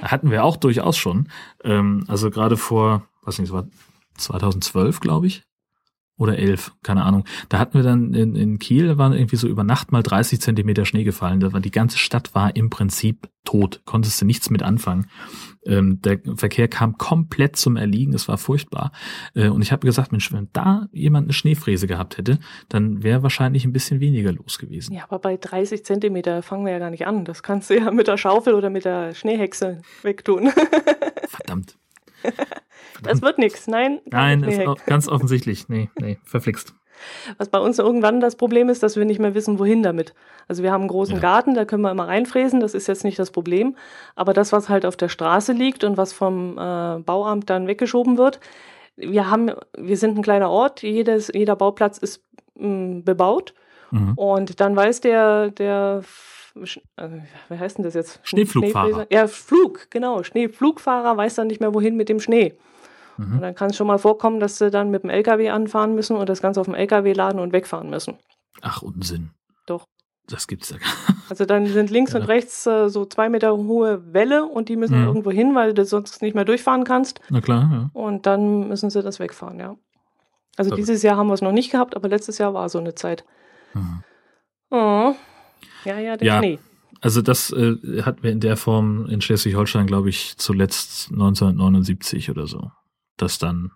Hatten 0.03 0.31
wir 0.31 0.45
auch 0.45 0.57
durchaus 0.57 0.97
schon. 0.97 1.29
Ähm, 1.65 2.05
also 2.09 2.31
gerade 2.31 2.57
vor, 2.57 3.09
was 3.23 3.39
nicht, 3.39 3.49
es 3.49 3.55
war 3.55 3.69
2012, 4.17 5.01
glaube 5.01 5.29
ich. 5.29 5.45
Oder 6.19 6.39
elf, 6.39 6.73
keine 6.83 7.05
Ahnung. 7.05 7.25
Da 7.49 7.59
hatten 7.59 7.75
wir 7.75 7.83
dann 7.83 8.15
in, 8.15 8.35
in 8.37 8.59
Kiel, 8.59 8.97
waren 8.97 9.13
irgendwie 9.13 9.37
so 9.37 9.49
über 9.49 9.65
Nacht 9.65 9.93
mal 9.93 10.03
30 10.03 10.41
Zentimeter 10.41 10.87
Schnee 10.87 11.05
gefallen. 11.05 11.41
Da 11.41 11.53
war, 11.53 11.61
die 11.61 11.71
ganze 11.71 11.99
Stadt 11.99 12.35
war 12.35 12.57
im 12.57 12.71
Prinzip 12.71 13.29
tot, 13.45 13.83
konntest 13.85 14.21
du 14.21 14.25
nichts 14.25 14.49
mit 14.49 14.63
anfangen. 14.63 15.07
Ähm, 15.67 16.01
der 16.01 16.19
Verkehr 16.37 16.69
kam 16.69 16.97
komplett 16.97 17.57
zum 17.57 17.77
Erliegen, 17.77 18.15
es 18.15 18.29
war 18.29 18.39
furchtbar. 18.39 18.93
Äh, 19.35 19.49
und 19.49 19.63
ich 19.63 19.73
habe 19.73 19.87
gesagt, 19.87 20.11
Mensch, 20.11 20.33
wenn 20.33 20.49
da 20.53 20.89
jemand 20.93 21.27
eine 21.27 21.33
Schneefräse 21.35 21.87
gehabt 21.87 22.17
hätte, 22.17 22.39
dann 22.69 23.03
wäre 23.03 23.23
wahrscheinlich 23.23 23.65
ein 23.65 23.73
bisschen 23.73 24.01
weniger 24.01 24.33
los 24.33 24.59
gewesen. 24.59 24.95
Ja, 24.95 25.05
aber 25.05 25.19
bei 25.19 25.37
30 25.37 25.85
Zentimeter 25.85 26.43
fangen 26.43 26.65
wir 26.65 26.73
ja 26.73 26.79
gar 26.79 26.91
nicht 26.91 27.07
an. 27.07 27.25
Das 27.25 27.43
kannst 27.43 27.69
du 27.69 27.77
ja 27.79 27.91
mit 27.91 28.09
der 28.09 28.17
Schaufel 28.17 28.55
oder 28.55 28.71
mit 28.71 28.85
der 28.85 29.15
Schneehexe 29.15 29.83
wegtun. 30.03 30.51
Verdammt. 31.29 31.77
Das 33.03 33.21
wird 33.21 33.39
nichts, 33.39 33.67
nein. 33.67 34.01
Nein, 34.07 34.43
ist 34.43 34.87
ganz 34.87 35.07
offensichtlich. 35.07 35.69
Nee, 35.69 35.91
nee, 36.01 36.19
verflixt. 36.25 36.75
Was 37.37 37.49
bei 37.49 37.59
uns 37.59 37.79
irgendwann 37.79 38.21
das 38.21 38.37
Problem 38.37 38.69
ist, 38.69 38.83
dass 38.83 38.97
wir 38.97 39.05
nicht 39.05 39.21
mehr 39.21 39.35
wissen, 39.35 39.59
wohin 39.59 39.83
damit. 39.83 40.15
Also 40.49 40.63
wir 40.63 40.73
haben 40.73 40.83
einen 40.83 40.89
großen 40.89 41.17
ja. 41.17 41.21
Garten, 41.21 41.55
da 41.55 41.65
können 41.65 41.83
wir 41.83 41.91
immer 41.91 42.09
reinfräsen, 42.09 42.61
das 42.61 42.75
ist 42.75 42.87
jetzt 42.87 43.05
nicht 43.05 43.19
das 43.19 43.31
Problem. 43.31 43.77
Aber 44.15 44.33
das, 44.33 44.53
was 44.53 44.69
halt 44.69 44.87
auf 44.87 44.97
der 44.97 45.09
Straße 45.09 45.53
liegt 45.53 45.85
und 45.85 45.97
was 45.97 46.13
vom 46.13 46.57
äh, 46.59 46.99
Bauamt 47.01 47.51
dann 47.51 47.67
weggeschoben 47.67 48.17
wird, 48.17 48.41
wir 48.97 49.31
haben, 49.31 49.51
wir 49.77 49.97
sind 49.97 50.17
ein 50.17 50.23
kleiner 50.23 50.51
Ort, 50.51 50.83
jedes, 50.83 51.31
jeder 51.33 51.57
Bauplatz 51.57 51.99
ist 51.99 52.23
mh, 52.55 52.69
mm, 52.69 53.05
bebaut. 53.05 53.55
Mhm. 53.91 54.15
Und 54.15 54.61
dann 54.61 54.75
weiß 54.75 55.01
der, 55.01 55.51
der 55.51 56.03
äh, 56.97 57.09
wie 57.49 57.59
heißt 57.59 57.79
denn 57.79 57.85
das 57.85 57.95
jetzt? 57.95 58.21
Schneeflugfahrer. 58.23 59.07
Ja, 59.11 59.27
Flug, 59.27 59.91
genau. 59.91 60.23
Schneeflugfahrer 60.23 61.17
weiß 61.17 61.35
dann 61.35 61.47
nicht 61.49 61.61
mehr, 61.61 61.75
wohin 61.75 61.97
mit 61.97 62.09
dem 62.09 62.21
Schnee. 62.21 62.55
Mhm. 63.17 63.35
Und 63.35 63.41
dann 63.43 63.55
kann 63.55 63.71
es 63.71 63.77
schon 63.77 63.87
mal 63.87 63.99
vorkommen, 63.99 64.41
dass 64.41 64.59
sie 64.59 64.71
dann 64.71 64.91
mit 64.91 65.03
dem 65.03 65.11
LKW 65.11 65.51
anfahren 65.51 65.95
müssen 65.95 66.17
und 66.17 66.29
das 66.29 66.43
Ganze 66.43 66.61
auf 66.61 66.67
dem 66.67 66.75
LKW 66.75 67.13
laden 67.13 67.41
und 67.41 67.53
wegfahren 67.53 67.91
müssen. 67.91 68.17
Ach, 68.63 68.83
Unsinn. 68.83 69.31
Doch. 69.67 69.87
Das 70.29 70.47
gibt's 70.49 70.71
ja 70.71 70.79
gar 70.79 70.87
nicht. 70.87 71.13
Also 71.29 71.45
dann 71.45 71.67
sind 71.67 71.91
links 71.91 72.13
ja. 72.13 72.21
und 72.21 72.27
rechts 72.27 72.67
äh, 72.67 72.89
so 72.89 73.05
zwei 73.05 73.29
Meter 73.29 73.57
hohe 73.57 74.13
Wälle 74.13 74.45
und 74.45 74.69
die 74.69 74.77
müssen 74.77 75.01
mhm. 75.01 75.09
irgendwo 75.09 75.33
hin, 75.33 75.57
weil 75.57 75.75
du 75.75 75.85
sonst 75.85 76.23
nicht 76.23 76.37
mehr 76.37 76.45
durchfahren 76.45 76.85
kannst. 76.85 77.21
Na 77.31 77.41
klar, 77.41 77.69
ja. 77.73 77.91
Und 78.01 78.27
dann 78.27 78.69
müssen 78.69 78.91
sie 78.91 79.03
das 79.03 79.19
wegfahren, 79.19 79.59
ja. 79.59 79.77
Also 80.57 80.69
Verrückt. 80.69 80.79
dieses 80.79 81.03
Jahr 81.03 81.17
haben 81.17 81.27
wir 81.27 81.35
es 81.35 81.43
noch 81.43 81.51
nicht 81.51 81.73
gehabt, 81.73 81.97
aber 81.97 82.09
letztes 82.09 82.39
Jahr 82.39 82.55
war 82.55 82.69
so 82.69 82.79
eine 82.79 82.95
Zeit. 82.95 83.25
Mhm. 83.75 84.05
Oh. 84.71 85.15
Ja, 85.87 85.99
ja, 85.99 86.17
der 86.17 86.27
ja. 86.27 86.39
Schnee. 86.39 86.59
Also 87.01 87.23
das 87.23 87.53
äh, 87.53 88.03
hatten 88.03 88.23
wir 88.23 88.33
in 88.33 88.41
der 88.41 88.57
Form 88.57 89.07
in 89.07 89.21
Schleswig-Holstein, 89.21 89.87
glaube 89.87 90.09
ich, 90.09 90.37
zuletzt 90.39 91.11
1979 91.13 92.31
oder 92.31 92.47
so, 92.47 92.71
dass 93.17 93.39
dann 93.39 93.71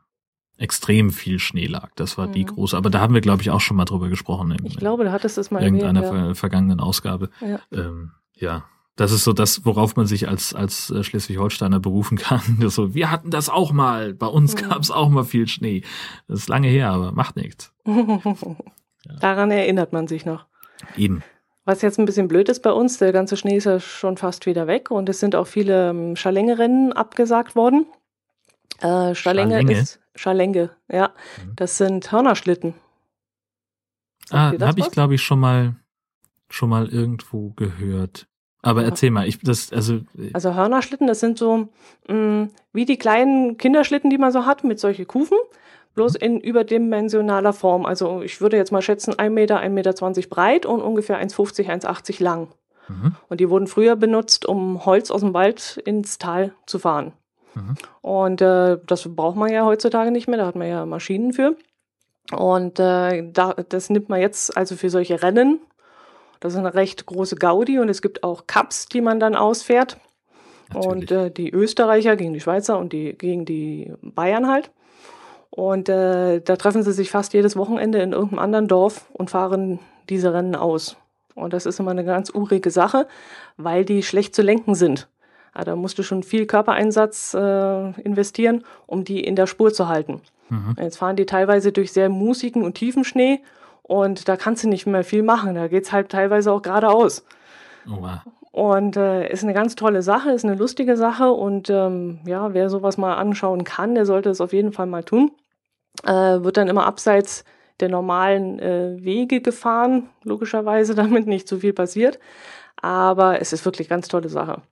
extrem 0.57 1.11
viel 1.11 1.39
Schnee 1.39 1.67
lag. 1.67 1.91
Das 1.97 2.19
war 2.19 2.29
mhm. 2.29 2.33
die 2.33 2.45
große. 2.45 2.77
Aber 2.77 2.91
da 2.91 3.01
haben 3.01 3.15
wir, 3.15 3.21
glaube 3.21 3.43
ich, 3.43 3.51
auch 3.51 3.61
schon 3.61 3.77
mal 3.77 3.85
drüber 3.85 4.09
gesprochen. 4.09 4.53
In, 4.53 4.67
ich 4.67 4.77
glaube, 4.77 5.05
da 5.05 5.13
hattest 5.13 5.37
du 5.37 5.41
es 5.41 5.51
mal 5.51 5.61
in 5.61 5.75
irgendeiner 5.75 6.03
erwähnt, 6.03 6.27
ja. 6.29 6.35
vergangenen 6.35 6.81
Ausgabe. 6.81 7.31
Ja. 7.41 7.61
Ähm, 7.73 8.13
ja. 8.35 8.65
Das 8.97 9.13
ist 9.13 9.25
so 9.25 9.33
das, 9.33 9.65
worauf 9.65 9.97
man 9.97 10.07
sich 10.07 10.29
als, 10.29 10.55
als 10.55 10.91
äh, 10.91 11.03
Schleswig-Holsteiner 11.03 11.81
berufen 11.81 12.19
kann. 12.19 12.43
so, 12.69 12.95
wir 12.95 13.11
hatten 13.11 13.31
das 13.31 13.49
auch 13.49 13.73
mal. 13.73 14.13
Bei 14.13 14.27
uns 14.27 14.55
mhm. 14.55 14.69
gab 14.69 14.81
es 14.81 14.91
auch 14.91 15.09
mal 15.09 15.25
viel 15.25 15.49
Schnee. 15.49 15.83
Das 16.29 16.41
ist 16.41 16.49
lange 16.49 16.69
her, 16.69 16.91
aber 16.91 17.13
macht 17.13 17.37
nichts. 17.37 17.73
ja. 17.87 17.95
Daran 19.21 19.51
erinnert 19.51 19.93
man 19.93 20.07
sich 20.07 20.27
noch. 20.27 20.47
Eben. 20.97 21.23
Was 21.71 21.83
jetzt 21.83 22.01
ein 22.01 22.05
bisschen 22.05 22.27
blöd 22.27 22.49
ist 22.49 22.63
bei 22.63 22.73
uns, 22.73 22.99
der 22.99 23.13
ganze 23.13 23.37
Schnee 23.37 23.57
ist 23.57 23.63
ja 23.63 23.79
schon 23.79 24.17
fast 24.17 24.45
wieder 24.45 24.67
weg 24.67 24.91
und 24.91 25.09
es 25.09 25.21
sind 25.21 25.37
auch 25.37 25.47
viele 25.47 25.91
ähm, 25.91 26.17
Schalänge-Rennen 26.17 26.93
abgesagt 26.93 27.55
worden. 27.55 27.87
Äh, 28.81 29.15
Schalänge, 29.15 29.55
Schalänge 29.61 29.79
ist 29.79 30.01
Schalänge, 30.17 30.71
ja. 30.91 31.13
Mhm. 31.47 31.53
Das 31.55 31.79
sind 31.79 32.11
Hörnerschlitten. 32.11 32.75
ah, 34.31 34.53
habe 34.61 34.81
ich 34.81 34.91
glaube 34.91 35.15
ich 35.15 35.23
schon 35.23 35.39
mal 35.39 35.77
schon 36.49 36.71
mal 36.71 36.89
irgendwo 36.89 37.51
gehört. 37.51 38.27
Aber 38.63 38.83
erzähl 38.83 39.13
mal, 39.13 39.29
ich 39.29 39.39
das 39.39 39.73
also 39.73 40.01
äh 40.19 40.33
also 40.33 40.57
Hörnerschlitten, 40.57 41.07
das 41.07 41.21
sind 41.21 41.39
so 41.39 41.69
mh, 42.09 42.15
mm, 42.15 42.51
wie 42.73 42.85
die 42.85 42.99
kleinen 42.99 43.59
Kinderschlitten, 43.59 44.11
die 44.11 44.19
man 44.19 44.33
so 44.33 44.45
hat 44.45 44.65
mit 44.65 44.81
solchen 44.81 45.07
Kufen 45.07 45.39
bloß 45.95 46.15
in 46.15 46.41
überdimensionaler 46.41 47.53
Form. 47.53 47.87
Also 47.87 48.23
ich 48.23 48.41
würde 48.41 48.57
jetzt 48.57 48.73
mal 48.73 48.83
schätzen, 48.83 49.19
1 49.19 49.33
Meter, 49.33 49.61
1,20 49.61 49.69
Meter 49.71 50.29
breit 50.29 50.67
und 50.67 50.81
ungefähr 50.81 51.21
1,50, 51.21 51.69
1,80 51.69 52.23
lang. 52.23 52.49
Mhm. 52.89 53.15
Und 53.29 53.41
die 53.41 53.51
wurden 53.51 53.67
früher 53.67 53.97
benutzt, 53.97 54.47
um 54.47 54.85
Holz 54.85 55.11
aus 55.11 55.21
dem 55.21 55.35
Wald 55.35 55.81
ins 55.85 56.19
Tal 56.19 56.53
zu 56.67 56.79
fahren. 56.79 57.13
Mhm. 57.55 57.75
Und 58.03 58.41
äh, 58.41 58.79
das 58.87 59.09
braucht 59.15 59.37
man 59.37 59.53
ja 59.53 59.65
heutzutage 59.65 60.11
nicht 60.11 60.29
mehr, 60.29 60.39
da 60.39 60.47
hat 60.47 60.57
man 60.57 60.69
ja 60.69 60.87
Maschinen 60.87 61.33
für. 61.33 61.57
Und 62.33 62.79
äh, 62.79 63.29
da, 63.33 63.55
das 63.55 63.91
nimmt 63.91 64.09
man 64.09 64.21
jetzt 64.21 64.57
also 64.57 64.77
für 64.77 64.91
solche 64.91 65.23
Rennen. 65.23 65.61
Das 66.39 66.53
ist 66.55 66.59
eine 66.59 66.75
recht 66.75 67.07
große 67.07 67.37
Gaudi 67.37 67.79
und 67.79 67.89
es 67.89 68.03
gibt 68.03 68.23
auch 68.23 68.47
Cups, 68.47 68.87
die 68.87 69.01
man 69.01 69.21
dann 69.21 69.35
ausfährt. 69.35 69.99
Natürlich. 70.73 70.89
Und 70.89 71.11
äh, 71.11 71.31
die 71.31 71.51
Österreicher 71.51 72.17
gegen 72.17 72.33
die 72.33 72.41
Schweizer 72.41 72.79
und 72.79 72.93
die 72.93 73.17
gegen 73.19 73.45
die 73.45 73.93
Bayern 74.01 74.49
halt. 74.49 74.71
Und 75.51 75.89
äh, 75.89 76.41
da 76.41 76.57
treffen 76.57 76.83
sie 76.83 76.93
sich 76.93 77.11
fast 77.11 77.35
jedes 77.35 77.57
Wochenende 77.57 77.99
in 77.99 78.13
irgendeinem 78.13 78.39
anderen 78.39 78.69
Dorf 78.69 79.11
und 79.13 79.31
fahren 79.31 79.81
diese 80.09 80.33
Rennen 80.33 80.55
aus. 80.55 80.97
Und 81.35 81.53
das 81.53 81.67
ist 81.67 81.81
immer 81.81 81.91
eine 81.91 82.05
ganz 82.05 82.31
urige 82.31 82.71
Sache, 82.71 83.07
weil 83.57 83.85
die 83.85 84.03
schlecht 84.03 84.35
zu 84.35 84.43
lenken 84.43 84.75
sind. 84.75 85.09
Ja, 85.57 85.65
da 85.65 85.77
musst 85.77 85.99
du 85.99 86.03
schon 86.03 86.23
viel 86.23 86.47
Körpereinsatz 86.47 87.35
äh, 87.35 87.91
investieren, 88.01 88.65
um 88.87 89.05
die 89.05 89.25
in 89.25 89.35
der 89.35 89.47
Spur 89.47 89.73
zu 89.73 89.89
halten. 89.89 90.21
Mhm. 90.49 90.77
Jetzt 90.79 90.99
fahren 90.99 91.17
die 91.17 91.27
teilweise 91.27 91.73
durch 91.73 91.93
sehr 91.93 92.09
musigen 92.09 92.63
und 92.63 92.75
tiefen 92.75 93.05
Schnee 93.05 93.41
und 93.83 94.29
da 94.29 94.37
kannst 94.37 94.63
du 94.63 94.69
nicht 94.69 94.87
mehr 94.87 95.03
viel 95.03 95.23
machen. 95.23 95.55
Da 95.57 95.67
geht's 95.67 95.93
halt 95.93 96.11
teilweise 96.11 96.53
auch 96.53 96.63
geradeaus. 96.63 97.25
Oh, 97.89 97.97
wow. 98.01 98.21
Und 98.53 98.97
äh, 98.97 99.31
ist 99.31 99.45
eine 99.45 99.55
ganz 99.55 99.77
tolle 99.77 100.03
Sache, 100.03 100.31
ist 100.31 100.45
eine 100.45 100.57
lustige 100.57 100.97
Sache 100.97 101.31
und 101.31 101.71
ähm, 101.71 102.19
ja, 102.27 102.53
wer 102.53 102.69
sowas 102.69 102.99
mal 102.99 103.15
anschauen 103.15 103.63
kann, 103.63 103.95
der 103.95 104.07
sollte 104.07 104.31
es 104.31 104.41
auf 104.41 104.53
jeden 104.53 104.73
Fall 104.73 104.87
mal 104.87 105.05
tun. 105.05 105.31
Äh, 106.05 106.43
wird 106.43 106.57
dann 106.57 106.69
immer 106.69 106.87
abseits 106.87 107.45
der 107.79 107.89
normalen 107.89 108.59
äh, 108.59 108.97
Wege 109.01 109.41
gefahren, 109.41 110.09
logischerweise, 110.25 110.95
damit 110.97 111.27
nicht 111.27 111.49
so 111.49 111.59
viel 111.59 111.73
passiert. 111.73 112.19
Aber 112.83 113.41
es 113.41 113.53
ist 113.53 113.65
wirklich 113.65 113.89
ganz 113.89 114.09
tolle 114.09 114.29
Sache. 114.29 114.63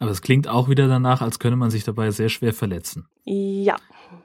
Aber 0.00 0.10
es 0.10 0.22
klingt 0.22 0.48
auch 0.48 0.68
wieder 0.68 0.86
danach, 0.86 1.20
als 1.22 1.38
könne 1.38 1.56
man 1.56 1.70
sich 1.70 1.84
dabei 1.84 2.10
sehr 2.10 2.28
schwer 2.28 2.52
verletzen. 2.52 3.08
Ja. 3.24 3.76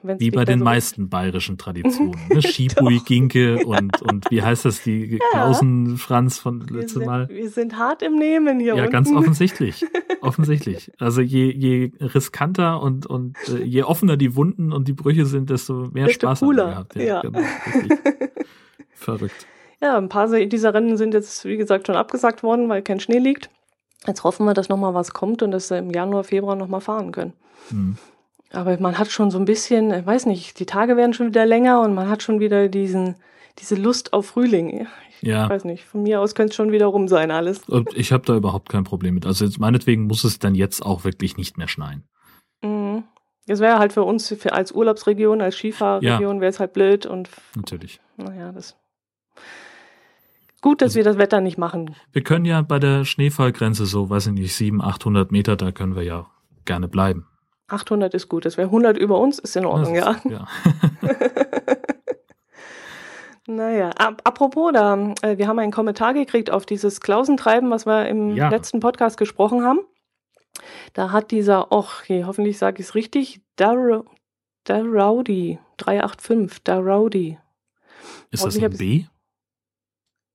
Wie 0.04 0.32
bei 0.32 0.44
den 0.44 0.60
so 0.60 0.66
meisten 0.66 1.10
bayerischen 1.10 1.58
Traditionen. 1.58 2.16
Ne? 2.30 2.42
Schibui, 2.42 3.00
Ginke 3.00 3.66
und, 3.66 4.02
und 4.02 4.30
wie 4.30 4.42
heißt 4.42 4.66
das, 4.66 4.84
die 4.84 5.20
Klausenfranz 5.32 6.40
von 6.40 6.62
letztes 6.68 7.06
Mal? 7.06 7.30
Wir 7.30 7.50
sind 7.50 7.78
hart 7.78 8.02
im 8.02 8.16
Nehmen 8.16 8.60
hier. 8.60 8.76
Ja, 8.76 8.84
unten. 8.84 8.92
ganz 8.92 9.12
offensichtlich. 9.12 9.86
offensichtlich. 10.22 10.92
Also 11.00 11.22
je, 11.22 11.52
je 11.52 11.92
riskanter 12.00 12.82
und, 12.82 13.06
und 13.06 13.38
äh, 13.48 13.64
je 13.64 13.84
offener 13.84 14.18
die 14.18 14.36
Wunden 14.36 14.74
und 14.74 14.88
die 14.88 14.94
Brüche 14.94 15.26
sind, 15.26 15.50
desto 15.50 15.90
mehr 15.94 16.08
desto 16.08 16.28
Spaß 16.28 16.40
cooler. 16.42 16.64
haben 16.64 16.70
wir 16.70 16.74
gehabt. 16.74 16.96
Ja, 16.96 17.04
ja. 17.04 17.22
Genau, 17.22 17.40
Verrückt. 18.94 19.48
Ja, 19.82 19.98
ein 19.98 20.10
paar 20.10 20.28
dieser 20.28 20.74
Rennen 20.74 20.98
sind 20.98 21.14
jetzt, 21.14 21.46
wie 21.46 21.58
gesagt, 21.58 21.88
schon 21.88 21.96
abgesagt 21.96 22.44
worden, 22.44 22.70
weil 22.70 22.82
kein 22.82 23.00
Schnee 23.00 23.20
liegt. 23.20 23.50
Jetzt 24.08 24.24
hoffen 24.24 24.46
wir, 24.46 24.54
dass 24.54 24.70
nochmal 24.70 24.94
was 24.94 25.14
kommt 25.14 25.42
und 25.44 25.52
dass 25.52 25.70
wir 25.70 25.78
im 25.78 25.92
Januar, 25.92 26.24
Februar 26.24 26.56
nochmal 26.56 26.82
fahren 26.82 27.12
können. 27.12 27.34
Mhm. 27.70 27.98
Aber 28.54 28.80
man 28.80 28.98
hat 28.98 29.12
schon 29.12 29.32
so 29.32 29.40
ein 29.40 29.46
bisschen, 29.46 29.92
ich 29.92 30.06
weiß 30.06 30.26
nicht, 30.28 30.60
die 30.60 30.66
Tage 30.66 30.96
werden 30.96 31.14
schon 31.14 31.28
wieder 31.28 31.46
länger 31.46 31.82
und 31.82 31.94
man 31.94 32.08
hat 32.08 32.22
schon 32.22 32.40
wieder 32.40 32.68
diesen, 32.70 33.16
diese 33.60 33.76
Lust 33.76 34.14
auf 34.14 34.28
Frühling. 34.28 34.88
Ich 35.22 35.28
ja. 35.28 35.50
weiß 35.50 35.66
nicht, 35.66 35.84
von 35.84 36.04
mir 36.04 36.22
aus 36.22 36.36
könnte 36.36 36.52
es 36.52 36.56
schon 36.56 36.72
wieder 36.72 36.86
rum 36.86 37.08
sein 37.08 37.32
alles. 37.32 37.68
Und 37.68 37.96
ich 37.98 38.12
habe 38.12 38.26
da 38.26 38.36
überhaupt 38.36 38.70
kein 38.70 38.84
Problem 38.84 39.16
mit. 39.16 39.26
Also 39.26 39.46
jetzt, 39.46 39.60
meinetwegen 39.60 40.04
muss 40.04 40.24
es 40.24 40.40
dann 40.40 40.54
jetzt 40.54 40.86
auch 40.86 41.04
wirklich 41.04 41.36
nicht 41.36 41.58
mehr 41.58 41.68
schneien. 41.68 42.04
Mhm. 42.62 43.04
Das 43.48 43.60
wäre 43.60 43.80
halt 43.80 43.92
für 43.92 44.04
uns 44.04 44.30
für, 44.30 44.54
als 44.54 44.72
Urlaubsregion, 44.72 45.42
als 45.42 45.56
Skifahrregion, 45.56 46.36
ja. 46.36 46.42
wäre 46.42 46.50
es 46.50 46.60
halt 46.60 46.74
blöd 46.74 47.06
und. 47.06 47.30
Natürlich. 47.56 48.00
Naja, 48.18 48.52
das 48.52 48.78
Gut, 50.64 50.82
dass 50.82 50.92
also, 50.92 50.98
wir 50.98 51.04
das 51.04 51.18
Wetter 51.18 51.42
nicht 51.42 51.58
machen. 51.58 51.94
Wir 52.14 52.24
können 52.24 52.46
ja 52.46 52.62
bei 52.62 52.80
der 52.80 53.04
Schneefallgrenze 53.04 53.86
so, 53.86 54.10
weiß 54.10 54.28
ich 54.28 54.34
nicht, 54.34 54.56
700, 54.56 54.96
800 54.96 55.32
Meter, 55.34 55.58
da 55.58 55.74
können 55.74 55.94
wir 55.94 56.04
ja 56.04 56.28
gerne 56.64 56.88
bleiben. 56.88 57.28
800 57.68 58.14
ist 58.14 58.30
gut. 58.30 58.46
Das 58.46 58.58
wäre 58.58 58.68
100 58.68 58.98
über 58.98 59.20
uns, 59.20 59.40
ist 59.40 59.56
in 59.56 59.66
Ordnung, 59.66 59.96
ist, 59.96 60.06
ja. 60.06 60.22
ja. 60.26 60.48
naja, 63.48 63.92
ap 63.98 64.22
apropos, 64.24 64.72
da, 64.74 65.14
äh, 65.22 65.38
wir 65.38 65.48
haben 65.48 65.60
einen 65.60 65.72
Kommentar 65.72 66.14
gekriegt 66.14 66.52
auf 66.52 66.66
dieses 66.66 67.02
Klausentreiben, 67.02 67.70
was 67.70 67.86
wir 67.86 68.08
im 68.08 68.36
ja. 68.36 68.50
letzten 68.50 68.80
Podcast 68.80 69.18
gesprochen 69.18 69.64
haben. 69.64 69.80
Da 70.94 71.12
hat 71.12 71.32
dieser, 71.32 71.72
och, 71.72 72.02
okay, 72.02 72.26
hoffentlich 72.26 72.58
sage 72.58 72.82
ich 72.82 72.88
es 72.88 72.96
richtig, 72.96 73.42
Dar 73.56 74.04
Darowdy 74.66 75.60
385, 75.78 76.64
Darowdy. 76.64 77.38
Ist 78.32 78.46
das 78.46 78.58
ein 78.58 78.78
B? 78.78 79.06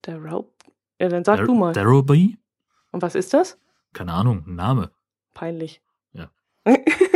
Der 0.06 0.18
Rope? 0.22 0.52
Ja, 1.00 1.08
dann 1.08 1.24
sag 1.24 1.38
Dar 1.38 1.46
du 1.46 1.54
mal. 1.54 1.72
Daroby? 1.72 2.38
Und 2.92 3.02
was 3.02 3.14
ist 3.14 3.34
das? 3.34 3.58
Keine 3.92 4.12
Ahnung, 4.12 4.44
ein 4.46 4.54
Name. 4.54 4.90
Peinlich. 5.34 5.82
Ja. 6.12 6.30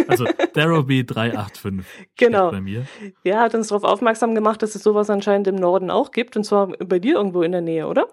Also 0.09 0.27
Daroby 0.55 1.05
385 1.05 2.09
genau. 2.17 2.51
bei 2.51 2.61
mir. 2.61 2.87
Ja, 3.25 3.41
hat 3.41 3.55
uns 3.55 3.69
darauf 3.69 3.85
aufmerksam 3.85 4.35
gemacht, 4.35 4.63
dass 4.63 4.75
es 4.75 4.83
sowas 4.83 5.11
anscheinend 5.11 5.47
im 5.49 5.57
Norden 5.57 5.91
auch 5.91 6.11
gibt, 6.11 6.37
und 6.37 6.45
zwar 6.45 6.69
bei 6.69 6.99
dir 6.99 7.17
irgendwo 7.17 7.43
in 7.43 7.53
der 7.53 7.61
Nähe, 7.61 7.87
oder? 7.87 8.09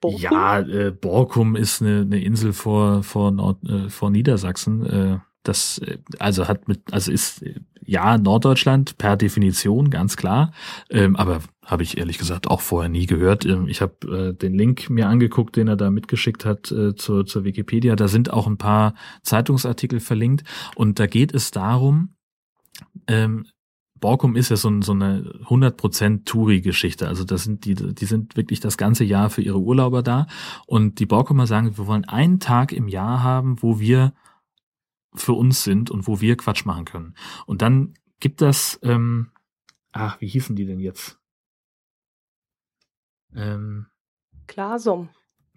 Borkum? 0.00 0.20
Ja, 0.20 0.60
äh, 0.60 0.90
Borkum 0.90 1.56
ist 1.56 1.80
eine, 1.80 2.00
eine 2.00 2.22
Insel 2.22 2.52
vor, 2.52 3.02
vor, 3.02 3.30
Nord, 3.30 3.58
äh, 3.68 3.88
vor 3.88 4.10
Niedersachsen. 4.10 4.86
Äh, 4.86 5.18
das 5.42 5.78
äh, 5.78 5.98
also 6.18 6.48
hat 6.48 6.68
mit, 6.68 6.80
also 6.92 7.10
ist 7.10 7.44
ja 7.84 8.18
Norddeutschland 8.18 8.98
per 8.98 9.16
Definition 9.16 9.90
ganz 9.90 10.16
klar, 10.16 10.52
ähm, 10.90 11.16
aber 11.16 11.40
habe 11.66 11.82
ich 11.82 11.98
ehrlich 11.98 12.16
gesagt 12.16 12.48
auch 12.48 12.60
vorher 12.60 12.88
nie 12.88 13.06
gehört. 13.06 13.44
Ähm, 13.44 13.68
ich 13.68 13.82
habe 13.82 14.30
äh, 14.30 14.32
den 14.32 14.54
Link 14.54 14.88
mir 14.88 15.08
angeguckt, 15.08 15.56
den 15.56 15.68
er 15.68 15.76
da 15.76 15.90
mitgeschickt 15.90 16.44
hat 16.44 16.70
äh, 16.70 16.94
zur, 16.94 17.26
zur 17.26 17.44
Wikipedia. 17.44 17.96
Da 17.96 18.08
sind 18.08 18.32
auch 18.32 18.46
ein 18.46 18.56
paar 18.56 18.94
Zeitungsartikel 19.22 20.00
verlinkt 20.00 20.44
und 20.76 20.98
da 20.98 21.06
geht 21.06 21.34
es 21.34 21.50
darum, 21.50 22.14
ähm, 23.08 23.46
Borkum 23.98 24.36
ist 24.36 24.50
ja 24.50 24.56
so, 24.56 24.70
so 24.82 24.92
eine 24.92 25.22
100% 25.46 26.24
Touri-Geschichte. 26.24 27.08
Also 27.08 27.24
das 27.24 27.44
sind 27.44 27.64
die, 27.64 27.74
die 27.74 28.04
sind 28.04 28.36
wirklich 28.36 28.60
das 28.60 28.76
ganze 28.76 29.04
Jahr 29.04 29.30
für 29.30 29.40
ihre 29.40 29.58
Urlauber 29.58 30.02
da. 30.02 30.26
Und 30.66 30.98
die 30.98 31.06
Borkumer 31.06 31.46
sagen, 31.46 31.76
wir 31.78 31.86
wollen 31.86 32.04
einen 32.04 32.38
Tag 32.38 32.72
im 32.72 32.88
Jahr 32.88 33.22
haben, 33.22 33.62
wo 33.62 33.80
wir 33.80 34.12
für 35.14 35.32
uns 35.32 35.64
sind 35.64 35.90
und 35.90 36.06
wo 36.06 36.20
wir 36.20 36.36
Quatsch 36.36 36.66
machen 36.66 36.84
können. 36.84 37.14
Und 37.46 37.62
dann 37.62 37.94
gibt 38.20 38.42
das, 38.42 38.78
ähm, 38.82 39.30
ach, 39.92 40.20
wie 40.20 40.28
hießen 40.28 40.56
die 40.56 40.66
denn 40.66 40.80
jetzt? 40.80 41.18
Ähm, 43.36 43.86
Klasom. 44.46 45.08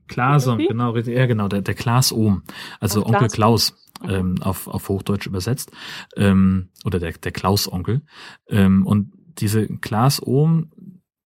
Klasom, 0.08 0.58
genau, 0.58 0.96
ja 0.98 1.26
genau, 1.28 1.48
der, 1.48 1.62
der 1.62 1.76
Klaas 1.76 2.12
Ohm, 2.12 2.44
also 2.80 3.06
Onkel 3.06 3.30
Klaas. 3.30 3.34
Klaus 3.34 3.74
mhm. 4.02 4.10
ähm, 4.10 4.36
auf, 4.42 4.68
auf 4.68 4.90
Hochdeutsch 4.90 5.28
übersetzt, 5.28 5.72
ähm, 6.18 6.70
oder 6.84 7.00
der, 7.00 7.14
der 7.14 7.32
Klaus-Onkel. 7.32 8.02
Ähm, 8.48 8.86
und 8.86 9.14
diese 9.38 9.68
Klaas 9.68 10.22
Ohm, 10.22 10.72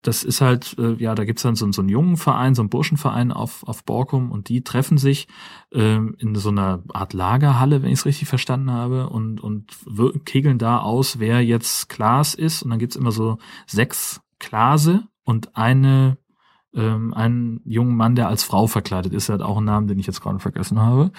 das 0.03 0.23
ist 0.23 0.41
halt, 0.41 0.75
äh, 0.77 0.95
ja, 0.95 1.15
da 1.15 1.23
gibt's 1.23 1.43
dann 1.43 1.55
so, 1.55 1.71
so 1.71 1.81
einen 1.81 1.89
jungen 1.89 2.17
Verein, 2.17 2.55
so 2.55 2.61
einen 2.61 2.69
Burschenverein 2.69 3.31
auf, 3.31 3.63
auf 3.65 3.85
Borkum 3.85 4.31
und 4.31 4.49
die 4.49 4.61
treffen 4.61 4.97
sich 4.97 5.29
ähm, 5.71 6.15
in 6.19 6.35
so 6.35 6.49
einer 6.49 6.83
Art 6.89 7.13
Lagerhalle, 7.13 7.81
wenn 7.81 7.89
ich 7.89 7.99
es 7.99 8.05
richtig 8.05 8.27
verstanden 8.27 8.69
habe, 8.69 9.09
und, 9.09 9.39
und 9.39 9.71
kegeln 10.25 10.57
da 10.57 10.79
aus, 10.79 11.19
wer 11.19 11.41
jetzt 11.41 11.87
Klaas 11.87 12.33
ist. 12.33 12.63
Und 12.63 12.69
dann 12.71 12.79
gibt's 12.79 12.97
immer 12.97 13.11
so 13.11 13.37
sechs 13.65 14.19
Klase 14.39 15.07
und 15.23 15.55
eine 15.55 16.17
ähm, 16.73 17.13
einen 17.13 17.61
jungen 17.65 17.95
Mann, 17.95 18.15
der 18.15 18.27
als 18.27 18.43
Frau 18.43 18.67
verkleidet 18.67 19.13
ist. 19.13 19.29
Er 19.29 19.35
hat 19.35 19.41
auch 19.41 19.57
einen 19.57 19.65
Namen, 19.65 19.87
den 19.87 19.99
ich 19.99 20.07
jetzt 20.07 20.21
gerade 20.21 20.39
vergessen 20.39 20.79
habe. 20.79 21.11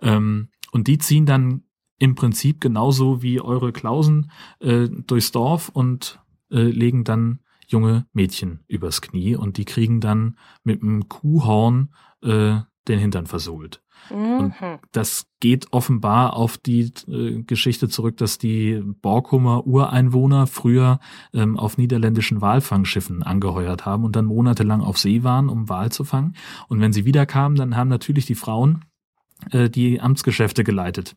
Ähm, 0.00 0.48
und 0.70 0.88
die 0.88 0.98
ziehen 0.98 1.26
dann 1.26 1.64
im 1.98 2.14
Prinzip 2.14 2.60
genauso 2.60 3.22
wie 3.22 3.40
eure 3.40 3.72
Klausen 3.72 4.30
äh, 4.60 4.88
durchs 4.88 5.32
Dorf 5.32 5.68
und 5.68 6.20
äh, 6.50 6.62
legen 6.62 7.04
dann 7.04 7.40
junge 7.66 8.06
Mädchen 8.12 8.60
übers 8.68 9.00
Knie 9.00 9.36
und 9.36 9.56
die 9.56 9.64
kriegen 9.64 10.00
dann 10.00 10.36
mit 10.64 10.82
einem 10.82 11.08
Kuhhorn 11.08 11.94
äh, 12.22 12.58
den 12.88 12.98
Hintern 12.98 13.26
versohlt. 13.26 13.81
Mhm. 14.10 14.38
Und 14.38 14.54
das 14.92 15.26
geht 15.40 15.72
offenbar 15.72 16.36
auf 16.36 16.58
die 16.58 16.92
äh, 17.08 17.42
Geschichte 17.42 17.88
zurück, 17.88 18.16
dass 18.16 18.38
die 18.38 18.80
Borkumer 18.84 19.66
Ureinwohner 19.66 20.46
früher 20.46 21.00
ähm, 21.34 21.58
auf 21.58 21.78
niederländischen 21.78 22.40
Walfangschiffen 22.40 23.22
angeheuert 23.22 23.84
haben 23.86 24.04
und 24.04 24.16
dann 24.16 24.26
monatelang 24.26 24.80
auf 24.80 24.98
See 24.98 25.22
waren, 25.24 25.48
um 25.48 25.68
Wal 25.68 25.90
zu 25.90 26.04
fangen. 26.04 26.34
Und 26.68 26.80
wenn 26.80 26.92
sie 26.92 27.04
wiederkamen, 27.04 27.56
dann 27.56 27.76
haben 27.76 27.88
natürlich 27.88 28.26
die 28.26 28.34
Frauen 28.34 28.84
die 29.52 30.00
Amtsgeschäfte 30.00 30.64
geleitet. 30.64 31.16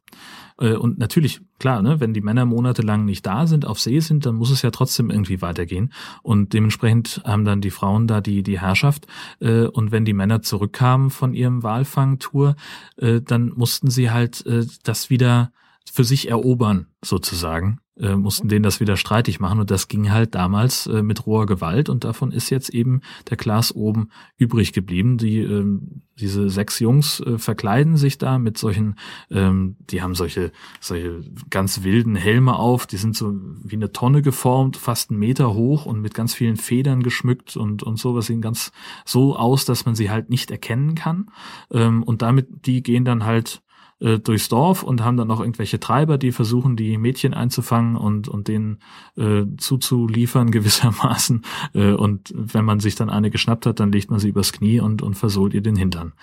Äh, 0.60 0.74
und 0.74 0.98
natürlich, 0.98 1.42
klar, 1.60 1.82
ne, 1.82 2.00
wenn 2.00 2.14
die 2.14 2.22
Männer 2.22 2.46
monatelang 2.46 3.06
nicht 3.06 3.26
da 3.26 3.48
sind, 3.48 3.66
auf 3.66 3.80
See 3.80 4.00
sind, 4.00 4.26
dann 4.26 4.36
muss 4.36 4.52
es 4.52 4.62
ja 4.62 4.72
trotzdem 4.72 5.10
irgendwie 5.10 5.42
weitergehen. 5.42 5.92
Und 6.24 6.54
dementsprechend 6.54 7.22
haben 7.26 7.46
dann 7.46 7.62
die 7.62 7.72
Frauen 7.72 8.08
da 8.08 8.22
die, 8.22 8.44
die 8.44 8.60
Herrschaft. 8.60 9.08
Äh, 9.40 9.66
und 9.66 9.92
wenn 9.92 10.06
die 10.06 10.14
Männer 10.14 10.42
zurückkamen 10.42 11.10
von 11.10 11.34
ihrem 11.34 11.64
Walfangtour, 11.64 12.56
dann 12.98 13.50
mussten 13.56 13.90
sie 13.90 14.12
halt 14.12 14.44
das 14.84 15.10
wieder 15.10 15.52
für 15.92 16.04
sich 16.04 16.30
erobern, 16.30 16.88
sozusagen 17.04 17.80
äh, 18.00 18.16
mussten 18.16 18.48
denen 18.48 18.64
das 18.64 18.80
wieder 18.80 18.98
streitig 18.98 19.40
machen. 19.40 19.60
Und 19.60 19.72
das 19.72 19.88
ging 19.88 20.12
halt 20.12 20.36
damals 20.36 20.88
äh, 20.88 21.02
mit 21.02 21.26
roher 21.26 21.46
Gewalt. 21.46 21.90
Und 21.90 22.04
davon 22.04 22.32
ist 22.32 22.50
jetzt 22.50 22.70
eben 22.70 23.02
der 23.30 23.38
Klaas 23.38 23.74
oben 23.74 24.10
übrig 24.38 24.74
geblieben. 24.74 25.18
Die 25.18 25.40
äh, 25.40 25.80
diese 26.18 26.50
sechs 26.50 26.80
Jungs 26.80 27.20
äh, 27.20 27.38
verkleiden 27.38 27.98
sich 27.98 28.18
da 28.18 28.38
mit 28.38 28.58
solchen, 28.58 28.96
ähm, 29.30 29.76
die 29.90 30.02
haben 30.02 30.16
solche 30.16 30.52
solche 30.80 31.22
ganz 31.50 31.84
wilden 31.84 32.16
Helme 32.16 32.56
auf, 32.56 32.88
die 32.88 32.98
sind 32.98 33.16
so 33.16 33.34
wie 33.64 33.76
eine 33.76 33.92
Tonne 33.92 34.22
geformt, 34.22 34.78
fast 34.78 35.10
einen 35.10 35.20
Meter 35.20 35.54
hoch 35.54 35.86
und 35.86 36.02
mit 36.02 36.14
ganz 36.14 36.34
vielen 36.34 36.56
Federn 36.56 37.04
geschmückt 37.04 37.58
und 37.58 37.84
und 37.84 38.00
sowas 38.00 38.28
sehen 38.28 38.42
ganz 38.42 38.72
so 39.06 39.36
aus, 39.36 39.66
dass 39.66 39.86
man 39.86 39.96
sie 39.96 40.10
halt 40.10 40.30
nicht 40.30 40.52
erkennen 40.52 40.96
kann. 40.96 41.28
Ähm, 41.72 42.04
und 42.04 42.22
damit 42.22 42.66
die 42.66 42.82
gehen 42.82 43.06
dann 43.06 43.26
halt 43.26 43.62
äh, 44.00 44.20
durchs 44.20 44.50
Dorf 44.50 44.84
und 44.84 45.04
haben 45.04 45.18
dann 45.18 45.28
noch 45.28 45.40
irgendwelche 45.40 45.80
Treiber, 45.80 46.18
die 46.18 46.32
versuchen, 46.32 46.76
die 46.76 46.98
Mädchen 46.98 47.34
einzufangen 47.34 47.96
und, 47.96 48.28
und 48.28 48.48
denen 48.48 48.80
äh, 49.16 49.44
zuzuliefern 49.58 50.52
gewissermaßen. 50.52 51.44
Äh, 51.74 51.92
und 51.92 52.34
wenn 52.36 52.66
man 52.66 52.80
sich 52.80 52.96
dann 52.96 53.10
eine 53.10 53.30
geschnappt 53.30 53.66
hat, 53.66 53.80
dann 53.80 53.92
legt 53.92 54.10
man 54.10 54.20
sie 54.20 54.30
übers 54.30 54.52
Knie 54.52 54.80
und, 54.80 55.02
und 55.02 55.16
versohlt 55.16 55.54
ihr 55.54 55.62
den 55.62 55.76
Hintern 55.76 56.14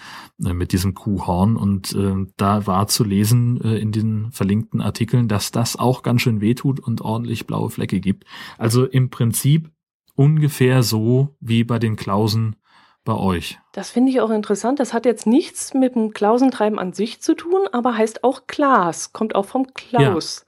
äh, 0.44 0.52
mit 0.52 0.72
diesem 0.72 0.94
Kuhhorn. 0.94 1.56
Und 1.56 1.94
äh, 1.94 2.26
da 2.37 2.66
war 2.66 2.88
zu 2.88 3.04
lesen 3.04 3.61
äh, 3.62 3.78
in 3.78 3.92
den 3.92 4.30
verlinkten 4.32 4.80
Artikeln, 4.80 5.28
dass 5.28 5.50
das 5.50 5.76
auch 5.76 6.02
ganz 6.02 6.22
schön 6.22 6.40
wehtut 6.40 6.80
und 6.80 7.00
ordentlich 7.00 7.46
blaue 7.46 7.70
Flecke 7.70 8.00
gibt. 8.00 8.24
Also 8.58 8.85
im 8.85 9.11
Prinzip 9.11 9.70
ungefähr 10.14 10.82
so 10.82 11.37
wie 11.40 11.64
bei 11.64 11.78
den 11.78 11.96
Klausen 11.96 12.56
bei 13.05 13.15
euch. 13.15 13.59
Das 13.73 13.91
finde 13.91 14.11
ich 14.11 14.21
auch 14.21 14.31
interessant. 14.31 14.79
Das 14.81 14.93
hat 14.93 15.05
jetzt 15.05 15.27
nichts 15.27 15.75
mit 15.75 15.95
dem 15.95 16.12
Klausentreiben 16.12 16.79
an 16.79 16.93
sich 16.93 17.21
zu 17.21 17.35
tun, 17.35 17.62
aber 17.73 17.97
heißt 17.97 18.25
auch 18.25 18.47
Klaas, 18.47 19.12
kommt 19.12 19.35
auch 19.35 19.47
vom 19.47 19.75
Klaus. 19.75 20.47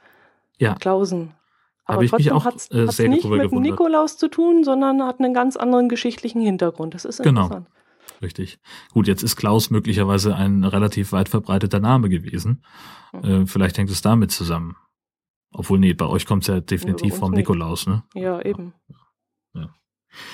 Ja. 0.58 0.70
ja. 0.70 0.74
Klausen. 0.76 1.34
Aber 1.86 1.98
Habe 1.98 2.06
trotzdem 2.06 2.44
hat 2.44 2.56
es 2.56 2.98
äh, 2.98 3.08
nicht 3.08 3.24
mit 3.24 3.50
dem 3.50 3.60
Nikolaus 3.60 4.16
zu 4.16 4.28
tun, 4.28 4.64
sondern 4.64 5.02
hat 5.02 5.20
einen 5.20 5.34
ganz 5.34 5.56
anderen 5.56 5.88
geschichtlichen 5.88 6.40
Hintergrund. 6.40 6.94
Das 6.94 7.04
ist 7.04 7.22
genau. 7.22 7.42
interessant. 7.42 7.66
Genau. 7.66 8.20
Richtig. 8.22 8.58
Gut, 8.92 9.06
jetzt 9.06 9.22
ist 9.22 9.36
Klaus 9.36 9.70
möglicherweise 9.70 10.34
ein 10.34 10.64
relativ 10.64 11.12
weit 11.12 11.28
verbreiteter 11.28 11.80
Name 11.80 12.08
gewesen. 12.08 12.64
Mhm. 13.12 13.24
Äh, 13.24 13.46
vielleicht 13.46 13.76
hängt 13.76 13.90
es 13.90 14.00
damit 14.00 14.30
zusammen. 14.30 14.76
Obwohl, 15.52 15.78
nee, 15.78 15.92
bei 15.92 16.06
euch 16.06 16.26
kommt 16.26 16.44
es 16.44 16.48
ja 16.48 16.60
definitiv 16.60 17.12
ja, 17.12 17.18
vom 17.18 17.30
nicht. 17.30 17.38
Nikolaus, 17.38 17.86
ne? 17.86 18.02
Ja, 18.14 18.40
eben. 18.42 18.72
Ja. 19.54 19.70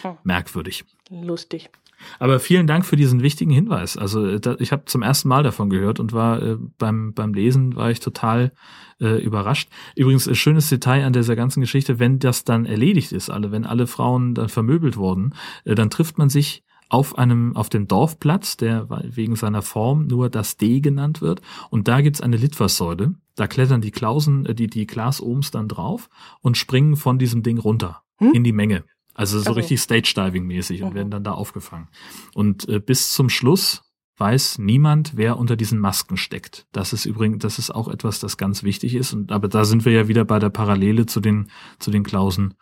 Hm. 0.03 0.19
Merkwürdig. 0.25 0.85
Lustig. 1.11 1.71
Aber 2.19 2.41
vielen 2.41 2.67
Dank 2.67 2.87
für 2.87 2.97
diesen 2.97 3.23
wichtigen 3.23 3.51
Hinweis. 3.51 3.97
Also 3.97 4.27
äh, 4.27 4.41
da, 4.41 4.57
ich 4.59 4.73
habe 4.73 4.85
zum 4.87 5.03
ersten 5.03 5.29
Mal 5.29 5.43
davon 5.43 5.71
gehört 5.71 6.01
und 6.01 6.13
war 6.13 6.43
äh, 6.43 6.57
beim 6.79 7.15
beim 7.15 7.35
Lesen 7.35 7.77
war 7.77 7.91
ich 7.91 8.01
total 8.01 8.53
äh, 9.01 9.23
überrascht. 9.23 9.69
Übrigens 9.97 10.29
ein 10.29 10.35
schönes 10.35 10.69
Detail 10.69 11.05
an 11.05 11.13
dieser 11.13 11.37
ganzen 11.37 11.61
Geschichte: 11.61 11.99
Wenn 11.99 12.19
das 12.19 12.45
dann 12.45 12.67
erledigt 12.67 13.13
ist, 13.13 13.31
alle 13.31 13.53
wenn 13.53 13.65
alle 13.65 13.87
Frauen 13.87 14.35
dann 14.35 14.49
vermöbelt 14.49 14.97
wurden, 14.97 15.35
äh, 15.65 15.75
dann 15.75 15.91
trifft 15.91 16.19
man 16.19 16.29
sich 16.29 16.65
auf 16.89 17.17
einem 17.17 17.57
auf 17.57 17.69
dem 17.69 17.87
Dorfplatz, 17.87 18.57
der 18.57 18.89
wegen 19.05 19.37
seiner 19.37 19.63
Form 19.63 20.07
nur 20.07 20.29
das 20.29 20.57
D 20.57 20.81
genannt 20.81 21.23
wird, 21.23 21.41
und 21.71 21.89
da 21.89 22.01
gibt's 22.01 22.21
eine 22.21 22.37
Litfaßsäule. 22.37 23.15
Da 23.37 23.47
klettern 23.47 23.81
die 23.81 23.93
Klausen, 23.93 24.45
äh, 24.45 24.55
die 24.55 24.67
die 24.67 24.87
Glasohms 24.87 25.51
dann 25.51 25.69
drauf 25.69 26.11
und 26.41 26.57
springen 26.57 26.97
von 26.97 27.19
diesem 27.19 27.43
Ding 27.43 27.59
runter 27.59 28.03
hm? 28.19 28.33
in 28.33 28.45
die 28.45 28.53
Menge. 28.53 28.85
Also 29.21 29.39
so 29.39 29.51
okay. 29.51 29.61
richtig 29.61 29.81
Stage-Diving-mäßig 29.83 30.83
und 30.83 30.93
mhm. 30.93 30.95
werden 30.95 31.11
dann 31.11 31.25
da 31.25 31.33
aufgefangen. 31.33 31.89
Und 32.33 32.67
äh, 32.71 32.81
bis 32.81 33.13
zum 33.13 33.29
Schluss 33.29 33.83
weiß 34.17 34.57
niemand, 34.61 35.15
wer 35.15 35.37
unter 35.37 35.57
diesen 35.57 35.79
Masken 35.79 36.17
steckt. 36.17 36.67
Das 36.73 36.95
ist 36.95 37.05
übrigens, 37.05 37.43
das 37.43 37.59
ist 37.59 37.71
auch 37.71 37.89
etwas, 37.89 38.19
das 38.19 38.39
ganz 38.39 38.63
wichtig 38.63 38.95
ist. 38.95 39.13
Und 39.13 39.31
aber 39.31 39.49
da 39.49 39.67
sind 39.67 39.85
wir 39.85 39.93
ja 39.93 40.09
wieder 40.09 40.25
bei 40.25 40.39
der 40.39 40.49
Parallele 40.49 41.05
zu 41.05 41.21
den 41.21 41.51
zu 41.79 41.91
den 41.91 42.03
Klausen 42.03 42.55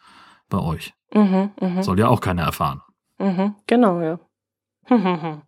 bei 0.48 0.58
euch. 0.58 0.94
Mhm, 1.14 1.50
mh. 1.60 1.84
Soll 1.84 2.00
ja 2.00 2.08
auch 2.08 2.20
keiner 2.20 2.42
erfahren. 2.42 2.82
Mhm, 3.20 3.54
genau, 3.68 4.00
ja. 4.00 4.18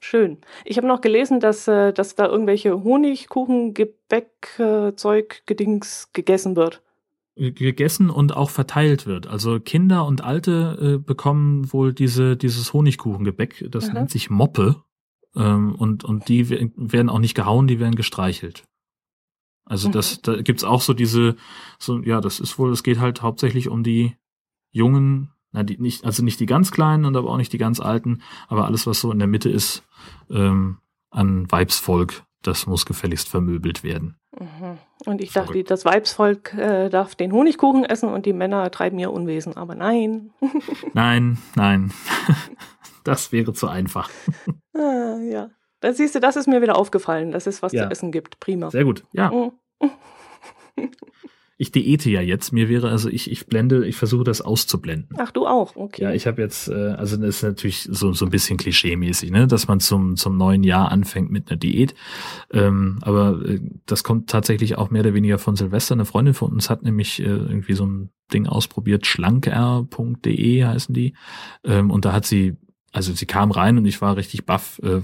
Schön. 0.00 0.38
Ich 0.64 0.76
habe 0.76 0.88
noch 0.88 1.02
gelesen, 1.02 1.38
dass, 1.38 1.68
äh, 1.68 1.92
dass 1.92 2.16
da 2.16 2.26
irgendwelche 2.26 2.82
Honigkuchen, 2.82 3.74
Gebäck, 3.74 4.58
äh, 4.58 4.96
Zeug, 4.96 5.44
Gedings 5.46 6.10
gegessen 6.12 6.56
wird 6.56 6.82
gegessen 7.36 8.10
und 8.10 8.36
auch 8.36 8.50
verteilt 8.50 9.06
wird. 9.06 9.26
Also 9.26 9.58
Kinder 9.58 10.06
und 10.06 10.22
Alte 10.22 10.78
äh, 10.80 10.98
bekommen 10.98 11.72
wohl 11.72 11.92
diese 11.92 12.36
dieses 12.36 12.72
Honigkuchengebäck, 12.72 13.66
das 13.70 13.88
mhm. 13.88 13.94
nennt 13.94 14.10
sich 14.10 14.30
Moppe 14.30 14.82
ähm, 15.34 15.74
und 15.74 16.04
und 16.04 16.28
die 16.28 16.48
werden 16.48 17.08
auch 17.08 17.18
nicht 17.18 17.34
gehauen, 17.34 17.66
die 17.66 17.80
werden 17.80 17.96
gestreichelt. 17.96 18.64
Also 19.64 19.88
mhm. 19.88 19.92
das 19.92 20.22
da 20.22 20.40
gibt's 20.42 20.64
auch 20.64 20.80
so 20.80 20.94
diese 20.94 21.36
so 21.78 22.00
ja, 22.02 22.20
das 22.20 22.38
ist 22.38 22.58
wohl, 22.58 22.70
es 22.70 22.82
geht 22.82 23.00
halt 23.00 23.22
hauptsächlich 23.22 23.68
um 23.68 23.82
die 23.82 24.14
jungen, 24.70 25.30
na 25.50 25.64
die 25.64 25.78
nicht 25.78 26.04
also 26.04 26.22
nicht 26.22 26.38
die 26.38 26.46
ganz 26.46 26.70
kleinen 26.70 27.04
und 27.04 27.16
aber 27.16 27.30
auch 27.30 27.36
nicht 27.36 27.52
die 27.52 27.58
ganz 27.58 27.80
alten, 27.80 28.22
aber 28.46 28.66
alles 28.66 28.86
was 28.86 29.00
so 29.00 29.10
in 29.10 29.18
der 29.18 29.28
Mitte 29.28 29.50
ist 29.50 29.82
ähm, 30.30 30.78
an 31.10 31.50
Weibsvolk 31.50 32.24
das 32.46 32.66
muss 32.66 32.86
gefälligst 32.86 33.28
vermöbelt 33.28 33.82
werden. 33.82 34.16
Mhm. 34.38 34.78
Und 35.06 35.20
ich 35.20 35.32
Verrückt. 35.32 35.50
dachte, 35.50 35.64
das 35.64 35.84
Weibsvolk 35.84 36.54
äh, 36.54 36.88
darf 36.88 37.14
den 37.14 37.32
Honigkuchen 37.32 37.84
essen 37.84 38.08
und 38.08 38.26
die 38.26 38.32
Männer 38.32 38.70
treiben 38.70 38.98
ihr 38.98 39.12
Unwesen. 39.12 39.56
Aber 39.56 39.74
nein. 39.74 40.32
nein, 40.94 41.38
nein. 41.54 41.92
das 43.04 43.32
wäre 43.32 43.52
zu 43.52 43.68
einfach. 43.68 44.10
ah, 44.74 45.18
ja. 45.18 45.50
Da 45.80 45.92
siehst 45.92 46.14
du, 46.14 46.20
das 46.20 46.36
ist 46.36 46.46
mir 46.46 46.62
wieder 46.62 46.76
aufgefallen, 46.76 47.30
dass 47.32 47.46
es 47.46 47.62
was 47.62 47.72
ja. 47.72 47.84
zu 47.84 47.90
essen 47.90 48.12
gibt. 48.12 48.40
Prima. 48.40 48.70
Sehr 48.70 48.84
gut, 48.84 49.04
ja. 49.12 49.30
Mhm. 49.30 49.52
ich 51.56 51.70
diete 51.70 52.10
ja 52.10 52.20
jetzt. 52.20 52.52
Mir 52.52 52.68
wäre, 52.68 52.90
also 52.90 53.08
ich, 53.08 53.30
ich 53.30 53.46
blende, 53.46 53.86
ich 53.86 53.96
versuche 53.96 54.24
das 54.24 54.40
auszublenden. 54.40 55.16
Ach, 55.18 55.30
du 55.30 55.46
auch, 55.46 55.76
okay. 55.76 56.02
Ja, 56.02 56.12
ich 56.12 56.26
habe 56.26 56.42
jetzt, 56.42 56.68
äh, 56.68 56.72
also 56.72 57.16
das 57.16 57.36
ist 57.36 57.42
natürlich 57.42 57.88
so, 57.90 58.12
so 58.12 58.24
ein 58.24 58.30
bisschen 58.30 58.56
klischee-mäßig, 58.56 59.30
ne, 59.30 59.46
dass 59.46 59.68
man 59.68 59.80
zum, 59.80 60.16
zum 60.16 60.36
neuen 60.36 60.64
Jahr 60.64 60.90
anfängt 60.90 61.30
mit 61.30 61.50
einer 61.50 61.58
Diät. 61.58 61.94
Ähm, 62.52 62.98
aber 63.02 63.40
äh, 63.46 63.60
das 63.86 64.02
kommt 64.02 64.30
tatsächlich 64.30 64.76
auch 64.76 64.90
mehr 64.90 65.02
oder 65.02 65.14
weniger 65.14 65.38
von 65.38 65.54
Silvester. 65.54 65.94
Eine 65.94 66.04
Freundin 66.04 66.34
von 66.34 66.52
uns 66.52 66.70
hat 66.70 66.82
nämlich 66.82 67.20
äh, 67.20 67.24
irgendwie 67.24 67.74
so 67.74 67.86
ein 67.86 68.10
Ding 68.32 68.46
ausprobiert, 68.46 69.06
schlanker.de 69.06 70.64
heißen 70.64 70.94
die. 70.94 71.14
Ähm, 71.62 71.90
und 71.90 72.04
da 72.04 72.12
hat 72.12 72.26
sie 72.26 72.56
also 72.94 73.12
sie 73.12 73.26
kam 73.26 73.50
rein 73.50 73.76
und 73.76 73.86
ich 73.86 74.00
war 74.00 74.16
richtig 74.16 74.46
baff, 74.46 74.80
äh, 74.84 75.00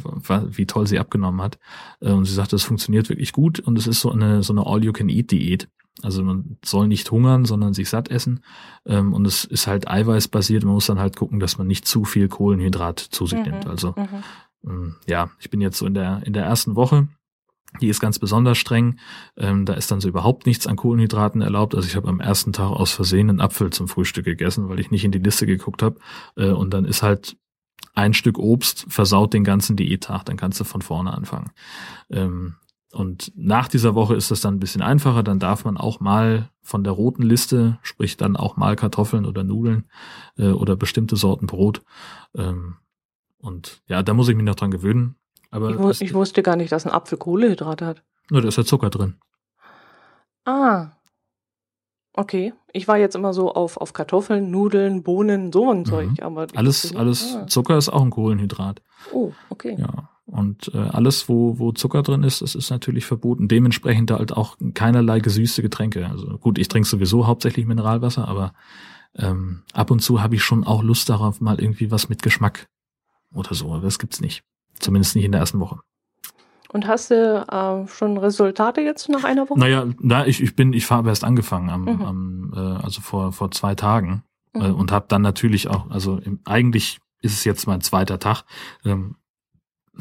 wie 0.56 0.66
toll 0.66 0.86
sie 0.86 1.00
abgenommen 1.00 1.42
hat. 1.42 1.58
Äh, 2.00 2.12
und 2.12 2.24
sie 2.24 2.34
sagte, 2.34 2.54
es 2.54 2.62
funktioniert 2.62 3.08
wirklich 3.08 3.32
gut 3.32 3.58
und 3.58 3.76
es 3.76 3.88
ist 3.88 4.00
so 4.00 4.12
eine 4.12 4.44
so 4.44 4.52
eine 4.52 4.64
All-You-Can-Eat-Diät. 4.64 5.68
Also 6.02 6.22
man 6.22 6.56
soll 6.64 6.88
nicht 6.88 7.10
hungern, 7.10 7.44
sondern 7.44 7.74
sich 7.74 7.88
satt 7.88 8.10
essen. 8.10 8.40
Ähm, 8.86 9.12
und 9.12 9.26
es 9.26 9.44
ist 9.44 9.66
halt 9.66 9.88
eiweißbasiert. 9.88 10.64
Man 10.64 10.74
muss 10.74 10.86
dann 10.86 10.98
halt 10.98 11.16
gucken, 11.16 11.40
dass 11.40 11.58
man 11.58 11.66
nicht 11.66 11.86
zu 11.86 12.04
viel 12.04 12.28
Kohlenhydrat 12.28 12.98
zu 12.98 13.26
sich 13.26 13.38
mhm, 13.38 13.44
nimmt. 13.44 13.66
Also 13.66 13.94
mhm. 13.96 14.08
ähm, 14.64 14.96
ja, 15.06 15.30
ich 15.38 15.50
bin 15.50 15.60
jetzt 15.60 15.78
so 15.78 15.86
in 15.86 15.94
der, 15.94 16.22
in 16.24 16.32
der 16.32 16.44
ersten 16.44 16.76
Woche. 16.76 17.08
Die 17.80 17.88
ist 17.88 18.00
ganz 18.00 18.18
besonders 18.18 18.58
streng. 18.58 18.98
Ähm, 19.36 19.64
da 19.64 19.74
ist 19.74 19.90
dann 19.90 20.00
so 20.00 20.08
überhaupt 20.08 20.46
nichts 20.46 20.66
an 20.66 20.76
Kohlenhydraten 20.76 21.40
erlaubt. 21.40 21.74
Also 21.74 21.86
ich 21.86 21.94
habe 21.94 22.08
am 22.08 22.20
ersten 22.20 22.52
Tag 22.52 22.70
aus 22.70 22.92
Versehen 22.92 23.30
einen 23.30 23.40
Apfel 23.40 23.70
zum 23.70 23.86
Frühstück 23.86 24.24
gegessen, 24.24 24.68
weil 24.68 24.80
ich 24.80 24.90
nicht 24.90 25.04
in 25.04 25.12
die 25.12 25.18
Liste 25.18 25.46
geguckt 25.46 25.82
habe. 25.82 26.00
Äh, 26.36 26.50
und 26.50 26.74
dann 26.74 26.84
ist 26.84 27.02
halt 27.02 27.36
ein 27.94 28.14
Stück 28.14 28.38
Obst 28.38 28.86
versaut 28.88 29.34
den 29.34 29.44
ganzen 29.44 29.76
Diättag. 29.76 30.24
Dann 30.24 30.36
kannst 30.36 30.58
du 30.58 30.64
von 30.64 30.82
vorne 30.82 31.12
anfangen. 31.12 31.50
Ähm, 32.10 32.56
und 32.92 33.32
nach 33.36 33.68
dieser 33.68 33.94
Woche 33.94 34.16
ist 34.16 34.30
das 34.30 34.40
dann 34.40 34.54
ein 34.54 34.60
bisschen 34.60 34.82
einfacher. 34.82 35.22
Dann 35.22 35.38
darf 35.38 35.64
man 35.64 35.76
auch 35.76 36.00
mal 36.00 36.50
von 36.62 36.82
der 36.82 36.92
roten 36.92 37.22
Liste, 37.22 37.78
sprich 37.82 38.16
dann 38.16 38.36
auch 38.36 38.56
mal 38.56 38.74
Kartoffeln 38.74 39.26
oder 39.26 39.44
Nudeln 39.44 39.88
äh, 40.36 40.48
oder 40.48 40.76
bestimmte 40.76 41.16
Sorten 41.16 41.46
Brot. 41.46 41.82
Ähm, 42.34 42.76
und 43.38 43.82
ja, 43.86 44.02
da 44.02 44.12
muss 44.12 44.28
ich 44.28 44.36
mich 44.36 44.44
noch 44.44 44.56
dran 44.56 44.72
gewöhnen. 44.72 45.16
Aber 45.50 45.70
ich, 45.70 45.78
wu 45.78 45.90
ich 45.90 46.14
wusste 46.14 46.42
gar 46.42 46.56
nicht, 46.56 46.72
dass 46.72 46.86
ein 46.86 46.92
Apfel 46.92 47.18
Kohlehydrate 47.18 47.86
hat. 47.86 48.02
Na, 48.28 48.40
da 48.40 48.48
ist 48.48 48.58
ja 48.58 48.64
Zucker 48.64 48.90
drin. 48.90 49.16
Ah. 50.44 50.92
Okay. 52.12 52.52
Ich 52.72 52.88
war 52.88 52.98
jetzt 52.98 53.14
immer 53.14 53.32
so 53.32 53.52
auf, 53.52 53.76
auf 53.76 53.92
Kartoffeln, 53.92 54.50
Nudeln, 54.50 55.02
Bohnen, 55.02 55.52
so 55.52 55.70
ein 55.70 55.80
mhm. 55.80 55.84
Zeug. 55.84 56.22
Aber 56.22 56.46
alles, 56.54 56.94
alles 56.94 57.36
ah. 57.36 57.46
Zucker 57.46 57.78
ist 57.78 57.88
auch 57.88 58.02
ein 58.02 58.10
Kohlenhydrat. 58.10 58.82
Oh, 59.12 59.32
okay. 59.48 59.76
Ja. 59.78 60.10
Und 60.30 60.70
äh, 60.74 60.78
alles, 60.78 61.28
wo, 61.28 61.58
wo 61.58 61.72
Zucker 61.72 62.02
drin 62.02 62.22
ist, 62.22 62.40
das 62.40 62.54
ist 62.54 62.70
natürlich 62.70 63.04
verboten. 63.04 63.48
Dementsprechend 63.48 64.12
halt 64.12 64.32
auch 64.32 64.56
keinerlei 64.74 65.18
gesüßte 65.18 65.60
Getränke. 65.60 66.06
Also 66.06 66.38
gut, 66.38 66.56
ich 66.58 66.68
trinke 66.68 66.88
sowieso 66.88 67.26
hauptsächlich 67.26 67.66
Mineralwasser, 67.66 68.28
aber 68.28 68.52
ähm, 69.16 69.62
ab 69.72 69.90
und 69.90 70.00
zu 70.00 70.22
habe 70.22 70.36
ich 70.36 70.44
schon 70.44 70.64
auch 70.64 70.84
Lust 70.84 71.08
darauf, 71.08 71.40
mal 71.40 71.60
irgendwie 71.60 71.90
was 71.90 72.08
mit 72.08 72.22
Geschmack 72.22 72.68
oder 73.34 73.54
so. 73.54 73.72
Aber 73.72 73.82
das 73.82 73.98
gibt's 73.98 74.20
nicht. 74.20 74.44
Zumindest 74.78 75.16
nicht 75.16 75.24
in 75.24 75.32
der 75.32 75.40
ersten 75.40 75.58
Woche. 75.58 75.80
Und 76.72 76.86
hast 76.86 77.10
du 77.10 77.44
äh, 77.50 77.88
schon 77.88 78.16
Resultate 78.16 78.82
jetzt 78.82 79.08
nach 79.08 79.24
einer 79.24 79.50
Woche? 79.50 79.58
Naja, 79.58 79.86
na, 79.98 80.28
ich, 80.28 80.40
ich 80.40 80.54
bin, 80.54 80.72
ich 80.72 80.88
habe 80.90 81.08
erst 81.08 81.24
angefangen 81.24 81.70
am, 81.70 81.82
mhm. 81.82 82.02
am 82.02 82.52
äh, 82.54 82.84
also 82.84 83.00
vor 83.00 83.32
vor 83.32 83.50
zwei 83.50 83.74
Tagen 83.74 84.22
äh, 84.54 84.68
mhm. 84.68 84.76
und 84.76 84.92
habe 84.92 85.06
dann 85.08 85.22
natürlich 85.22 85.66
auch, 85.66 85.90
also 85.90 86.18
im, 86.18 86.38
eigentlich 86.44 87.00
ist 87.20 87.32
es 87.32 87.42
jetzt 87.44 87.66
mein 87.66 87.80
zweiter 87.80 88.20
Tag. 88.20 88.44
Ähm, 88.84 89.16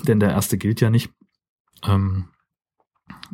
denn 0.07 0.19
der 0.19 0.31
erste 0.31 0.57
gilt 0.57 0.81
ja 0.81 0.89
nicht. 0.89 1.11
Ähm, 1.83 2.29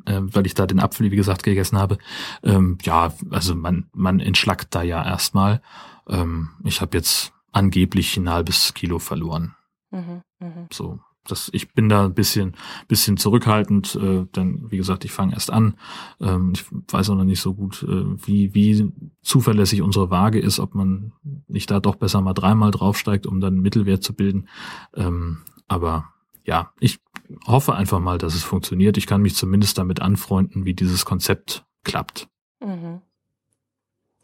äh, 0.06 0.21
weil 0.21 0.45
ich 0.45 0.54
da 0.54 0.65
den 0.65 0.80
Apfel, 0.80 1.12
wie 1.12 1.15
gesagt, 1.15 1.43
gegessen 1.43 1.78
habe. 1.78 1.97
Ähm, 2.43 2.78
ja, 2.84 3.13
also 3.30 3.56
man, 3.56 3.89
man 3.93 4.19
entschlackt 4.19 4.73
da 4.75 4.84
ja 4.84 5.04
erstmal. 5.04 5.62
Ähm, 6.08 6.49
ich 6.63 6.82
habe 6.82 6.97
jetzt 6.97 7.34
angeblich 7.51 8.17
ein 8.17 8.30
halbes 8.30 8.73
Kilo 8.73 8.99
verloren. 8.99 9.56
Mhm, 9.91 10.21
mh. 10.39 10.67
So, 10.71 10.99
das, 11.28 11.49
ich 11.54 11.73
bin 11.73 11.89
da 11.89 12.06
ein 12.06 12.13
bisschen, 12.13 12.56
bisschen 12.88 13.17
zurückhaltend, 13.17 13.95
äh, 13.95 14.25
denn 14.36 14.69
wie 14.69 14.78
gesagt, 14.78 15.06
ich 15.06 15.12
fange 15.12 15.34
erst 15.34 15.51
an. 15.51 15.75
Ähm, 16.19 16.54
ich 16.54 16.65
weiß 16.91 17.10
auch 17.10 17.15
noch 17.15 17.23
nicht 17.23 17.41
so 17.41 17.54
gut, 17.54 17.84
äh, 17.84 18.28
wie, 18.28 18.54
wie 18.54 18.91
zuverlässig 19.21 19.82
unsere 19.82 20.10
Waage 20.10 20.39
ist, 20.39 20.60
ob 20.60 20.75
man 20.75 21.13
nicht 21.47 21.71
da 21.71 21.80
doch 21.80 21.95
besser 21.95 22.21
mal 22.21 22.34
dreimal 22.34 22.71
draufsteigt, 22.71 23.25
um 23.25 23.39
dann 23.39 23.54
einen 23.54 23.63
Mittelwert 23.63 24.04
zu 24.04 24.13
bilden. 24.13 24.47
Ähm, 24.93 25.39
aber 25.67 26.13
ja, 26.45 26.71
ich 26.79 26.99
hoffe 27.47 27.75
einfach 27.75 27.99
mal, 27.99 28.17
dass 28.17 28.36
es 28.36 28.43
funktioniert. 28.43 28.97
Ich 28.97 29.08
kann 29.08 29.21
mich 29.21 29.36
zumindest 29.36 29.77
damit 29.77 30.01
anfreunden, 30.01 30.65
wie 30.65 30.73
dieses 30.73 31.05
Konzept 31.05 31.65
klappt. 31.84 32.27
Mhm. 32.60 33.01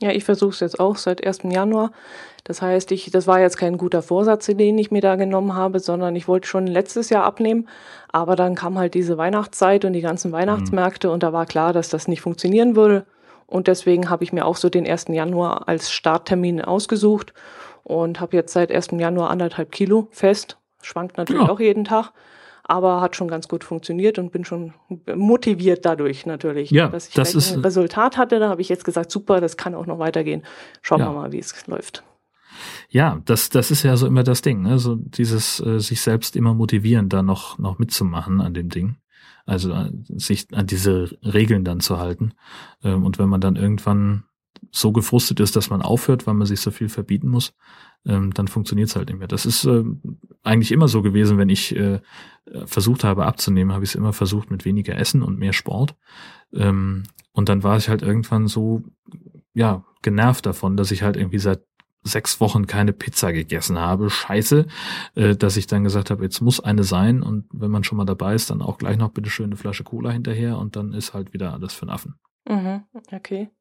Ja, 0.02 0.10
ich 0.10 0.24
versuche 0.24 0.52
es 0.52 0.60
jetzt 0.62 0.80
auch 0.80 0.96
seit 0.98 1.26
1. 1.26 1.44
Januar. 1.44 1.92
Das 2.44 2.62
heißt, 2.62 2.92
ich, 2.92 3.12
das 3.12 3.28
war 3.28 3.40
jetzt 3.40 3.58
kein 3.58 3.78
guter 3.78 4.02
Vorsatz, 4.02 4.48
den 4.48 4.78
ich 4.80 4.90
mir 4.90 5.02
da 5.02 5.16
genommen 5.16 5.54
habe, 5.54 5.80
sondern 5.80 6.16
ich 6.16 6.28
wollte 6.28 6.48
schon 6.48 6.66
letztes 6.66 7.10
Jahr 7.10 7.24
abnehmen. 7.24 7.68
Aber 8.12 8.36
dann 8.36 8.56
kam 8.56 8.80
halt 8.80 8.96
diese 8.96 9.20
Weihnachtszeit 9.20 9.86
und 9.86 9.94
die 9.94 10.02
ganzen 10.02 10.32
Weihnachtsmärkte 10.32 11.08
mhm. 11.08 11.14
und 11.14 11.24
da 11.24 11.34
war 11.34 11.46
klar, 11.46 11.72
dass 11.72 11.90
das 11.90 12.08
nicht 12.08 12.22
funktionieren 12.22 12.76
würde. 12.76 13.06
Und 13.46 13.68
deswegen 13.68 14.10
habe 14.10 14.24
ich 14.24 14.34
mir 14.34 14.46
auch 14.46 14.56
so 14.56 14.70
den 14.70 14.88
1. 14.88 15.08
Januar 15.10 15.68
als 15.68 15.92
Starttermin 15.92 16.62
ausgesucht 16.62 17.34
und 17.84 18.20
habe 18.20 18.38
jetzt 18.38 18.54
seit 18.54 18.72
1. 18.72 18.92
Januar 18.94 19.30
anderthalb 19.30 19.72
Kilo 19.72 20.08
fest 20.10 20.58
Schwankt 20.86 21.18
natürlich 21.18 21.44
ja. 21.44 21.50
auch 21.50 21.60
jeden 21.60 21.84
Tag, 21.84 22.12
aber 22.64 23.02
hat 23.02 23.16
schon 23.16 23.28
ganz 23.28 23.48
gut 23.48 23.64
funktioniert 23.64 24.20
und 24.20 24.32
bin 24.32 24.46
schon 24.46 24.74
motiviert 25.16 25.86
dadurch 25.86 26.26
natürlich, 26.26 26.72
ja, 26.72 26.88
dass 26.88 27.10
ich 27.10 27.14
das 27.14 27.36
ist, 27.36 27.54
ein 27.54 27.62
Resultat 27.62 28.18
hatte. 28.18 28.40
Da 28.40 28.50
habe 28.50 28.62
ich 28.62 28.70
jetzt 28.70 28.86
gesagt, 28.86 29.12
super, 29.12 29.42
das 29.42 29.58
kann 29.58 29.76
auch 29.76 29.86
noch 29.86 30.00
weitergehen. 30.00 30.44
Schauen 30.82 31.00
ja. 31.00 31.10
wir 31.10 31.14
mal, 31.14 31.32
wie 31.32 31.40
es 31.40 31.68
läuft. 31.68 32.04
Ja, 32.90 33.22
das, 33.26 33.50
das 33.50 33.72
ist 33.72 33.84
ja 33.84 33.96
so 33.98 34.06
immer 34.08 34.24
das 34.24 34.42
Ding, 34.42 34.62
ne? 34.62 34.78
so 34.78 34.96
dieses 34.96 35.60
äh, 35.62 35.80
sich 35.80 36.02
selbst 36.02 36.36
immer 36.36 36.54
motivieren, 36.54 37.10
da 37.10 37.24
noch, 37.24 37.58
noch 37.58 37.80
mitzumachen 37.80 38.42
an 38.42 38.54
dem 38.54 38.70
Ding. 38.70 38.98
Also 39.46 39.72
äh, 39.72 39.92
sich 40.08 40.48
an 40.54 40.68
diese 40.68 41.18
Regeln 41.24 41.64
dann 41.64 41.80
zu 41.80 41.98
halten. 41.98 42.34
Ähm, 42.84 43.06
und 43.06 43.18
wenn 43.18 43.30
man 43.30 43.42
dann 43.42 43.56
irgendwann 43.56 44.26
so 44.72 44.92
gefrustet 44.92 45.40
ist, 45.40 45.56
dass 45.56 45.70
man 45.70 45.82
aufhört, 45.82 46.28
weil 46.28 46.34
man 46.34 46.48
sich 46.48 46.62
so 46.62 46.72
viel 46.72 46.90
verbieten 46.90 47.28
muss, 47.28 47.54
ähm, 48.06 48.34
dann 48.34 48.48
funktioniert 48.48 48.90
es 48.90 48.96
halt 48.96 49.10
nicht 49.10 49.20
mehr. 49.20 49.28
Das 49.28 49.46
ist 49.46 49.66
äh, 49.66 49.84
eigentlich 50.44 50.72
immer 50.72 50.88
so 50.88 51.02
gewesen, 51.02 51.38
wenn 51.38 51.50
ich 51.50 51.76
äh, 51.76 52.00
versucht 52.66 53.04
habe 53.04 53.26
abzunehmen, 53.26 53.74
habe 53.74 53.84
ich 53.84 53.92
es 53.92 53.96
immer 53.96 54.14
versucht 54.14 54.52
mit 54.52 54.66
weniger 54.66 54.98
Essen 54.98 55.24
und 55.24 55.40
mehr 55.40 55.54
Sport. 55.54 55.96
Ähm, 56.54 57.04
und 57.32 57.50
dann 57.50 57.64
war 57.64 57.78
ich 57.78 57.90
halt 57.90 58.02
irgendwann 58.02 58.48
so, 58.48 58.84
ja, 59.54 59.84
genervt 60.02 60.46
davon, 60.46 60.78
dass 60.78 60.92
ich 60.92 61.04
halt 61.04 61.16
irgendwie 61.16 61.40
seit 61.40 61.62
sechs 62.04 62.40
Wochen 62.40 62.66
keine 62.66 62.94
Pizza 62.94 63.32
gegessen 63.32 63.78
habe. 63.78 64.10
Scheiße, 64.10 64.66
äh, 65.16 65.36
dass 65.36 65.58
ich 65.58 65.68
dann 65.68 65.84
gesagt 65.84 66.10
habe, 66.10 66.24
jetzt 66.24 66.42
muss 66.42 66.60
eine 66.60 66.84
sein 66.84 67.22
und 67.22 67.46
wenn 67.52 67.72
man 67.72 67.84
schon 67.84 67.98
mal 67.98 68.06
dabei 68.06 68.34
ist, 68.34 68.50
dann 68.50 68.62
auch 68.62 68.78
gleich 68.78 68.98
noch 68.98 69.12
bitte 69.12 69.30
schön 69.30 69.46
eine 69.46 69.56
Flasche 69.56 69.84
Cola 69.84 70.12
hinterher 70.12 70.58
und 70.58 70.76
dann 70.76 70.94
ist 70.94 71.14
halt 71.14 71.34
wieder 71.34 71.54
alles 71.54 71.74
für 71.74 71.86
den 71.86 71.92
Affen. 71.92 72.16
Mhm, 72.50 72.84
okay. 73.12 73.52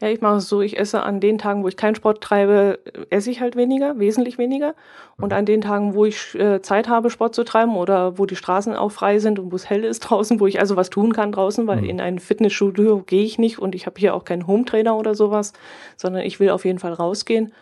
Ja, 0.00 0.08
ich 0.08 0.20
mache 0.20 0.36
es 0.36 0.48
so, 0.48 0.60
ich 0.60 0.78
esse 0.78 1.02
an 1.02 1.20
den 1.20 1.38
Tagen, 1.38 1.62
wo 1.62 1.68
ich 1.68 1.76
keinen 1.76 1.94
Sport 1.94 2.20
treibe, 2.22 2.78
esse 3.10 3.30
ich 3.30 3.40
halt 3.40 3.56
weniger, 3.56 3.98
wesentlich 3.98 4.38
weniger. 4.38 4.74
Und 5.16 5.30
mhm. 5.30 5.38
an 5.38 5.46
den 5.46 5.60
Tagen, 5.60 5.94
wo 5.94 6.04
ich 6.04 6.34
äh, 6.34 6.62
Zeit 6.62 6.88
habe, 6.88 7.10
Sport 7.10 7.34
zu 7.34 7.44
treiben 7.44 7.76
oder 7.76 8.18
wo 8.18 8.26
die 8.26 8.36
Straßen 8.36 8.74
auch 8.74 8.90
frei 8.90 9.18
sind 9.18 9.38
und 9.38 9.52
wo 9.52 9.56
es 9.56 9.68
hell 9.68 9.84
ist 9.84 10.00
draußen, 10.10 10.40
wo 10.40 10.46
ich 10.46 10.60
also 10.60 10.76
was 10.76 10.90
tun 10.90 11.12
kann 11.12 11.32
draußen, 11.32 11.66
weil 11.66 11.82
mhm. 11.82 11.90
in 11.90 12.00
ein 12.00 12.18
Fitnessstudio 12.18 13.02
gehe 13.06 13.24
ich 13.24 13.38
nicht 13.38 13.58
und 13.58 13.74
ich 13.74 13.86
habe 13.86 13.98
hier 13.98 14.14
auch 14.14 14.24
keinen 14.24 14.46
Hometrainer 14.46 14.96
oder 14.96 15.14
sowas, 15.14 15.52
sondern 15.96 16.22
ich 16.22 16.40
will 16.40 16.50
auf 16.50 16.64
jeden 16.64 16.78
Fall 16.78 16.92
rausgehen. 16.92 17.52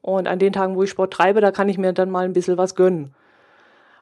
Und 0.00 0.28
an 0.28 0.38
den 0.38 0.52
Tagen, 0.52 0.76
wo 0.76 0.82
ich 0.82 0.90
Sport 0.90 1.12
treibe, 1.12 1.40
da 1.40 1.50
kann 1.50 1.68
ich 1.68 1.78
mir 1.78 1.92
dann 1.92 2.10
mal 2.10 2.24
ein 2.24 2.32
bisschen 2.32 2.56
was 2.56 2.74
gönnen. 2.74 3.14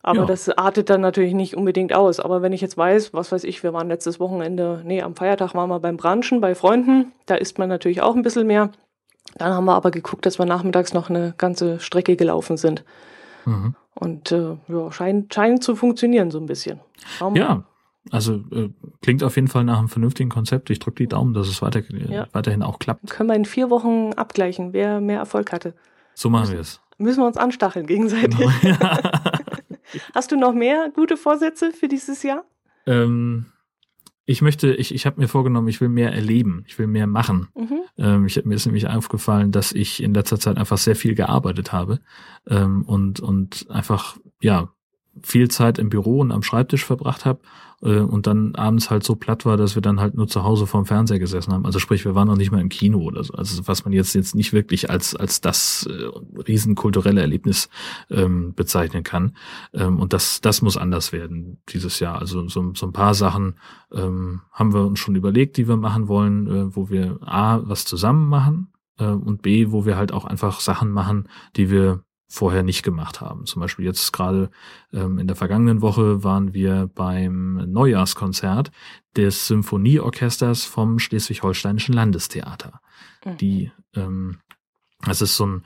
Aber 0.06 0.20
ja. 0.20 0.24
das 0.26 0.48
artet 0.48 0.88
dann 0.88 1.00
natürlich 1.00 1.34
nicht 1.34 1.56
unbedingt 1.56 1.92
aus. 1.92 2.20
Aber 2.20 2.40
wenn 2.40 2.52
ich 2.52 2.60
jetzt 2.60 2.78
weiß, 2.78 3.12
was 3.12 3.32
weiß 3.32 3.42
ich, 3.42 3.64
wir 3.64 3.72
waren 3.72 3.88
letztes 3.88 4.20
Wochenende, 4.20 4.80
nee, 4.84 5.02
am 5.02 5.16
Feiertag 5.16 5.52
waren 5.56 5.68
wir 5.68 5.80
beim 5.80 5.96
Branchen 5.96 6.40
bei 6.40 6.54
Freunden, 6.54 7.10
da 7.26 7.34
isst 7.34 7.58
man 7.58 7.68
natürlich 7.68 8.02
auch 8.02 8.14
ein 8.14 8.22
bisschen 8.22 8.46
mehr. 8.46 8.70
Dann 9.36 9.52
haben 9.52 9.64
wir 9.64 9.74
aber 9.74 9.90
geguckt, 9.90 10.24
dass 10.24 10.38
wir 10.38 10.46
nachmittags 10.46 10.94
noch 10.94 11.10
eine 11.10 11.34
ganze 11.36 11.80
Strecke 11.80 12.14
gelaufen 12.14 12.56
sind. 12.56 12.84
Mhm. 13.46 13.74
Und 13.96 14.30
äh, 14.30 14.56
ja, 14.68 14.92
scheint, 14.92 15.34
scheint 15.34 15.64
zu 15.64 15.74
funktionieren 15.74 16.30
so 16.30 16.38
ein 16.38 16.46
bisschen. 16.46 16.78
Ja, 17.34 17.64
also 18.12 18.34
äh, 18.52 18.70
klingt 19.02 19.24
auf 19.24 19.34
jeden 19.34 19.48
Fall 19.48 19.64
nach 19.64 19.80
einem 19.80 19.88
vernünftigen 19.88 20.30
Konzept. 20.30 20.70
Ich 20.70 20.78
drücke 20.78 21.02
die 21.02 21.08
Daumen, 21.08 21.34
dass 21.34 21.48
es 21.48 21.62
weiter, 21.62 21.80
ja. 22.08 22.28
weiterhin 22.30 22.62
auch 22.62 22.78
klappt. 22.78 23.10
Können 23.10 23.28
wir 23.28 23.34
in 23.34 23.44
vier 23.44 23.70
Wochen 23.70 24.12
abgleichen, 24.12 24.72
wer 24.72 25.00
mehr 25.00 25.18
Erfolg 25.18 25.50
hatte. 25.50 25.74
So 26.14 26.30
machen 26.30 26.52
wir 26.52 26.60
es. 26.60 26.80
Müssen 26.96 27.22
wir 27.22 27.26
uns 27.26 27.36
anstacheln 27.36 27.88
gegenseitig. 27.88 28.38
Genau. 28.38 28.52
Ja. 28.62 28.98
Hast 30.14 30.32
du 30.32 30.36
noch 30.36 30.52
mehr 30.52 30.90
gute 30.94 31.16
Vorsätze 31.16 31.72
für 31.72 31.88
dieses 31.88 32.22
Jahr? 32.22 32.44
Ähm, 32.86 33.46
ich 34.24 34.42
möchte, 34.42 34.74
ich, 34.74 34.92
ich 34.92 35.06
habe 35.06 35.20
mir 35.20 35.28
vorgenommen, 35.28 35.68
ich 35.68 35.80
will 35.80 35.88
mehr 35.88 36.12
erleben, 36.12 36.64
ich 36.66 36.78
will 36.78 36.88
mehr 36.88 37.06
machen. 37.06 37.48
Mhm. 37.54 37.80
Ähm, 37.96 38.26
ich, 38.26 38.44
mir 38.44 38.54
ist 38.54 38.66
nämlich 38.66 38.88
aufgefallen, 38.88 39.52
dass 39.52 39.72
ich 39.72 40.02
in 40.02 40.14
letzter 40.14 40.40
Zeit 40.40 40.58
einfach 40.58 40.78
sehr 40.78 40.96
viel 40.96 41.14
gearbeitet 41.14 41.72
habe 41.72 42.00
ähm, 42.48 42.82
und, 42.82 43.20
und 43.20 43.70
einfach, 43.70 44.16
ja, 44.40 44.72
viel 45.22 45.48
Zeit 45.48 45.78
im 45.78 45.88
Büro 45.88 46.20
und 46.20 46.32
am 46.32 46.42
Schreibtisch 46.42 46.84
verbracht 46.84 47.24
habe 47.24 47.40
äh, 47.82 47.98
und 47.98 48.26
dann 48.26 48.54
abends 48.54 48.90
halt 48.90 49.04
so 49.04 49.16
platt 49.16 49.44
war, 49.44 49.56
dass 49.56 49.74
wir 49.74 49.82
dann 49.82 50.00
halt 50.00 50.14
nur 50.14 50.28
zu 50.28 50.42
Hause 50.42 50.66
vorm 50.66 50.86
Fernseher 50.86 51.18
gesessen 51.18 51.52
haben. 51.52 51.66
Also 51.66 51.78
sprich, 51.78 52.04
wir 52.04 52.14
waren 52.14 52.28
noch 52.28 52.36
nicht 52.36 52.50
mal 52.50 52.60
im 52.60 52.68
Kino 52.68 53.00
oder 53.00 53.22
so. 53.22 53.34
Also 53.34 53.66
was 53.66 53.84
man 53.84 53.92
jetzt 53.92 54.14
jetzt 54.14 54.34
nicht 54.34 54.52
wirklich 54.52 54.90
als 54.90 55.14
als 55.14 55.40
das 55.40 55.88
äh, 55.90 56.40
riesenkulturelle 56.40 57.20
Erlebnis 57.20 57.68
ähm, 58.10 58.54
bezeichnen 58.54 59.02
kann. 59.02 59.36
Ähm, 59.74 59.98
und 59.98 60.12
das 60.12 60.40
das 60.40 60.62
muss 60.62 60.76
anders 60.76 61.12
werden 61.12 61.58
dieses 61.68 62.00
Jahr. 62.00 62.18
Also 62.18 62.48
so, 62.48 62.72
so 62.74 62.86
ein 62.86 62.92
paar 62.92 63.14
Sachen 63.14 63.56
ähm, 63.92 64.42
haben 64.52 64.72
wir 64.72 64.86
uns 64.86 64.98
schon 64.98 65.16
überlegt, 65.16 65.56
die 65.56 65.68
wir 65.68 65.76
machen 65.76 66.08
wollen, 66.08 66.46
äh, 66.46 66.76
wo 66.76 66.88
wir 66.90 67.18
a 67.22 67.60
was 67.64 67.84
zusammen 67.84 68.28
machen 68.28 68.72
äh, 68.98 69.06
und 69.06 69.42
b 69.42 69.70
wo 69.70 69.84
wir 69.84 69.96
halt 69.96 70.12
auch 70.12 70.24
einfach 70.24 70.60
Sachen 70.60 70.90
machen, 70.90 71.28
die 71.56 71.70
wir 71.70 72.02
vorher 72.28 72.62
nicht 72.62 72.82
gemacht 72.82 73.20
haben. 73.20 73.46
Zum 73.46 73.60
Beispiel 73.60 73.84
jetzt 73.84 74.12
gerade 74.12 74.50
ähm, 74.92 75.18
in 75.18 75.26
der 75.26 75.36
vergangenen 75.36 75.80
Woche 75.80 76.24
waren 76.24 76.54
wir 76.54 76.90
beim 76.94 77.70
Neujahrskonzert 77.70 78.70
des 79.16 79.46
Symphonieorchesters 79.46 80.64
vom 80.64 80.98
Schleswig-Holsteinischen 80.98 81.94
Landestheater. 81.94 82.80
Mhm. 83.24 83.36
Die, 83.38 83.72
ähm, 83.94 84.38
das 85.04 85.22
ist 85.22 85.36
so 85.36 85.46
ein, 85.46 85.64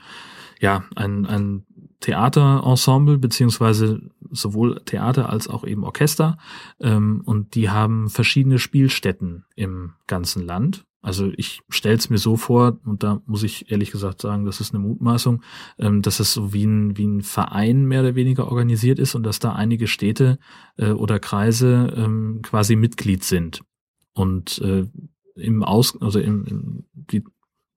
ja, 0.59 0.83
ein, 0.95 1.25
ein 1.25 1.65
Theaterensemble, 2.01 3.17
beziehungsweise 3.17 4.01
sowohl 4.31 4.81
Theater 4.85 5.29
als 5.29 5.47
auch 5.47 5.63
eben 5.63 5.83
Orchester. 5.83 6.37
Ähm, 6.79 7.21
und 7.25 7.55
die 7.55 7.69
haben 7.69 8.09
verschiedene 8.09 8.59
Spielstätten 8.59 9.45
im 9.55 9.93
ganzen 10.07 10.45
Land. 10.45 10.85
Also 11.01 11.31
ich 11.35 11.61
stelle 11.69 11.97
es 11.97 12.09
mir 12.09 12.19
so 12.19 12.37
vor, 12.37 12.79
und 12.85 13.01
da 13.03 13.21
muss 13.25 13.41
ich 13.43 13.71
ehrlich 13.71 13.91
gesagt 13.91 14.21
sagen, 14.21 14.45
das 14.45 14.61
ist 14.61 14.73
eine 14.73 14.83
Mutmaßung, 14.83 15.41
ähm, 15.79 16.01
dass 16.01 16.19
es 16.19 16.33
so 16.33 16.53
wie 16.53 16.65
ein, 16.65 16.97
wie 16.97 17.07
ein 17.07 17.21
Verein 17.21 17.85
mehr 17.85 18.01
oder 18.01 18.15
weniger 18.15 18.47
organisiert 18.47 18.99
ist 18.99 19.15
und 19.15 19.23
dass 19.23 19.39
da 19.39 19.53
einige 19.53 19.87
Städte 19.87 20.37
äh, 20.77 20.91
oder 20.91 21.19
Kreise 21.19 21.91
ähm, 21.95 22.41
quasi 22.43 22.75
Mitglied 22.75 23.23
sind. 23.23 23.61
Und 24.13 24.59
äh, 24.59 24.87
im 25.35 25.63
Aus, 25.63 25.99
also 26.01 26.19
im, 26.19 26.45
im 26.45 26.83
die 26.93 27.23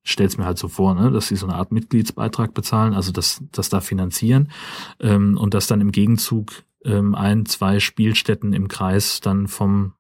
stell's 0.03 0.37
mir 0.37 0.45
halt 0.45 0.59
so 0.59 0.69
vor, 0.69 0.95
ne, 0.95 1.11
dass 1.11 1.29
sie 1.29 1.37
so 1.37 1.47
eine 1.47 1.57
Art 1.57 1.73
Mitgliedsbeitrag 1.73 2.53
bezahlen, 2.53 2.93
also 2.93 3.11
das, 3.11 3.43
das 3.53 3.71
da 3.71 3.81
finanzieren 3.81 4.51
ähm, 5.01 5.39
und 5.39 5.55
dass 5.55 5.67
dann 5.67 5.81
im 5.81 5.93
Gegenzug 5.93 6.65
ähm, 6.85 7.15
ein, 7.15 7.47
zwei 7.47 7.81
Spielstätten 7.81 8.53
im 8.53 8.69
Kreis 8.69 9.21
dann 9.21 9.49
vom 9.49 9.95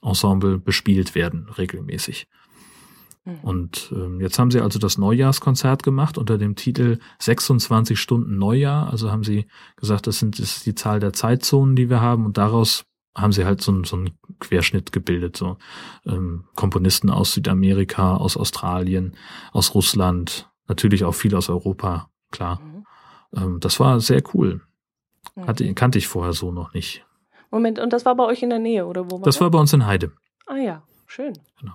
Ensemble 0.00 0.58
bespielt 0.58 1.14
werden, 1.14 1.48
regelmäßig. 1.48 2.28
Mhm. 3.24 3.38
Und 3.42 3.92
ähm, 3.94 4.20
jetzt 4.20 4.38
haben 4.38 4.50
sie 4.50 4.60
also 4.60 4.78
das 4.78 4.98
Neujahrskonzert 4.98 5.82
gemacht 5.82 6.18
unter 6.18 6.38
dem 6.38 6.56
Titel 6.56 6.98
26 7.20 7.98
Stunden 7.98 8.38
Neujahr. 8.38 8.90
Also 8.90 9.10
haben 9.10 9.24
sie 9.24 9.46
gesagt, 9.76 10.06
das, 10.06 10.18
sind, 10.18 10.38
das 10.38 10.56
ist 10.56 10.66
die 10.66 10.74
Zahl 10.74 11.00
der 11.00 11.12
Zeitzonen, 11.12 11.76
die 11.76 11.88
wir 11.88 12.00
haben. 12.00 12.26
Und 12.26 12.38
daraus 12.38 12.84
haben 13.14 13.32
sie 13.32 13.44
halt 13.44 13.60
so, 13.60 13.84
so 13.84 13.96
einen 13.96 14.18
Querschnitt 14.40 14.92
gebildet. 14.92 15.36
So 15.36 15.58
ähm, 16.06 16.44
Komponisten 16.54 17.10
aus 17.10 17.34
Südamerika, 17.34 18.16
aus 18.16 18.36
Australien, 18.36 19.16
aus 19.52 19.74
Russland, 19.74 20.50
natürlich 20.66 21.04
auch 21.04 21.14
viel 21.14 21.34
aus 21.34 21.48
Europa, 21.48 22.08
klar. 22.30 22.60
Mhm. 22.60 22.86
Ähm, 23.36 23.60
das 23.60 23.78
war 23.80 24.00
sehr 24.00 24.22
cool. 24.34 24.62
Hatte, 25.36 25.64
mhm. 25.64 25.74
kannte 25.74 25.98
ich 25.98 26.08
vorher 26.08 26.32
so 26.32 26.50
noch 26.50 26.74
nicht. 26.74 27.04
Moment, 27.50 27.78
und 27.78 27.92
das 27.92 28.04
war 28.04 28.16
bei 28.16 28.24
euch 28.24 28.42
in 28.42 28.50
der 28.50 28.58
Nähe, 28.58 28.86
oder 28.86 29.06
wo 29.06 29.12
war 29.12 29.18
das? 29.20 29.34
Das 29.34 29.40
war 29.40 29.50
bei 29.50 29.58
uns 29.58 29.72
in 29.72 29.86
Heide. 29.86 30.12
Ah 30.46 30.56
ja, 30.56 30.82
schön. 31.06 31.34
Genau. 31.60 31.74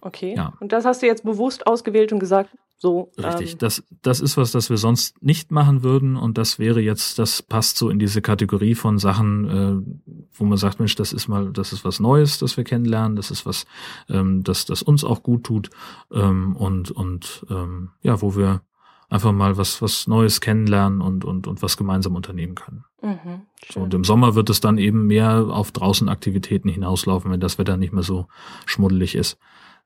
Okay. 0.00 0.34
Ja. 0.36 0.54
Und 0.60 0.72
das 0.72 0.84
hast 0.84 1.02
du 1.02 1.06
jetzt 1.06 1.24
bewusst 1.24 1.66
ausgewählt 1.66 2.12
und 2.12 2.18
gesagt, 2.18 2.50
so. 2.76 3.12
Richtig. 3.18 3.52
Ähm, 3.52 3.58
das, 3.58 3.84
das 4.00 4.20
ist 4.20 4.38
was, 4.38 4.52
das 4.52 4.70
wir 4.70 4.78
sonst 4.78 5.22
nicht 5.22 5.50
machen 5.50 5.82
würden. 5.82 6.16
Und 6.16 6.38
das 6.38 6.58
wäre 6.58 6.80
jetzt, 6.80 7.18
das 7.18 7.42
passt 7.42 7.76
so 7.76 7.90
in 7.90 7.98
diese 7.98 8.22
Kategorie 8.22 8.74
von 8.74 8.98
Sachen, 8.98 9.48
äh, 9.48 10.12
wo 10.32 10.44
man 10.44 10.56
sagt, 10.56 10.78
Mensch, 10.78 10.94
das 10.94 11.12
ist 11.12 11.28
mal, 11.28 11.52
das 11.52 11.74
ist 11.74 11.84
was 11.84 12.00
Neues, 12.00 12.38
das 12.38 12.56
wir 12.56 12.64
kennenlernen. 12.64 13.16
Das 13.16 13.30
ist 13.30 13.44
was, 13.44 13.66
ähm, 14.08 14.42
das, 14.42 14.64
das 14.64 14.82
uns 14.82 15.04
auch 15.04 15.22
gut 15.22 15.44
tut. 15.44 15.68
Ähm, 16.10 16.56
und, 16.56 16.90
und, 16.90 17.44
ähm, 17.50 17.90
ja, 18.00 18.22
wo 18.22 18.34
wir 18.34 18.62
einfach 19.10 19.32
mal 19.32 19.58
was, 19.58 19.82
was 19.82 20.06
Neues 20.06 20.40
kennenlernen 20.40 21.02
und, 21.02 21.24
und, 21.24 21.46
und 21.46 21.62
was 21.62 21.76
gemeinsam 21.76 22.14
unternehmen 22.14 22.54
können. 22.54 22.84
Mhm, 23.02 23.42
so, 23.68 23.80
und 23.80 23.92
im 23.92 24.04
Sommer 24.04 24.34
wird 24.34 24.48
es 24.48 24.60
dann 24.60 24.78
eben 24.78 25.06
mehr 25.06 25.48
auf 25.50 25.72
draußen 25.72 26.08
Aktivitäten 26.08 26.68
hinauslaufen, 26.68 27.30
wenn 27.30 27.40
das 27.40 27.58
Wetter 27.58 27.76
nicht 27.76 27.92
mehr 27.92 28.04
so 28.04 28.26
schmuddelig 28.66 29.16
ist. 29.16 29.38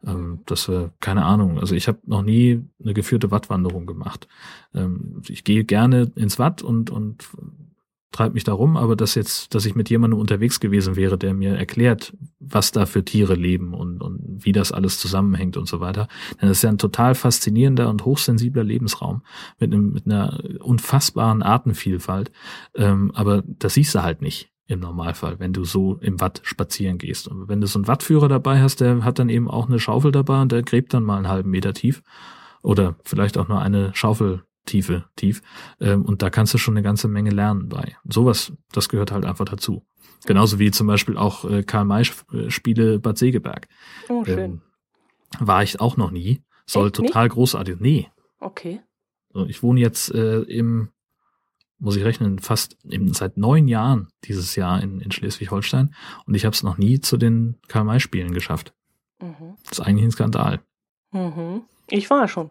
Ähm, 0.07 0.41
dass 0.47 0.69
wir, 0.69 0.93
keine 1.01 1.25
Ahnung, 1.25 1.59
also 1.59 1.75
ich 1.75 1.89
habe 1.89 1.99
noch 2.05 2.23
nie 2.23 2.63
eine 2.83 2.95
geführte 2.95 3.31
Wattwanderung 3.31 3.87
gemacht. 3.87 4.29
Ähm, 4.75 5.23
ich 5.29 5.45
gehe 5.45 5.65
gerne 5.65 6.13
ins 6.15 6.39
Watt 6.39 6.63
und, 6.63 6.91
und 6.91 7.25
treibe 8.15 8.35
mich 8.35 8.45
da 8.45 8.53
rum, 8.53 8.77
aber 8.77 8.97
dass 8.97 9.17
jetzt, 9.17 9.55
dass 9.55 9.67
ich 9.67 9.75
mit 9.75 9.91
jemandem 9.91 10.21
unterwegs 10.21 10.61
gewesen 10.61 10.95
wäre, 10.95 11.19
der 11.19 11.35
mir 11.35 11.57
erklärt, 11.57 12.17
was 12.39 12.71
da 12.71 12.87
für 12.87 13.05
Tiere 13.05 13.35
leben 13.35 13.75
und, 13.75 14.01
und 14.01 14.21
wie 14.45 14.53
das 14.53 14.71
alles 14.71 14.99
zusammenhängt 15.01 15.57
und 15.57 15.67
so 15.67 15.81
weiter. 15.81 16.07
Das 16.41 16.51
ist 16.51 16.63
ja 16.63 16.71
ein 16.71 16.79
total 16.79 17.15
faszinierender 17.17 17.89
und 17.91 18.05
hochsensibler 18.05 18.63
Lebensraum 18.63 19.23
mit, 19.59 19.73
einem, 19.73 19.93
mit 19.93 20.07
einer 20.07 20.39
unfassbaren 20.61 21.43
Artenvielfalt. 21.43 22.31
Ähm, 22.77 23.11
aber 23.15 23.43
das 23.47 23.75
siehst 23.75 23.95
du 23.95 24.03
halt 24.03 24.23
nicht 24.23 24.54
im 24.67 24.81
Normalfall, 24.81 25.39
wenn 25.41 25.53
du 25.53 25.65
so 25.65 25.97
im 26.01 26.21
Watt 26.21 26.41
spazieren 26.45 26.99
gehst. 26.99 27.29
Und 27.29 27.49
wenn 27.49 27.61
du 27.61 27.67
so 27.67 27.79
einen 27.79 27.87
Wattführer 27.87 28.29
dabei 28.29 28.61
hast, 28.61 28.81
der 28.81 29.05
hat 29.05 29.19
dann 29.19 29.29
eben 29.29 29.49
auch 29.49 29.69
eine 29.69 29.79
Schaufel 29.79 30.11
dabei 30.11 30.41
und 30.41 30.53
der 30.53 30.63
gräbt 30.63 30.95
dann 30.95 31.05
mal 31.05 31.17
einen 31.17 31.29
halben 31.29 31.51
Meter 31.51 31.75
tief 31.75 32.03
oder 32.63 32.97
vielleicht 33.05 33.37
auch 33.37 33.49
nur 33.49 33.61
eine 33.61 33.95
Schaufeltiefe 33.95 35.05
tief. 35.17 35.43
Ähm, 35.81 36.05
und 36.05 36.23
da 36.23 36.31
kannst 36.31 36.55
du 36.55 36.59
schon 36.59 36.75
eine 36.75 36.83
ganze 36.83 37.09
Menge 37.09 37.31
lernen 37.31 37.69
bei. 37.69 37.97
Sowas, 38.05 38.53
das 38.73 38.89
gehört 38.89 39.13
halt 39.13 39.27
einfach 39.27 39.45
dazu. 39.45 39.85
Genauso 40.27 40.59
wie 40.59 40.71
zum 40.71 40.87
Beispiel 40.87 41.19
auch 41.19 41.45
äh, 41.45 41.63
Karl-May-Spiele 41.63 42.99
Bad 42.99 43.19
Segeberg. 43.19 43.69
Oh, 44.09 44.25
schön. 44.25 44.39
Ähm, 44.39 44.61
war 45.41 45.63
ich 45.63 45.81
auch 45.81 45.99
noch 45.99 46.11
nie. 46.11 46.43
Soll 46.67 46.87
Echt 46.87 46.97
total 46.97 47.25
nicht? 47.25 47.35
großartig. 47.35 47.77
Nee. 47.81 48.09
Okay. 48.41 48.81
Ich 49.49 49.63
wohne 49.63 49.81
jetzt 49.81 50.15
äh, 50.15 50.41
im 50.43 50.89
muss 51.79 51.97
ich 51.97 52.05
rechnen, 52.05 52.39
fast 52.39 52.77
eben 52.89 53.13
seit 53.13 53.37
neun 53.37 53.69
Jahren 53.69 54.09
dieses 54.25 54.57
Jahr 54.57 54.83
in, 54.83 55.01
in 55.01 55.11
Schleswig-Holstein 55.11 55.95
und 56.27 56.35
ich 56.35 56.45
habe 56.45 56.55
es 56.55 56.63
noch 56.63 56.79
nie 56.79 57.01
zu 57.01 57.17
den 57.17 57.59
KMI-Spielen 57.69 58.33
geschafft. 58.33 58.73
Mhm. 59.21 59.57
Das 59.69 59.79
ist 59.79 59.85
eigentlich 59.85 60.05
ein 60.05 60.11
Skandal. 60.13 60.61
Mhm. 61.13 61.63
Ich 61.89 62.11
war 62.11 62.29
schon. 62.29 62.51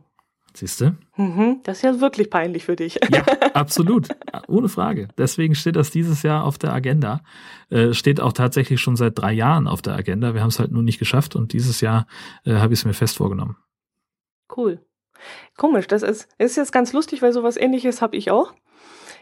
Siehst 0.55 0.81
du? 0.81 0.95
Mhm. 1.17 1.61
Das 1.63 1.77
ist 1.77 1.83
ja 1.83 1.99
wirklich 1.99 2.29
peinlich 2.29 2.65
für 2.65 2.75
dich. 2.75 2.99
Ja, 3.11 3.23
absolut. 3.53 4.09
Ohne 4.47 4.69
Frage. 4.69 5.07
Deswegen 5.17 5.55
steht 5.55 5.75
das 5.75 5.89
dieses 5.89 6.21
Jahr 6.21 6.43
auf 6.43 6.59
der 6.59 6.73
Agenda. 6.73 7.21
Äh, 7.69 7.93
steht 7.93 8.21
auch 8.21 8.33
tatsächlich 8.33 8.79
schon 8.79 8.95
seit 8.95 9.17
drei 9.17 9.33
Jahren 9.33 9.67
auf 9.67 9.81
der 9.81 9.95
Agenda. 9.95 10.35
Wir 10.35 10.41
haben 10.41 10.49
es 10.49 10.59
halt 10.59 10.71
nur 10.71 10.83
nicht 10.83 10.99
geschafft 10.99 11.35
und 11.35 11.53
dieses 11.53 11.81
Jahr 11.81 12.05
äh, 12.45 12.53
habe 12.53 12.73
ich 12.73 12.81
es 12.81 12.85
mir 12.85 12.93
fest 12.93 13.17
vorgenommen. 13.17 13.57
Cool. 14.55 14.79
Komisch, 15.57 15.87
das 15.87 16.03
ist, 16.03 16.27
ist 16.37 16.57
jetzt 16.57 16.71
ganz 16.71 16.93
lustig, 16.93 17.21
weil 17.21 17.33
sowas 17.33 17.57
ähnliches 17.57 18.01
habe 18.01 18.15
ich 18.15 18.29
auch. 18.29 18.53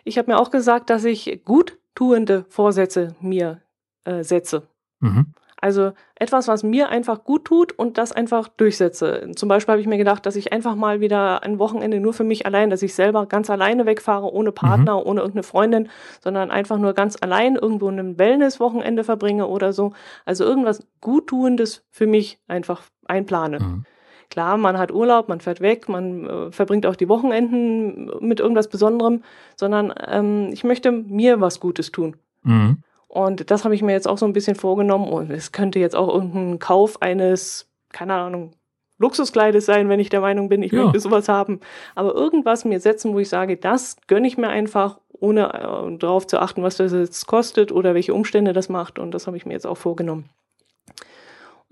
Ich 0.04 0.18
habe 0.18 0.32
mir 0.32 0.40
auch 0.40 0.52
gesagt, 0.52 0.90
dass 0.90 1.04
ich 1.06 1.42
guttuende 1.46 2.46
Vorsätze 2.50 3.16
mir 3.20 3.62
äh, 4.04 4.24
setze. 4.24 4.68
Mhm. 5.00 5.34
Also 5.62 5.92
etwas, 6.16 6.48
was 6.48 6.64
mir 6.64 6.90
einfach 6.90 7.24
gut 7.24 7.46
tut 7.46 7.72
und 7.72 8.00
das 8.00 8.12
einfach 8.12 8.48
durchsetze. 8.48 9.30
Zum 9.36 9.48
Beispiel 9.48 9.74
habe 9.74 9.82
ich 9.82 9.88
mir 9.88 10.00
gedacht, 10.00 10.26
dass 10.26 10.36
ich 10.36 10.52
einfach 10.52 10.76
mal 10.76 11.02
wieder 11.02 11.44
ein 11.44 11.60
Wochenende 11.60 12.00
nur 12.00 12.14
für 12.14 12.24
mich 12.24 12.48
allein, 12.48 12.72
dass 12.72 12.82
ich 12.82 12.96
selber 12.96 13.28
ganz 13.28 13.48
alleine 13.52 13.86
wegfahre, 13.86 14.34
ohne 14.34 14.52
Partner, 14.52 15.00
mhm. 15.00 15.06
ohne 15.06 15.22
irgendeine 15.22 15.44
Freundin, 15.44 15.90
sondern 16.20 16.50
einfach 16.50 16.80
nur 16.80 16.94
ganz 16.94 17.16
allein 17.22 17.56
irgendwo 17.56 17.90
ein 17.90 18.18
Wellness-Wochenende 18.18 19.04
verbringe 19.04 19.46
oder 19.46 19.72
so. 19.72 19.94
Also 20.26 20.46
irgendwas 20.46 20.88
Guttuendes 21.00 21.86
für 21.92 22.08
mich 22.08 22.40
einfach 22.48 22.82
einplane. 23.06 23.60
Mhm. 23.60 23.86
Klar, 24.32 24.56
man 24.56 24.78
hat 24.78 24.94
Urlaub, 24.94 25.28
man 25.28 25.42
fährt 25.42 25.60
weg, 25.60 25.90
man 25.90 26.26
äh, 26.26 26.52
verbringt 26.54 26.86
auch 26.86 26.96
die 26.96 27.10
Wochenenden 27.10 28.10
mit 28.22 28.40
irgendwas 28.40 28.70
Besonderem, 28.70 29.24
sondern 29.58 29.94
ähm, 30.08 30.50
ich 30.54 30.64
möchte 30.64 30.94
mir 30.94 31.42
was 31.42 31.60
Gutes 31.60 31.92
tun. 31.92 32.16
Mhm. 32.44 32.78
Und 33.10 33.52
das 33.52 33.66
habe 33.66 33.76
ich 33.76 33.82
mir 33.82 33.92
jetzt 33.92 34.08
auch 34.08 34.18
so 34.18 34.26
ein 34.26 34.32
bisschen 34.32 34.56
vorgenommen. 34.56 35.10
Und 35.10 35.32
es 35.32 35.52
könnte 35.52 35.80
jetzt 35.80 35.98
auch 35.98 36.08
irgendein 36.08 36.60
Kauf 36.60 37.02
eines, 37.02 37.70
keine 37.92 38.14
Ahnung, 38.14 38.54
Luxuskleides 39.00 39.66
sein, 39.66 39.90
wenn 39.90 40.00
ich 40.00 40.08
der 40.08 40.22
Meinung 40.22 40.48
bin, 40.48 40.64
ich 40.64 40.72
ja. 40.72 40.84
möchte 40.84 41.02
sowas 41.02 41.28
haben. 41.28 41.60
Aber 41.94 42.16
irgendwas 42.16 42.64
mir 42.64 42.80
setzen, 42.80 43.14
wo 43.14 43.20
ich 43.20 43.28
sage, 43.28 43.58
das 43.58 43.98
gönne 44.08 44.28
ich 44.30 44.38
mir 44.38 44.48
einfach, 44.48 44.98
ohne 45.10 45.54
äh, 45.54 45.98
darauf 45.98 46.26
zu 46.26 46.40
achten, 46.40 46.64
was 46.64 46.78
das 46.78 46.94
jetzt 46.94 47.28
kostet 47.28 47.74
oder 47.74 47.96
welche 47.96 48.14
Umstände 48.14 48.54
das 48.54 48.70
macht. 48.70 48.98
Und 48.98 49.12
das 49.12 49.28
habe 49.28 49.36
ich 49.36 49.46
mir 49.46 49.54
jetzt 49.54 49.68
auch 49.68 49.78
vorgenommen. 49.78 50.30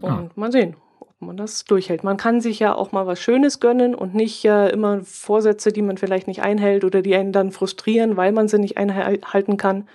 Und 0.01 0.10
ja. 0.10 0.30
mal 0.36 0.51
sehen 0.51 0.76
man 1.20 1.38
das 1.38 1.65
durchhält. 1.65 2.03
Man 2.03 2.17
kann 2.17 2.41
sich 2.41 2.59
ja 2.59 2.74
auch 2.74 2.91
mal 2.91 3.05
was 3.05 3.22
Schönes 3.22 3.59
gönnen 3.59 3.95
und 3.95 4.15
nicht 4.15 4.45
äh, 4.45 4.70
immer 4.70 5.01
Vorsätze, 5.03 5.72
die 5.72 5.82
man 5.82 5.97
vielleicht 5.97 6.28
nicht 6.28 6.41
einhält 6.41 6.84
oder 6.84 7.01
die 7.01 7.15
einen 7.15 7.34
dann 7.34 7.51
frustrieren, 7.51 8.17
weil 8.17 8.32
man 8.32 8.47
sie 8.47 8.59
nicht 8.59 8.78
einhalten 8.78 9.57
kann. 9.57 9.88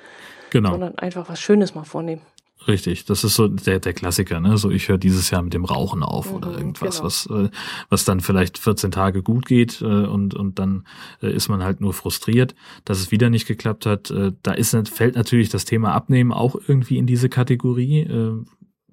Genau. 0.50 0.70
Sondern 0.70 0.98
einfach 0.98 1.28
was 1.28 1.40
Schönes 1.40 1.74
mal 1.74 1.84
vornehmen. 1.84 2.22
Richtig, 2.66 3.04
das 3.04 3.24
ist 3.24 3.34
so 3.34 3.48
der, 3.48 3.78
der 3.78 3.92
Klassiker, 3.92 4.40
ne? 4.40 4.56
So, 4.56 4.70
ich 4.70 4.88
höre 4.88 4.96
dieses 4.96 5.30
Jahr 5.30 5.42
mit 5.42 5.52
dem 5.52 5.66
Rauchen 5.66 6.02
auf 6.02 6.30
mhm, 6.30 6.36
oder 6.36 6.52
irgendwas, 6.52 6.96
genau. 6.96 7.06
was, 7.06 7.26
äh, 7.26 7.50
was 7.90 8.04
dann 8.04 8.20
vielleicht 8.20 8.56
14 8.56 8.90
Tage 8.90 9.22
gut 9.22 9.44
geht 9.44 9.82
äh, 9.82 9.84
und, 9.84 10.34
und 10.34 10.58
dann 10.58 10.86
äh, 11.22 11.30
ist 11.30 11.48
man 11.48 11.62
halt 11.62 11.80
nur 11.80 11.92
frustriert, 11.92 12.54
dass 12.84 13.00
es 13.00 13.10
wieder 13.10 13.28
nicht 13.28 13.46
geklappt 13.46 13.84
hat. 13.84 14.10
Äh, 14.10 14.32
da 14.42 14.52
ist, 14.52 14.74
fällt 14.88 15.16
natürlich 15.16 15.50
das 15.50 15.66
Thema 15.66 15.92
Abnehmen 15.92 16.32
auch 16.32 16.56
irgendwie 16.66 16.96
in 16.96 17.06
diese 17.06 17.28
Kategorie. 17.28 18.00
Äh, 18.00 18.44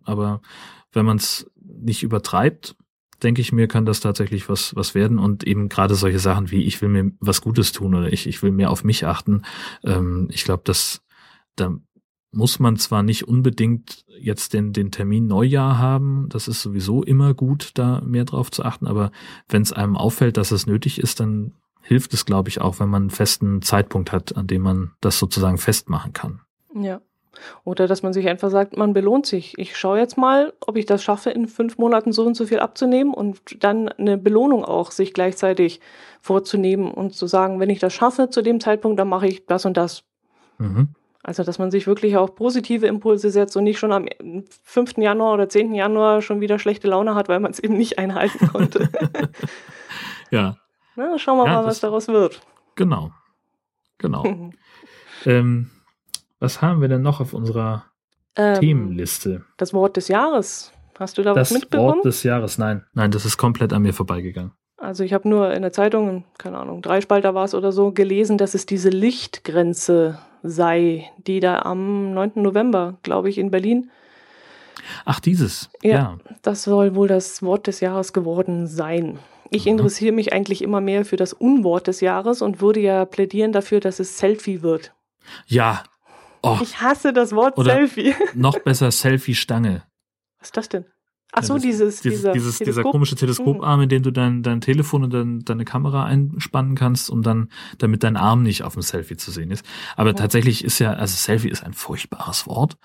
aber 0.04 0.42
wenn 0.92 1.06
man 1.06 1.18
es 1.18 1.50
nicht 1.80 2.04
übertreibt, 2.04 2.76
denke 3.24 3.42
ich 3.42 3.52
mir, 3.52 3.68
kann 3.68 3.86
das 3.86 4.00
tatsächlich 4.00 4.50
was, 4.50 4.76
was 4.76 4.96
werden. 4.96 5.20
Und 5.20 5.44
eben 5.44 5.70
gerade 5.70 5.96
solche 5.96 6.20
Sachen 6.20 6.52
wie, 6.52 6.64
ich 6.64 6.82
will 6.82 6.90
mir 6.90 7.12
was 7.20 7.42
Gutes 7.42 7.72
tun 7.72 7.96
oder 7.96 8.12
ich, 8.12 8.28
ich 8.28 8.42
will 8.42 8.52
mehr 8.52 8.72
auf 8.72 8.84
mich 8.84 9.06
achten. 9.06 9.44
Ähm, 9.84 10.28
ich 10.32 10.44
glaube, 10.44 10.64
dass 10.66 11.02
da 11.56 11.76
muss 12.32 12.60
man 12.60 12.78
zwar 12.78 13.04
nicht 13.04 13.28
unbedingt 13.28 14.06
jetzt 14.20 14.54
den, 14.54 14.72
den 14.74 14.92
Termin 14.92 15.28
Neujahr 15.28 15.78
haben, 15.78 16.28
das 16.30 16.48
ist 16.48 16.62
sowieso 16.62 17.04
immer 17.04 17.34
gut, 17.34 17.72
da 17.74 18.02
mehr 18.06 18.24
drauf 18.24 18.52
zu 18.52 18.64
achten, 18.64 18.88
aber 18.88 19.12
wenn 19.50 19.62
es 19.62 19.74
einem 19.74 19.98
auffällt, 19.98 20.38
dass 20.38 20.52
es 20.52 20.66
nötig 20.66 21.00
ist, 21.00 21.20
dann 21.20 21.54
hilft 21.82 22.14
es, 22.14 22.26
glaube 22.26 22.48
ich, 22.48 22.62
auch, 22.62 22.80
wenn 22.80 22.90
man 22.90 23.04
einen 23.04 23.10
festen 23.10 23.62
Zeitpunkt 23.62 24.12
hat, 24.12 24.38
an 24.38 24.48
dem 24.48 24.62
man 24.62 24.92
das 25.02 25.20
sozusagen 25.20 25.58
festmachen 25.58 26.14
kann. 26.14 26.42
Ja. 26.74 27.02
Oder 27.64 27.88
dass 27.88 28.04
man 28.04 28.14
sich 28.14 28.28
einfach 28.28 28.50
sagt, 28.50 28.78
man 28.78 28.94
belohnt 28.94 29.26
sich. 29.26 29.58
Ich 29.58 29.78
schaue 29.78 30.00
jetzt 30.00 30.18
mal, 30.18 30.54
ob 30.60 30.78
ich 30.78 30.86
das 30.86 31.04
schaffe, 31.04 31.30
in 31.30 31.48
fünf 31.48 31.78
Monaten 31.78 32.12
so 32.12 32.26
und 32.26 32.36
so 32.36 32.46
viel 32.46 32.60
abzunehmen 32.60 33.14
und 33.14 33.64
dann 33.64 33.90
eine 33.90 34.18
Belohnung 34.18 34.66
auch 34.66 34.92
sich 34.92 35.14
gleichzeitig 35.14 35.80
vorzunehmen 36.20 36.92
und 36.92 37.16
zu 37.16 37.28
sagen, 37.28 37.60
wenn 37.60 37.70
ich 37.70 37.80
das 37.80 37.94
schaffe 37.94 38.30
zu 38.30 38.42
dem 38.42 38.60
Zeitpunkt, 38.60 39.00
dann 39.00 39.08
mache 39.08 39.28
ich 39.28 39.46
das 39.46 39.66
und 39.66 39.78
das. 39.78 40.04
Mhm. 40.58 40.90
Also, 41.24 41.44
dass 41.44 41.60
man 41.60 41.70
sich 41.70 41.86
wirklich 41.86 42.18
auch 42.18 42.34
positive 42.34 42.88
Impulse 42.88 43.30
setzt 43.30 43.56
und 43.56 43.64
nicht 43.64 43.78
schon 43.78 43.92
am 43.92 44.08
5. 44.64 44.98
Januar 44.98 45.36
oder 45.36 45.48
10. 45.48 45.76
Januar 45.76 46.22
schon 46.22 46.42
wieder 46.42 46.58
schlechte 46.58 46.88
Laune 46.88 47.14
hat, 47.14 47.30
weil 47.30 47.40
man 47.40 47.52
es 47.52 47.60
eben 47.60 47.78
nicht 47.78 48.00
einhalten 48.00 48.48
konnte. 48.48 48.90
ja. 50.32 50.58
Na, 50.96 51.20
schauen 51.20 51.38
wir 51.38 51.46
ja, 51.46 51.54
mal, 51.54 51.66
was 51.66 51.80
daraus 51.80 52.08
wird. 52.08 52.42
Genau. 52.76 53.12
Genau. 54.00 54.24
ähm, 55.26 55.70
was 56.42 56.62
haben 56.62 56.82
wir 56.82 56.89
denn 56.89 57.02
noch 57.02 57.22
auf 57.22 57.34
unserer 57.34 57.86
ähm, 58.36 58.60
Themenliste? 58.60 59.46
Das 59.58 59.74
Wort 59.74 59.96
des 59.96 60.10
Jahres. 60.10 60.74
Hast 61.00 61.18
du 61.18 61.24
da 61.24 61.34
das 61.34 61.52
was 61.52 61.60
mitbekommen? 61.60 61.88
Das 61.88 61.96
Wort 61.96 62.06
des 62.06 62.24
Jahres, 62.24 62.58
nein. 62.58 62.84
Nein, 62.94 63.12
das 63.12 63.26
ist 63.26 63.38
komplett 63.38 63.72
an 63.72 63.84
mir 63.84 63.94
vorbeigegangen. 63.94 64.52
Also 64.78 65.04
ich 65.04 65.14
habe 65.14 65.30
nur 65.30 65.54
in 65.54 65.62
der 65.62 65.72
Zeitung, 65.72 66.26
keine 66.39 66.58
Ahnung, 66.58 66.82
Dreispalter 66.82 67.36
war 67.36 67.46
es 67.46 67.54
oder 67.54 67.72
so, 67.72 67.92
gelesen, 67.92 68.39
dass 68.39 68.56
es 68.56 68.66
diese 68.66 68.89
Lichtgrenze 68.89 70.18
sei, 70.42 71.10
die 71.28 71.39
da 71.39 71.60
am 71.60 72.14
9. 72.14 72.32
November, 72.36 72.98
glaube 73.04 73.30
ich, 73.30 73.38
in 73.38 73.52
Berlin. 73.52 73.92
Ach, 75.06 75.20
dieses. 75.20 75.70
Ja, 75.84 75.92
ja, 75.92 76.18
Das 76.42 76.64
soll 76.64 76.96
wohl 76.96 77.08
das 77.08 77.44
Wort 77.44 77.68
des 77.68 77.80
Jahres 77.80 78.12
geworden 78.14 78.66
sein. 78.66 79.20
Ich 79.52 79.66
mhm. 79.66 79.74
interessiere 79.74 80.14
mich 80.14 80.34
eigentlich 80.34 80.64
immer 80.64 80.82
mehr 80.82 81.06
für 81.06 81.18
das 81.18 81.34
Unwort 81.34 81.86
des 81.86 82.02
Jahres 82.02 82.42
und 82.42 82.62
würde 82.62 82.80
ja 82.80 83.06
plädieren 83.06 83.52
dafür, 83.52 83.80
dass 83.80 84.00
es 84.00 84.18
Selfie 84.18 84.64
wird. 84.64 84.94
Ja. 85.46 85.84
Oh. 86.44 86.58
Ich 86.62 86.82
hasse 86.82 87.14
das 87.14 87.34
Wort 87.34 87.58
Oder 87.58 87.74
Selfie. 87.74 88.16
Noch 88.34 88.60
besser 88.60 88.92
Selfie-Stange. 88.92 89.84
Was 90.39 90.48
ist 90.48 90.58
das 90.58 90.70
denn? 90.70 90.86
Ach 91.34 91.44
so, 91.44 91.58
dieses, 91.58 92.02
dieses, 92.02 92.20
dieser, 92.20 92.34
dieses, 92.34 92.60
dieser 92.60 92.84
komische 92.84 93.16
Teleskoparm, 93.16 93.82
in 93.82 93.89
dem 93.89 94.04
du 94.04 94.12
dein, 94.12 94.44
dein 94.44 94.60
Telefon 94.60 95.06
und 95.06 95.14
dein, 95.14 95.39
deine 95.39 95.64
Kamera 95.64 96.04
einspannen 96.04 96.76
kannst 96.76 97.10
und 97.10 97.26
dann, 97.26 97.48
damit 97.78 98.04
dein 98.04 98.18
Arm 98.18 98.44
nicht 98.44 98.64
auf 98.64 98.74
dem 98.74 98.82
Selfie 98.82 99.16
zu 99.16 99.32
sehen 99.32 99.50
ist. 99.50 99.66
Aber 99.96 100.10
ja. 100.10 100.16
tatsächlich 100.16 100.66
ist 100.66 100.80
ja, 100.80 100.92
also 100.92 101.16
Selfie 101.16 101.48
ist 101.48 101.64
ein 101.64 101.72
furchtbares 101.72 102.48
Wort, 102.48 102.78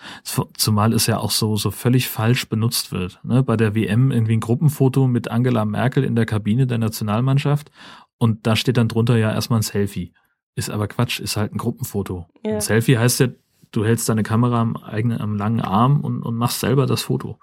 zumal 0.57 0.93
es 0.93 1.09
ja 1.09 1.19
auch 1.19 1.33
so, 1.33 1.57
so 1.57 1.73
völlig 1.73 2.09
falsch 2.09 2.49
benutzt 2.49 2.93
wird. 2.93 3.19
Ne? 3.25 3.43
Bei 3.43 3.57
der 3.57 3.75
WM 3.75 4.13
irgendwie 4.13 4.37
ein 4.37 4.41
Gruppenfoto 4.41 5.09
mit 5.09 5.29
Angela 5.29 5.65
Merkel 5.65 6.05
in 6.05 6.15
der 6.15 6.27
Kabine 6.27 6.69
der 6.69 6.79
Nationalmannschaft 6.79 7.73
und 8.19 8.47
da 8.47 8.55
steht 8.55 8.77
dann 8.77 8.89
drunter 8.89 9.17
ja 9.17 9.33
erstmal 9.33 9.59
ein 9.59 9.65
Selfie. 9.65 10.13
Ist 10.55 10.71
aber 10.71 10.87
Quatsch, 10.87 11.19
ist 11.21 11.37
halt 11.37 11.53
ein 11.53 11.59
Gruppenfoto. 11.59 12.27
Ja. 12.45 12.55
Ein 12.55 12.61
Selfie 12.61 12.97
heißt 12.97 13.21
ja, 13.21 13.29
du 13.71 13.85
hältst 13.85 14.09
deine 14.09 14.23
Kamera 14.23 14.61
am 14.61 14.77
eigenen, 14.77 15.21
am 15.21 15.37
langen 15.37 15.61
Arm 15.61 16.01
und, 16.01 16.23
und 16.23 16.37
machst 16.37 16.61
selber 16.61 16.87
das 16.87 17.03
Foto. 17.03 17.39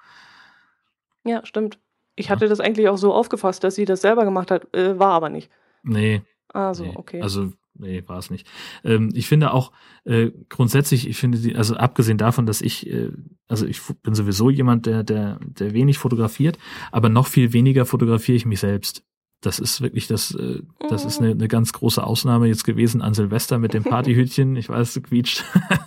Ja, 1.24 1.46
stimmt. 1.46 1.80
Ich 2.16 2.30
hatte 2.30 2.48
das 2.48 2.60
eigentlich 2.60 2.90
auch 2.90 2.98
so 2.98 3.14
aufgefasst, 3.14 3.64
dass 3.64 3.76
sie 3.76 3.86
das 3.86 4.02
selber 4.02 4.24
gemacht 4.26 4.52
hat, 4.52 4.74
äh, 4.76 5.00
war 5.00 5.12
aber 5.12 5.30
nicht. 5.30 5.50
Nee. 5.84 6.22
Also, 6.50 6.84
nee. 6.84 6.94
okay. 6.96 7.22
Also, 7.22 7.52
nee, 7.74 8.04
war 8.08 8.20
es 8.20 8.30
nicht. 8.30 8.48
Ähm, 8.84 9.10
ich 9.14 9.28
finde 9.28 9.52
auch 9.52 9.72
äh, 10.06 10.32
grundsätzlich, 10.50 11.08
ich 11.08 11.18
finde 11.18 11.40
die, 11.40 11.56
also 11.56 11.76
abgesehen 11.76 12.18
davon, 12.18 12.46
dass 12.46 12.62
ich, 12.62 12.88
äh, 12.88 13.12
also 13.48 13.66
ich 13.66 13.82
bin 14.04 14.14
sowieso 14.14 14.50
jemand, 14.50 14.86
der, 14.86 15.04
der, 15.04 15.40
der 15.42 15.74
wenig 15.74 15.98
fotografiert, 15.98 16.60
aber 16.92 17.10
noch 17.10 17.28
viel 17.28 17.54
weniger 17.54 17.86
fotografiere 17.86 18.36
ich 18.36 18.46
mich 18.46 18.60
selbst. 18.60 19.04
Das 19.44 19.60
ist 19.60 19.82
wirklich 19.82 20.08
das, 20.08 20.34
äh, 20.36 20.62
das 20.90 21.04
ist 21.06 21.20
eine, 21.20 21.32
eine 21.32 21.48
ganz 21.48 21.74
große 21.74 22.04
Ausnahme 22.04 22.48
jetzt 22.48 22.64
gewesen 22.64 23.02
an 23.02 23.14
Silvester 23.14 23.60
mit 23.60 23.74
dem 23.74 23.84
Partyhütchen. 23.84 24.56
Ich 24.56 24.70
weiß, 24.70 24.94
du 24.94 25.02
quietscht. 25.02 25.44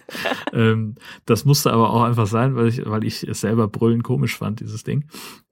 ähm, 0.53 0.97
das 1.25 1.45
musste 1.45 1.73
aber 1.73 1.91
auch 1.91 2.03
einfach 2.03 2.27
sein, 2.27 2.55
weil 2.55 2.69
ich, 2.69 2.85
weil 2.85 3.05
ich 3.05 3.27
es 3.27 3.41
selber 3.41 3.67
brüllen 3.67 4.03
komisch 4.03 4.37
fand, 4.37 4.61
dieses 4.61 4.85
Ding. 4.85 5.07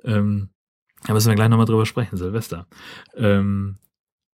Ähm, 0.04 0.50
da 1.06 1.14
müssen 1.14 1.28
wir 1.28 1.34
gleich 1.34 1.48
nochmal 1.48 1.66
drüber 1.66 1.86
sprechen, 1.86 2.16
Silvester. 2.16 2.66
Ähm, 3.14 3.78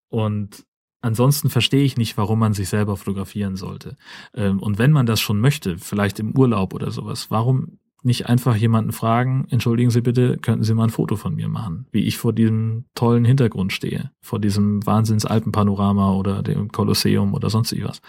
und 0.08 0.64
ansonsten 1.00 1.48
verstehe 1.48 1.84
ich 1.84 1.96
nicht, 1.96 2.16
warum 2.16 2.40
man 2.40 2.52
sich 2.52 2.68
selber 2.68 2.96
fotografieren 2.96 3.56
sollte. 3.56 3.96
Ähm, 4.34 4.58
und 4.58 4.78
wenn 4.78 4.90
man 4.90 5.06
das 5.06 5.20
schon 5.20 5.40
möchte, 5.40 5.78
vielleicht 5.78 6.18
im 6.18 6.36
Urlaub 6.36 6.74
oder 6.74 6.90
sowas, 6.90 7.30
warum 7.30 7.78
nicht 8.02 8.28
einfach 8.28 8.56
jemanden 8.56 8.92
fragen, 8.92 9.46
entschuldigen 9.50 9.90
Sie 9.90 10.00
bitte, 10.00 10.38
könnten 10.38 10.64
Sie 10.64 10.74
mal 10.74 10.84
ein 10.84 10.90
Foto 10.90 11.16
von 11.16 11.34
mir 11.34 11.48
machen, 11.48 11.86
wie 11.92 12.04
ich 12.04 12.18
vor 12.18 12.32
diesem 12.32 12.86
tollen 12.94 13.24
Hintergrund 13.24 13.72
stehe, 13.72 14.10
vor 14.20 14.38
diesem 14.38 14.84
Wahnsinns 14.86 15.26
Alpenpanorama 15.26 16.14
oder 16.14 16.42
dem 16.42 16.70
Kolosseum 16.70 17.34
oder 17.34 17.50
sonst 17.50 17.72
was. 17.84 18.00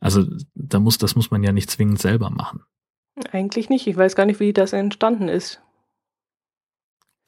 Also 0.00 0.24
da 0.54 0.80
muss, 0.80 0.98
das 0.98 1.16
muss 1.16 1.30
man 1.30 1.42
ja 1.42 1.52
nicht 1.52 1.70
zwingend 1.70 1.98
selber 1.98 2.30
machen. 2.30 2.62
Eigentlich 3.30 3.68
nicht. 3.68 3.86
Ich 3.86 3.96
weiß 3.96 4.16
gar 4.16 4.26
nicht, 4.26 4.40
wie 4.40 4.52
das 4.52 4.72
entstanden 4.72 5.28
ist. 5.28 5.62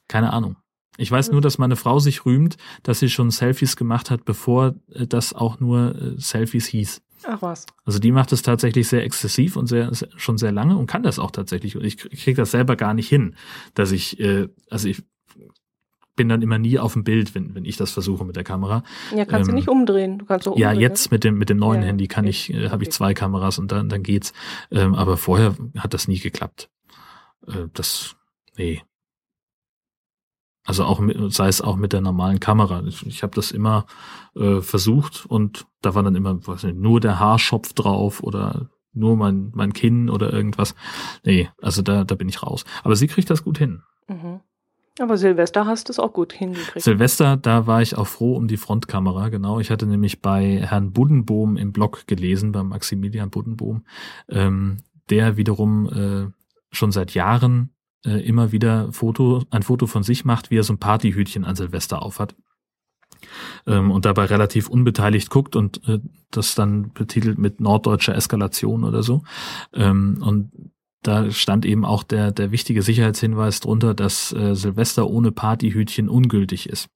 Keine 0.07 0.33
Ahnung. 0.33 0.57
Ich 0.97 1.11
weiß 1.11 1.31
nur, 1.31 1.41
dass 1.41 1.59
meine 1.59 1.75
Frau 1.75 1.99
sich 1.99 2.25
rühmt, 2.25 2.57
dass 2.83 2.99
sie 2.99 3.09
schon 3.09 3.29
Selfies 3.29 3.75
gemacht 3.75 4.09
hat, 4.09 4.25
bevor 4.25 4.75
äh, 4.91 5.05
das 5.07 5.33
auch 5.33 5.59
nur 5.59 5.95
äh, 5.95 6.19
Selfies 6.19 6.65
hieß. 6.67 7.01
Ach 7.25 7.41
was. 7.41 7.65
Also 7.85 7.99
die 7.99 8.11
macht 8.11 8.31
es 8.31 8.41
tatsächlich 8.41 8.87
sehr 8.87 9.03
exzessiv 9.03 9.55
und 9.55 9.67
sehr, 9.67 9.91
schon 10.17 10.37
sehr 10.37 10.51
lange 10.51 10.77
und 10.77 10.87
kann 10.87 11.03
das 11.03 11.19
auch 11.19 11.31
tatsächlich. 11.31 11.75
Und 11.75 11.83
ich 11.83 11.97
kriege 11.97 12.35
das 12.35 12.51
selber 12.51 12.75
gar 12.75 12.93
nicht 12.93 13.09
hin, 13.09 13.35
dass 13.73 13.91
ich, 13.91 14.19
äh, 14.19 14.47
also 14.69 14.87
ich 14.87 15.03
bin 16.17 16.27
dann 16.27 16.41
immer 16.41 16.57
nie 16.57 16.79
auf 16.79 16.93
dem 16.93 17.05
Bild, 17.05 17.35
wenn, 17.35 17.55
wenn 17.55 17.63
ich 17.63 17.77
das 17.77 17.91
versuche 17.91 18.25
mit 18.25 18.35
der 18.35 18.43
Kamera. 18.43 18.83
Ja, 19.15 19.23
kannst 19.23 19.47
ähm, 19.47 19.53
du 19.53 19.55
nicht 19.55 19.69
umdrehen. 19.69 20.17
Du 20.17 20.25
kannst 20.25 20.43
so 20.43 20.51
umdrehen, 20.51 20.73
Ja, 20.73 20.77
jetzt 20.77 21.11
mit 21.11 21.23
dem 21.23 21.37
mit 21.37 21.49
dem 21.49 21.57
neuen 21.57 21.81
ja, 21.81 21.87
Handy 21.87 22.07
kann 22.07 22.25
okay. 22.25 22.29
ich, 22.29 22.53
äh, 22.53 22.69
habe 22.69 22.83
ich 22.83 22.91
zwei 22.91 23.13
Kameras 23.13 23.59
und 23.59 23.71
dann 23.71 23.87
dann 23.87 24.03
geht's. 24.03 24.33
Ähm, 24.71 24.95
aber 24.95 25.15
vorher 25.15 25.55
hat 25.77 25.93
das 25.93 26.07
nie 26.07 26.19
geklappt. 26.19 26.69
Äh, 27.47 27.67
das 27.73 28.15
nee, 28.57 28.81
also 30.67 30.83
auch 30.83 30.99
mit, 30.99 31.17
sei 31.33 31.47
es 31.47 31.61
auch 31.61 31.77
mit 31.77 31.93
der 31.93 32.01
normalen 32.01 32.41
Kamera. 32.41 32.83
Ich, 32.85 33.07
ich 33.07 33.23
habe 33.23 33.33
das 33.33 33.51
immer 33.51 33.85
äh, 34.35 34.59
versucht 34.59 35.25
und 35.25 35.65
da 35.81 35.95
war 35.95 36.03
dann 36.03 36.15
immer 36.15 36.45
weiß 36.45 36.63
nicht, 36.63 36.77
nur 36.77 36.99
der 36.99 37.19
Haarschopf 37.19 37.71
drauf 37.71 38.21
oder 38.21 38.69
nur 38.91 39.15
mein, 39.15 39.51
mein 39.55 39.71
Kinn 39.71 40.09
oder 40.09 40.33
irgendwas. 40.33 40.75
Nee, 41.23 41.49
also 41.61 41.81
da, 41.81 42.03
da 42.03 42.15
bin 42.15 42.27
ich 42.27 42.43
raus. 42.43 42.65
Aber 42.83 42.97
sie 42.97 43.07
kriegt 43.07 43.29
das 43.29 43.45
gut 43.45 43.57
hin. 43.57 43.81
Mhm. 44.09 44.41
Aber 44.99 45.15
Silvester 45.15 45.65
hast 45.65 45.87
du 45.87 45.91
es 45.91 45.99
auch 45.99 46.11
gut 46.11 46.33
hingekriegt. 46.33 46.83
Silvester, 46.83 47.37
da 47.37 47.65
war 47.65 47.81
ich 47.81 47.97
auch 47.97 48.07
froh 48.07 48.35
um 48.35 48.49
die 48.49 48.57
Frontkamera, 48.57 49.29
genau. 49.29 49.59
Ich 49.61 49.71
hatte 49.71 49.85
nämlich 49.85 50.21
bei 50.21 50.59
Herrn 50.59 50.91
Buddenbohm 50.91 51.55
im 51.55 51.71
Blog 51.71 52.07
gelesen, 52.07 52.51
bei 52.51 52.63
Maximilian 52.63 53.29
Buddenbohm, 53.29 53.85
ähm, 54.27 54.77
der 55.09 55.37
wiederum 55.37 55.87
äh, 55.87 56.31
schon 56.71 56.91
seit 56.91 57.13
Jahren 57.13 57.69
äh, 58.07 58.21
immer 58.21 58.51
wieder 58.51 58.91
Foto, 58.93 59.43
ein 59.51 59.63
Foto 59.63 59.85
von 59.85 60.03
sich 60.03 60.25
macht, 60.25 60.49
wie 60.49 60.57
er 60.57 60.63
so 60.63 60.73
ein 60.73 60.79
Partyhütchen 60.79 61.43
an 61.43 61.55
Silvester 61.55 62.01
aufhat. 62.01 62.35
Ähm, 63.65 63.91
und 63.91 64.05
dabei 64.05 64.25
relativ 64.25 64.69
unbeteiligt 64.69 65.29
guckt 65.29 65.55
und 65.55 65.87
äh, 65.87 65.99
das 66.31 66.55
dann 66.55 66.93
betitelt 66.93 67.37
mit 67.37 67.59
norddeutscher 67.59 68.15
Eskalation 68.15 68.83
oder 68.83 69.03
so. 69.03 69.23
Ähm, 69.73 70.21
und 70.21 70.51
da 71.03 71.31
stand 71.31 71.65
eben 71.65 71.85
auch 71.85 72.03
der, 72.03 72.31
der 72.31 72.51
wichtige 72.51 72.81
Sicherheitshinweis 72.81 73.59
drunter, 73.59 73.93
dass 73.93 74.33
äh, 74.33 74.55
Silvester 74.55 75.09
ohne 75.09 75.31
Partyhütchen 75.31 76.09
ungültig 76.09 76.69
ist. 76.69 76.89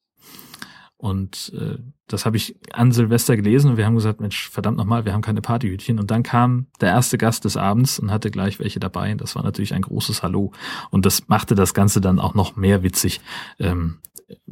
Und 1.01 1.51
äh, 1.59 1.79
das 2.05 2.27
habe 2.27 2.37
ich 2.37 2.55
an 2.73 2.91
Silvester 2.91 3.35
gelesen 3.35 3.71
und 3.71 3.77
wir 3.77 3.87
haben 3.87 3.95
gesagt, 3.95 4.21
Mensch, 4.21 4.49
verdammt 4.51 4.77
nochmal, 4.77 5.03
wir 5.03 5.13
haben 5.13 5.23
keine 5.23 5.41
Partyhütchen. 5.41 5.99
Und 5.99 6.11
dann 6.11 6.21
kam 6.21 6.67
der 6.79 6.89
erste 6.89 7.17
Gast 7.17 7.43
des 7.43 7.57
Abends 7.57 7.97
und 7.97 8.11
hatte 8.11 8.29
gleich 8.29 8.59
welche 8.59 8.79
dabei. 8.79 9.11
Das 9.15 9.35
war 9.35 9.41
natürlich 9.41 9.73
ein 9.73 9.81
großes 9.81 10.21
Hallo. 10.21 10.51
Und 10.91 11.07
das 11.07 11.27
machte 11.27 11.55
das 11.55 11.73
Ganze 11.73 12.01
dann 12.01 12.19
auch 12.19 12.35
noch 12.35 12.55
mehr 12.55 12.83
witzig. 12.83 13.19
Ähm, 13.57 13.97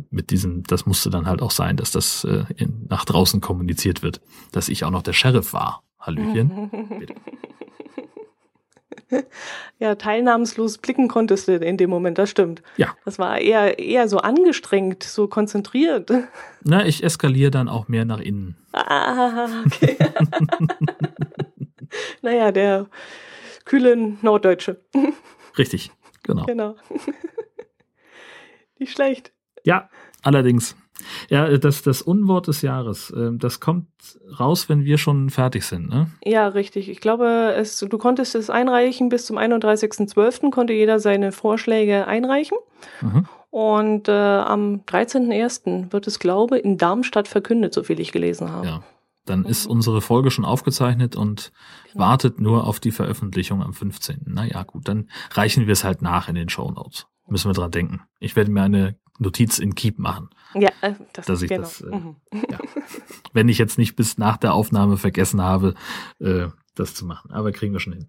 mit 0.09 0.31
diesem, 0.31 0.63
das 0.63 0.87
musste 0.87 1.11
dann 1.11 1.27
halt 1.27 1.43
auch 1.43 1.51
sein, 1.51 1.77
dass 1.77 1.91
das 1.91 2.23
äh, 2.23 2.45
in, 2.55 2.87
nach 2.89 3.05
draußen 3.05 3.41
kommuniziert 3.41 4.01
wird, 4.01 4.19
dass 4.51 4.69
ich 4.69 4.83
auch 4.83 4.91
noch 4.91 5.03
der 5.03 5.13
Sheriff 5.13 5.53
war. 5.53 5.83
Hallöchen. 5.99 6.71
ja, 9.79 9.95
teilnahmslos 9.95 10.77
blicken 10.77 11.07
konntest 11.07 11.47
du 11.47 11.55
in 11.55 11.77
dem 11.77 11.89
Moment, 11.89 12.17
das 12.17 12.29
stimmt. 12.29 12.61
Ja. 12.77 12.95
Das 13.05 13.19
war 13.19 13.39
eher, 13.39 13.79
eher 13.79 14.07
so 14.07 14.19
angestrengt, 14.19 15.03
so 15.03 15.27
konzentriert. 15.27 16.11
Na, 16.63 16.85
ich 16.85 17.03
eskaliere 17.03 17.51
dann 17.51 17.69
auch 17.69 17.87
mehr 17.87 18.05
nach 18.05 18.19
innen. 18.19 18.55
Ah, 18.73 19.63
okay. 19.65 19.97
naja, 22.21 22.51
der 22.51 22.87
kühle 23.65 23.95
Norddeutsche. 24.21 24.81
Richtig, 25.57 25.91
genau. 26.23 26.45
Genau. 26.45 26.75
Nicht 28.77 28.93
schlecht. 28.93 29.33
Ja, 29.63 29.89
allerdings. 30.21 30.75
Ja, 31.29 31.57
das, 31.57 31.81
das 31.81 32.01
Unwort 32.01 32.47
des 32.47 32.61
Jahres, 32.61 33.13
ähm, 33.15 33.39
das 33.39 33.59
kommt 33.59 33.87
raus, 34.39 34.69
wenn 34.69 34.83
wir 34.85 34.97
schon 34.97 35.29
fertig 35.29 35.65
sind, 35.65 35.89
ne? 35.89 36.11
Ja, 36.23 36.47
richtig. 36.47 36.89
Ich 36.89 37.01
glaube, 37.01 37.53
es, 37.55 37.79
du 37.79 37.97
konntest 37.97 38.35
es 38.35 38.49
einreichen. 38.49 39.09
Bis 39.09 39.25
zum 39.25 39.37
31.12. 39.37 40.51
konnte 40.51 40.73
jeder 40.73 40.99
seine 40.99 41.31
Vorschläge 41.31 42.07
einreichen. 42.07 42.57
Mhm. 43.01 43.25
Und 43.51 44.07
äh, 44.07 44.11
am 44.11 44.81
13.01. 44.85 45.91
wird 45.91 46.07
es, 46.07 46.19
glaube 46.19 46.59
ich, 46.59 46.65
in 46.65 46.77
Darmstadt 46.77 47.27
verkündet, 47.27 47.73
so 47.73 47.83
viel 47.83 47.99
ich 47.99 48.11
gelesen 48.11 48.51
habe. 48.51 48.67
Ja. 48.67 48.83
Dann 49.25 49.45
ist 49.45 49.65
mhm. 49.65 49.73
unsere 49.73 50.01
Folge 50.01 50.31
schon 50.31 50.45
aufgezeichnet 50.45 51.15
und 51.15 51.51
genau. 51.91 52.05
wartet 52.05 52.39
nur 52.39 52.65
auf 52.65 52.79
die 52.79 52.91
Veröffentlichung 52.91 53.61
am 53.61 53.73
15. 53.73 54.21
Naja, 54.25 54.63
gut, 54.63 54.87
dann 54.87 55.09
reichen 55.31 55.67
wir 55.67 55.73
es 55.73 55.83
halt 55.83 56.01
nach 56.01 56.29
in 56.29 56.35
den 56.35 56.49
Show 56.49 56.69
Notes. 56.71 57.07
Müssen 57.27 57.49
wir 57.49 57.53
dran 57.53 57.71
denken. 57.71 58.01
Ich 58.19 58.35
werde 58.35 58.51
mir 58.51 58.63
eine 58.63 58.95
Notiz 59.19 59.59
in 59.59 59.75
Keep 59.75 59.99
machen. 59.99 60.29
Ja, 60.55 60.69
äh, 60.81 60.93
das 61.13 61.25
dass 61.27 61.41
ich 61.41 61.49
genau. 61.49 61.61
das, 61.61 61.81
äh, 61.81 61.95
mhm. 61.95 62.15
ja. 62.33 62.57
wenn 63.33 63.49
ich 63.49 63.57
jetzt 63.57 63.77
nicht 63.77 63.95
bis 63.95 64.17
nach 64.17 64.37
der 64.37 64.53
Aufnahme 64.53 64.97
vergessen 64.97 65.41
habe, 65.41 65.75
äh, 66.19 66.47
das 66.75 66.95
zu 66.95 67.05
machen. 67.05 67.31
Aber 67.31 67.51
kriegen 67.51 67.73
wir 67.73 67.79
schon 67.79 67.93
hin. 67.93 68.07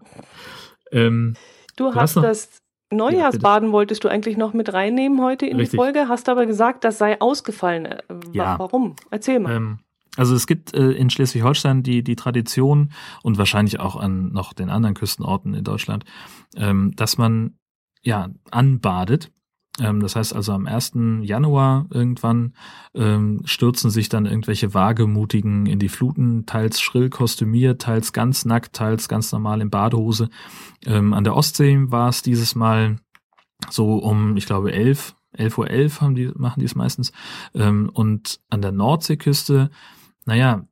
Ähm, 0.91 1.35
du, 1.75 1.91
du, 1.91 1.95
hast, 1.95 2.15
das 2.15 2.61
Neujahrsbaden 2.91 3.69
ja, 3.69 3.73
wolltest 3.73 4.03
du 4.03 4.09
eigentlich 4.09 4.37
noch 4.37 4.53
mit 4.53 4.73
reinnehmen 4.73 5.21
heute 5.21 5.45
in 5.45 5.57
Richtig. 5.57 5.71
die 5.71 5.77
Folge, 5.77 6.07
hast 6.07 6.29
aber 6.29 6.45
gesagt, 6.45 6.83
das 6.83 6.97
sei 6.97 7.19
ausgefallen. 7.19 7.85
Äh, 7.85 7.99
ja. 8.33 8.57
Warum? 8.57 8.95
Erzähl 9.11 9.39
mal. 9.39 9.55
Ähm, 9.55 9.79
also 10.17 10.35
es 10.35 10.45
gibt 10.45 10.73
äh, 10.73 10.91
in 10.91 11.09
Schleswig-Holstein 11.09 11.83
die, 11.83 12.03
die 12.03 12.15
Tradition 12.15 12.91
und 13.23 13.37
wahrscheinlich 13.37 13.79
auch 13.79 13.95
an 13.95 14.31
noch 14.33 14.53
den 14.53 14.69
anderen 14.69 14.93
Küstenorten 14.93 15.53
in 15.53 15.63
Deutschland, 15.63 16.03
ähm, 16.55 16.93
dass 16.95 17.17
man 17.17 17.55
ja 18.01 18.29
anbadet 18.49 19.31
das 19.77 20.15
heißt 20.15 20.35
also 20.35 20.51
am 20.51 20.67
1. 20.67 20.93
Januar 21.21 21.87
irgendwann 21.91 22.53
ähm, 22.93 23.41
stürzen 23.45 23.89
sich 23.89 24.09
dann 24.09 24.25
irgendwelche 24.25 24.73
Wagemutigen 24.73 25.65
in 25.65 25.79
die 25.79 25.89
Fluten, 25.89 26.45
teils 26.45 26.81
schrill 26.81 27.09
kostümiert, 27.09 27.81
teils 27.81 28.11
ganz 28.11 28.43
nackt, 28.43 28.73
teils 28.73 29.07
ganz 29.07 29.31
normal 29.31 29.61
in 29.61 29.69
Badehose. 29.69 30.29
Ähm, 30.85 31.13
an 31.13 31.23
der 31.23 31.35
Ostsee 31.35 31.79
war 31.85 32.09
es 32.09 32.21
dieses 32.21 32.53
Mal 32.53 32.97
so 33.69 33.97
um, 33.97 34.35
ich 34.35 34.45
glaube, 34.45 34.73
11, 34.73 35.15
11 35.33 35.57
Uhr 35.57 35.69
11 35.69 36.01
haben 36.01 36.15
die, 36.15 36.31
machen 36.35 36.59
die 36.59 36.65
es 36.65 36.75
meistens. 36.75 37.13
Ähm, 37.53 37.89
und 37.93 38.41
an 38.49 38.61
der 38.61 38.73
Nordseeküste, 38.73 39.71
naja, 40.25 40.67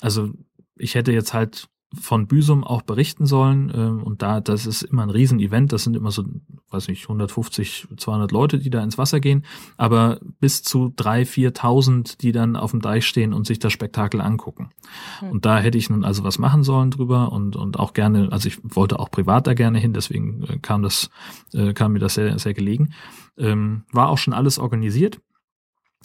also 0.00 0.30
ich 0.76 0.94
hätte 0.94 1.12
jetzt 1.12 1.32
halt 1.32 1.68
von 2.00 2.26
Büsum 2.26 2.64
auch 2.64 2.82
berichten 2.82 3.26
sollen. 3.26 3.72
Ähm, 3.74 4.02
und 4.02 4.22
da, 4.22 4.40
das 4.40 4.66
ist 4.66 4.82
immer 4.82 5.02
ein 5.02 5.10
Riesenevent. 5.10 5.72
Das 5.72 5.84
sind 5.84 5.96
immer 5.96 6.10
so, 6.10 6.24
weiß 6.70 6.88
nicht, 6.88 7.04
150, 7.04 7.88
200 7.96 8.32
Leute, 8.32 8.58
die 8.58 8.70
da 8.70 8.82
ins 8.82 8.98
Wasser 8.98 9.20
gehen. 9.20 9.44
Aber 9.76 10.18
bis 10.40 10.62
zu 10.62 10.92
drei, 10.94 11.22
4.000, 11.22 12.18
die 12.18 12.32
dann 12.32 12.56
auf 12.56 12.70
dem 12.70 12.80
Deich 12.80 13.06
stehen 13.06 13.32
und 13.32 13.46
sich 13.46 13.58
das 13.58 13.72
Spektakel 13.72 14.20
angucken. 14.20 14.70
Mhm. 15.20 15.30
Und 15.30 15.44
da 15.44 15.58
hätte 15.58 15.78
ich 15.78 15.90
nun 15.90 16.04
also 16.04 16.24
was 16.24 16.38
machen 16.38 16.62
sollen 16.62 16.90
drüber 16.90 17.32
und, 17.32 17.56
und 17.56 17.78
auch 17.78 17.92
gerne, 17.92 18.30
also 18.32 18.48
ich 18.48 18.58
wollte 18.62 18.98
auch 18.98 19.10
privat 19.10 19.46
da 19.46 19.54
gerne 19.54 19.78
hin, 19.78 19.92
deswegen 19.92 20.42
äh, 20.44 20.58
kam 20.58 20.82
das, 20.82 21.10
äh, 21.52 21.72
kam 21.72 21.92
mir 21.92 22.00
das 22.00 22.14
sehr, 22.14 22.38
sehr 22.38 22.54
gelegen. 22.54 22.92
Ähm, 23.38 23.84
war 23.92 24.08
auch 24.08 24.18
schon 24.18 24.34
alles 24.34 24.58
organisiert. 24.58 25.20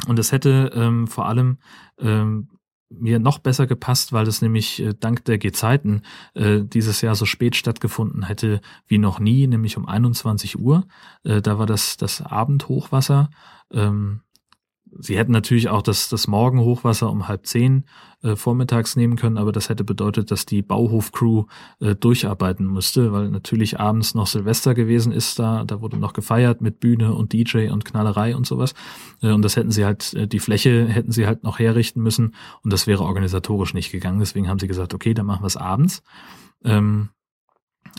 Und 0.08 0.18
es 0.20 0.32
hätte 0.32 0.72
ähm, 0.74 1.08
vor 1.08 1.28
allem 1.28 1.58
ähm, 2.00 2.50
mir 2.92 3.20
noch 3.20 3.39
besser 3.39 3.68
gepasst, 3.68 4.14
weil 4.14 4.28
es 4.28 4.42
nämlich 4.42 4.82
äh, 4.82 4.94
dank 5.00 5.26
der 5.26 5.38
Gezeiten 5.38 6.04
äh, 6.34 6.62
dieses 6.62 7.02
Jahr 7.02 7.16
so 7.16 7.26
spät 7.26 7.56
stattgefunden 7.56 8.24
hätte 8.24 8.62
wie 8.88 8.98
noch 8.98 9.20
nie, 9.20 9.48
nämlich 9.48 9.78
um 9.78 9.88
21 9.88 10.60
Uhr. 10.60 10.86
Äh, 11.24 11.42
da 11.42 11.58
war 11.60 11.66
das, 11.66 11.98
das 11.98 12.22
Abendhochwasser. 12.22 13.30
Ähm, 13.72 14.22
Sie 15.00 15.18
hätten 15.18 15.32
natürlich 15.32 15.70
auch 15.70 15.82
das, 15.82 16.10
das 16.10 16.28
Morgenhochwasser 16.28 17.10
um 17.10 17.28
halb 17.28 17.46
zehn 17.46 17.86
äh, 18.24 18.36
vormittags 18.36 18.96
nehmen 18.96 19.16
können, 19.16 19.38
aber 19.38 19.52
das 19.52 19.70
hätte 19.70 19.84
bedeutet, 19.84 20.32
dass 20.32 20.46
die 20.46 20.62
Bauhofcrew 20.62 21.46
äh, 21.80 21.96
durcharbeiten 21.96 22.68
müsste, 22.68 23.14
weil 23.14 23.30
natürlich 23.30 23.80
abends 23.80 24.16
noch 24.16 24.28
Silvester 24.28 24.74
gewesen 24.74 25.12
ist 25.12 25.39
da, 25.39 25.64
da 25.64 25.82
wurde 25.82 25.98
noch 25.98 26.14
gefeiert 26.14 26.62
mit 26.62 26.80
Bühne 26.80 27.14
und 27.14 27.34
DJ 27.34 27.70
und 27.70 27.86
Knallerei 27.86 28.36
und 28.36 28.46
sowas. 28.46 28.74
Äh, 29.22 29.32
und 29.32 29.44
das 29.44 29.56
hätten 29.56 29.72
sie 29.72 29.86
halt, 29.86 30.14
äh, 30.14 30.28
die 30.28 30.39
Fläche 30.39 30.88
hätten 30.88 31.12
sie 31.12 31.26
halt 31.26 31.44
noch 31.44 31.58
herrichten 31.58 32.02
müssen 32.02 32.36
und 32.64 32.74
das 32.74 32.86
wäre 32.86 33.04
organisatorisch 33.04 33.74
nicht 33.74 33.92
gegangen. 33.92 34.20
Deswegen 34.20 34.50
haben 34.50 34.60
sie 34.60 34.68
gesagt, 34.68 34.94
okay, 34.94 35.14
dann 35.14 35.26
machen 35.26 35.44
wir 35.44 35.48
es 35.48 35.58
abends. 35.58 36.04
Ähm, 36.64 37.10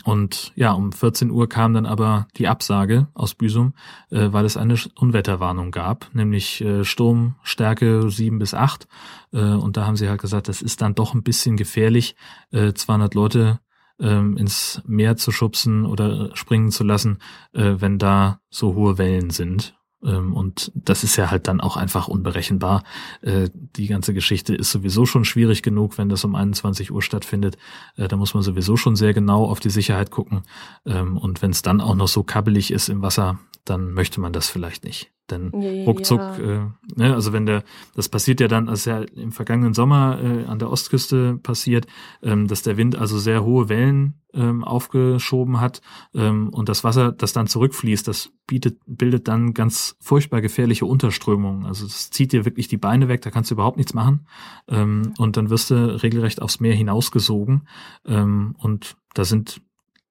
und 0.03 0.51
ja, 0.55 0.73
um 0.73 0.91
14 0.91 1.31
Uhr 1.31 1.47
kam 1.47 1.73
dann 1.73 1.85
aber 1.85 2.27
die 2.37 2.47
Absage 2.47 3.07
aus 3.13 3.35
Büsum, 3.35 3.73
äh, 4.09 4.27
weil 4.31 4.45
es 4.45 4.57
eine 4.57 4.75
Unwetterwarnung 4.95 5.71
gab, 5.71 6.13
nämlich 6.13 6.61
äh, 6.61 6.83
Sturmstärke 6.83 8.09
7 8.09 8.39
bis 8.39 8.53
8. 8.53 8.87
Äh, 9.31 9.39
und 9.39 9.77
da 9.77 9.85
haben 9.85 9.95
sie 9.95 10.09
halt 10.09 10.21
gesagt, 10.21 10.47
das 10.47 10.61
ist 10.61 10.81
dann 10.81 10.95
doch 10.95 11.13
ein 11.13 11.23
bisschen 11.23 11.55
gefährlich, 11.55 12.15
äh, 12.51 12.73
200 12.73 13.13
Leute 13.13 13.59
ähm, 13.99 14.35
ins 14.37 14.81
Meer 14.85 15.15
zu 15.15 15.31
schubsen 15.31 15.85
oder 15.85 16.35
springen 16.35 16.71
zu 16.71 16.83
lassen, 16.83 17.19
äh, 17.53 17.75
wenn 17.77 17.97
da 17.97 18.39
so 18.49 18.75
hohe 18.75 18.97
Wellen 18.97 19.29
sind. 19.29 19.75
Ähm, 20.03 20.33
und 20.33 20.71
das 20.75 21.03
ist 21.03 21.15
ja 21.15 21.31
halt 21.31 21.47
dann 21.47 21.61
auch 21.61 21.77
einfach 21.77 22.07
unberechenbar. 22.07 22.83
Äh, 23.21 23.49
die 23.75 23.87
ganze 23.87 24.13
Geschichte 24.13 24.55
ist 24.55 24.71
sowieso 24.71 25.05
schon 25.05 25.25
schwierig 25.25 25.63
genug, 25.63 25.97
wenn 25.97 26.09
das 26.09 26.23
um 26.23 26.35
21 26.35 26.91
Uhr 26.91 27.01
stattfindet. 27.01 27.57
Äh, 27.95 28.07
da 28.07 28.17
muss 28.17 28.33
man 28.33 28.43
sowieso 28.43 28.77
schon 28.77 28.95
sehr 28.95 29.13
genau 29.13 29.45
auf 29.45 29.59
die 29.59 29.69
Sicherheit 29.69 30.11
gucken. 30.11 30.43
Ähm, 30.85 31.17
und 31.17 31.41
wenn 31.41 31.51
es 31.51 31.61
dann 31.61 31.81
auch 31.81 31.95
noch 31.95 32.07
so 32.07 32.23
kabbelig 32.23 32.71
ist 32.71 32.89
im 32.89 33.01
Wasser, 33.01 33.39
dann 33.65 33.93
möchte 33.93 34.19
man 34.19 34.33
das 34.33 34.49
vielleicht 34.49 34.83
nicht. 34.83 35.11
Denn 35.29 35.51
ruckzuck, 35.85 36.19
ja. 36.19 36.37
äh, 36.37 36.69
ne, 36.95 37.13
also 37.13 37.31
wenn 37.31 37.45
der, 37.45 37.63
das 37.95 38.09
passiert 38.09 38.41
ja 38.41 38.49
dann, 38.49 38.67
als 38.67 38.83
ja 38.83 38.99
im 38.99 39.31
vergangenen 39.31 39.73
Sommer 39.73 40.19
äh, 40.21 40.43
an 40.45 40.59
der 40.59 40.69
Ostküste 40.69 41.37
passiert, 41.37 41.87
ähm, 42.21 42.47
dass 42.47 42.61
der 42.61 42.75
Wind 42.75 42.97
also 42.97 43.17
sehr 43.17 43.45
hohe 43.45 43.69
Wellen 43.69 44.21
ähm, 44.33 44.65
aufgeschoben 44.65 45.61
hat 45.61 45.81
ähm, 46.13 46.49
und 46.49 46.67
das 46.67 46.83
Wasser, 46.83 47.13
das 47.13 47.31
dann 47.31 47.47
zurückfließt, 47.47 48.05
das 48.05 48.31
bietet, 48.47 48.79
bildet 48.85 49.29
dann 49.29 49.53
ganz 49.53 49.95
furchtbar 50.01 50.41
gefährliche 50.41 50.85
Unterströmungen. 50.85 51.65
Also 51.65 51.85
das 51.85 52.09
zieht 52.09 52.33
dir 52.33 52.43
wirklich 52.43 52.67
die 52.67 52.77
Beine 52.77 53.07
weg, 53.07 53.21
da 53.21 53.31
kannst 53.31 53.49
du 53.49 53.55
überhaupt 53.55 53.77
nichts 53.77 53.93
machen 53.93 54.27
ähm, 54.67 55.13
und 55.17 55.37
dann 55.37 55.49
wirst 55.49 55.69
du 55.69 56.03
regelrecht 56.03 56.41
aufs 56.41 56.59
Meer 56.59 56.75
hinausgesogen 56.75 57.65
ähm, 58.05 58.55
und 58.57 58.97
da 59.13 59.23
sind 59.23 59.61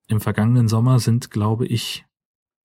im 0.09 0.21
vergangenen 0.21 0.69
Sommer 0.69 0.99
sind, 1.01 1.31
glaube 1.31 1.67
ich, 1.67 2.07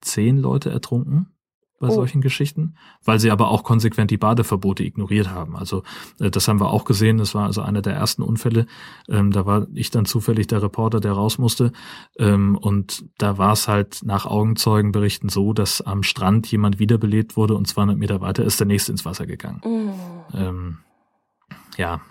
zehn 0.02 0.38
Leute 0.38 0.70
ertrunken 0.70 1.38
bei 1.80 1.90
oh. 1.90 1.92
solchen 1.92 2.22
Geschichten, 2.22 2.76
weil 3.04 3.20
sie 3.20 3.30
aber 3.30 3.50
auch 3.50 3.64
konsequent 3.64 4.10
die 4.10 4.18
Badeverbote 4.18 4.84
ignoriert 4.84 5.30
haben. 5.30 5.56
Also 5.56 5.84
äh, 6.20 6.32
das 6.32 6.48
haben 6.48 6.60
wir 6.60 6.72
auch 6.72 6.86
gesehen, 6.86 7.18
das 7.18 7.36
war 7.36 7.46
also 7.46 7.62
einer 7.62 7.82
der 7.82 7.94
ersten 7.94 8.24
Unfälle. 8.24 8.66
Ähm, 9.08 9.32
da 9.32 9.46
war 9.46 9.68
ich 9.74 9.92
dann 9.92 10.06
zufällig 10.06 10.48
der 10.48 10.64
Reporter, 10.64 11.00
der 11.00 11.12
raus 11.12 11.38
musste. 11.38 11.72
Ähm, 12.18 12.58
und 12.58 13.06
da 13.18 13.38
war 13.38 13.54
es 13.54 13.68
halt 13.68 14.00
nach 14.04 14.26
Augenzeugenberichten 14.26 15.30
so, 15.30 15.54
dass 15.54 15.82
am 15.82 16.04
Strand 16.04 16.52
jemand 16.52 16.80
wiederbelebt 16.80 17.38
wurde 17.38 17.56
und 17.56 17.68
200 17.68 17.98
Meter 17.98 18.22
weiter 18.22 18.44
ist 18.44 18.60
der 18.60 18.68
nächste 18.68 18.92
ins 18.92 19.06
Wasser 19.06 19.28
gegangen. 19.28 19.62
Oh. 19.64 20.38
Ähm, 20.38 20.80
ja, 21.78 22.02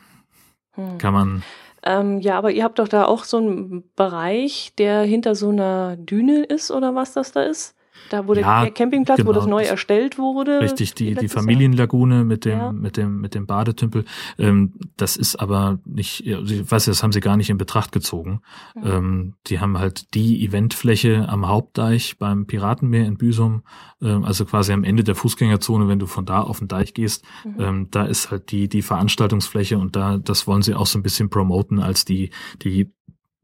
hm. 0.72 0.98
kann 0.98 1.12
man... 1.12 1.42
Ähm, 1.82 2.20
ja, 2.20 2.36
aber 2.36 2.50
ihr 2.50 2.64
habt 2.64 2.80
doch 2.80 2.88
da 2.88 3.04
auch 3.04 3.22
so 3.22 3.36
einen 3.36 3.84
Bereich, 3.94 4.72
der 4.76 5.02
hinter 5.02 5.36
so 5.36 5.50
einer 5.50 5.96
Düne 5.96 6.42
ist 6.42 6.72
oder 6.72 6.96
was 6.96 7.12
das 7.12 7.30
da 7.30 7.42
ist? 7.42 7.75
Da 8.10 8.26
wurde 8.26 8.40
ja, 8.42 8.62
der 8.62 8.70
Campingplatz, 8.70 9.18
genau. 9.18 9.30
wo 9.30 9.32
das 9.32 9.44
genau. 9.44 9.56
neu 9.56 9.64
erstellt 9.64 10.18
wurde. 10.18 10.60
Richtig, 10.60 10.94
die, 10.94 11.14
die 11.14 11.28
Familienlagune 11.28 12.24
mit 12.24 12.44
dem, 12.44 12.58
ja. 12.58 12.72
mit 12.72 12.96
dem, 12.96 13.20
mit 13.20 13.34
dem 13.34 13.46
Badetümpel. 13.46 14.04
Ähm, 14.38 14.74
das 14.96 15.16
ist 15.16 15.36
aber 15.36 15.78
nicht, 15.84 16.26
ich 16.26 16.70
weiß, 16.70 16.86
das 16.86 17.02
haben 17.02 17.12
sie 17.12 17.20
gar 17.20 17.36
nicht 17.36 17.50
in 17.50 17.58
Betracht 17.58 17.92
gezogen. 17.92 18.40
Mhm. 18.74 18.86
Ähm, 18.86 19.34
die 19.46 19.60
haben 19.60 19.78
halt 19.78 20.14
die 20.14 20.44
Eventfläche 20.44 21.28
am 21.28 21.48
Hauptdeich 21.48 22.18
beim 22.18 22.46
Piratenmeer 22.46 23.06
in 23.06 23.16
Büsum, 23.16 23.62
ähm, 24.00 24.24
also 24.24 24.44
quasi 24.44 24.72
am 24.72 24.84
Ende 24.84 25.04
der 25.04 25.14
Fußgängerzone, 25.14 25.88
wenn 25.88 25.98
du 25.98 26.06
von 26.06 26.26
da 26.26 26.40
auf 26.40 26.58
den 26.60 26.68
Deich 26.68 26.94
gehst, 26.94 27.24
mhm. 27.44 27.54
ähm, 27.58 27.88
da 27.90 28.04
ist 28.04 28.30
halt 28.30 28.50
die, 28.52 28.68
die 28.68 28.82
Veranstaltungsfläche 28.82 29.78
und 29.78 29.96
da, 29.96 30.18
das 30.18 30.46
wollen 30.46 30.62
sie 30.62 30.74
auch 30.74 30.86
so 30.86 30.98
ein 30.98 31.02
bisschen 31.02 31.30
promoten 31.30 31.80
als 31.80 32.04
die, 32.04 32.30
die, 32.62 32.92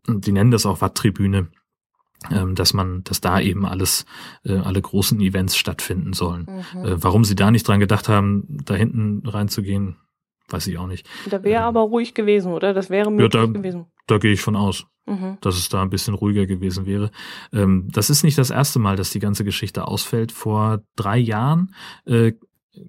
die 0.07 0.33
nennen 0.33 0.51
das 0.51 0.67
auch 0.67 0.81
Watttribüne 0.81 1.49
dass 2.55 2.75
man, 2.75 3.03
dass 3.05 3.21
da 3.21 3.41
eben 3.41 3.67
alles, 3.67 4.05
äh, 4.45 4.57
alle 4.57 4.81
großen 4.81 5.21
Events 5.21 5.57
stattfinden 5.57 6.13
sollen. 6.13 6.49
Mhm. 6.75 6.85
Äh, 6.85 7.03
warum 7.03 7.25
sie 7.25 7.35
da 7.35 7.51
nicht 7.51 7.67
dran 7.67 7.81
gedacht 7.81 8.09
haben, 8.09 8.47
da 8.65 8.75
hinten 8.75 9.27
reinzugehen, 9.27 9.97
weiß 10.49 10.67
ich 10.67 10.79
auch 10.79 10.87
nicht. 10.87 11.09
Da 11.29 11.43
wäre 11.43 11.63
ähm, 11.63 11.69
aber 11.69 11.81
ruhig 11.81 12.15
gewesen, 12.15 12.53
oder? 12.53 12.75
Das 12.75 12.91
wäre 12.91 13.11
möglich 13.11 13.35
ja, 13.35 13.47
da, 13.47 13.53
gewesen. 13.53 13.87
da 14.07 14.19
gehe 14.19 14.33
ich 14.33 14.41
von 14.41 14.57
aus, 14.57 14.87
mhm. 15.07 15.39
dass 15.41 15.57
es 15.57 15.69
da 15.69 15.83
ein 15.83 15.91
bisschen 15.91 16.15
ruhiger 16.15 16.47
gewesen 16.47 16.87
wäre. 16.87 17.11
Ähm, 17.53 17.89
das 17.91 18.11
ist 18.11 18.23
nicht 18.23 18.39
das 18.39 18.51
erste 18.51 18.79
Mal, 18.79 18.97
dass 18.97 19.11
die 19.11 19.21
ganze 19.21 19.45
Geschichte 19.45 19.87
ausfällt. 19.87 20.33
Vor 20.33 20.83
drei 20.97 21.19
Jahren 21.19 21.75
äh, 22.05 22.33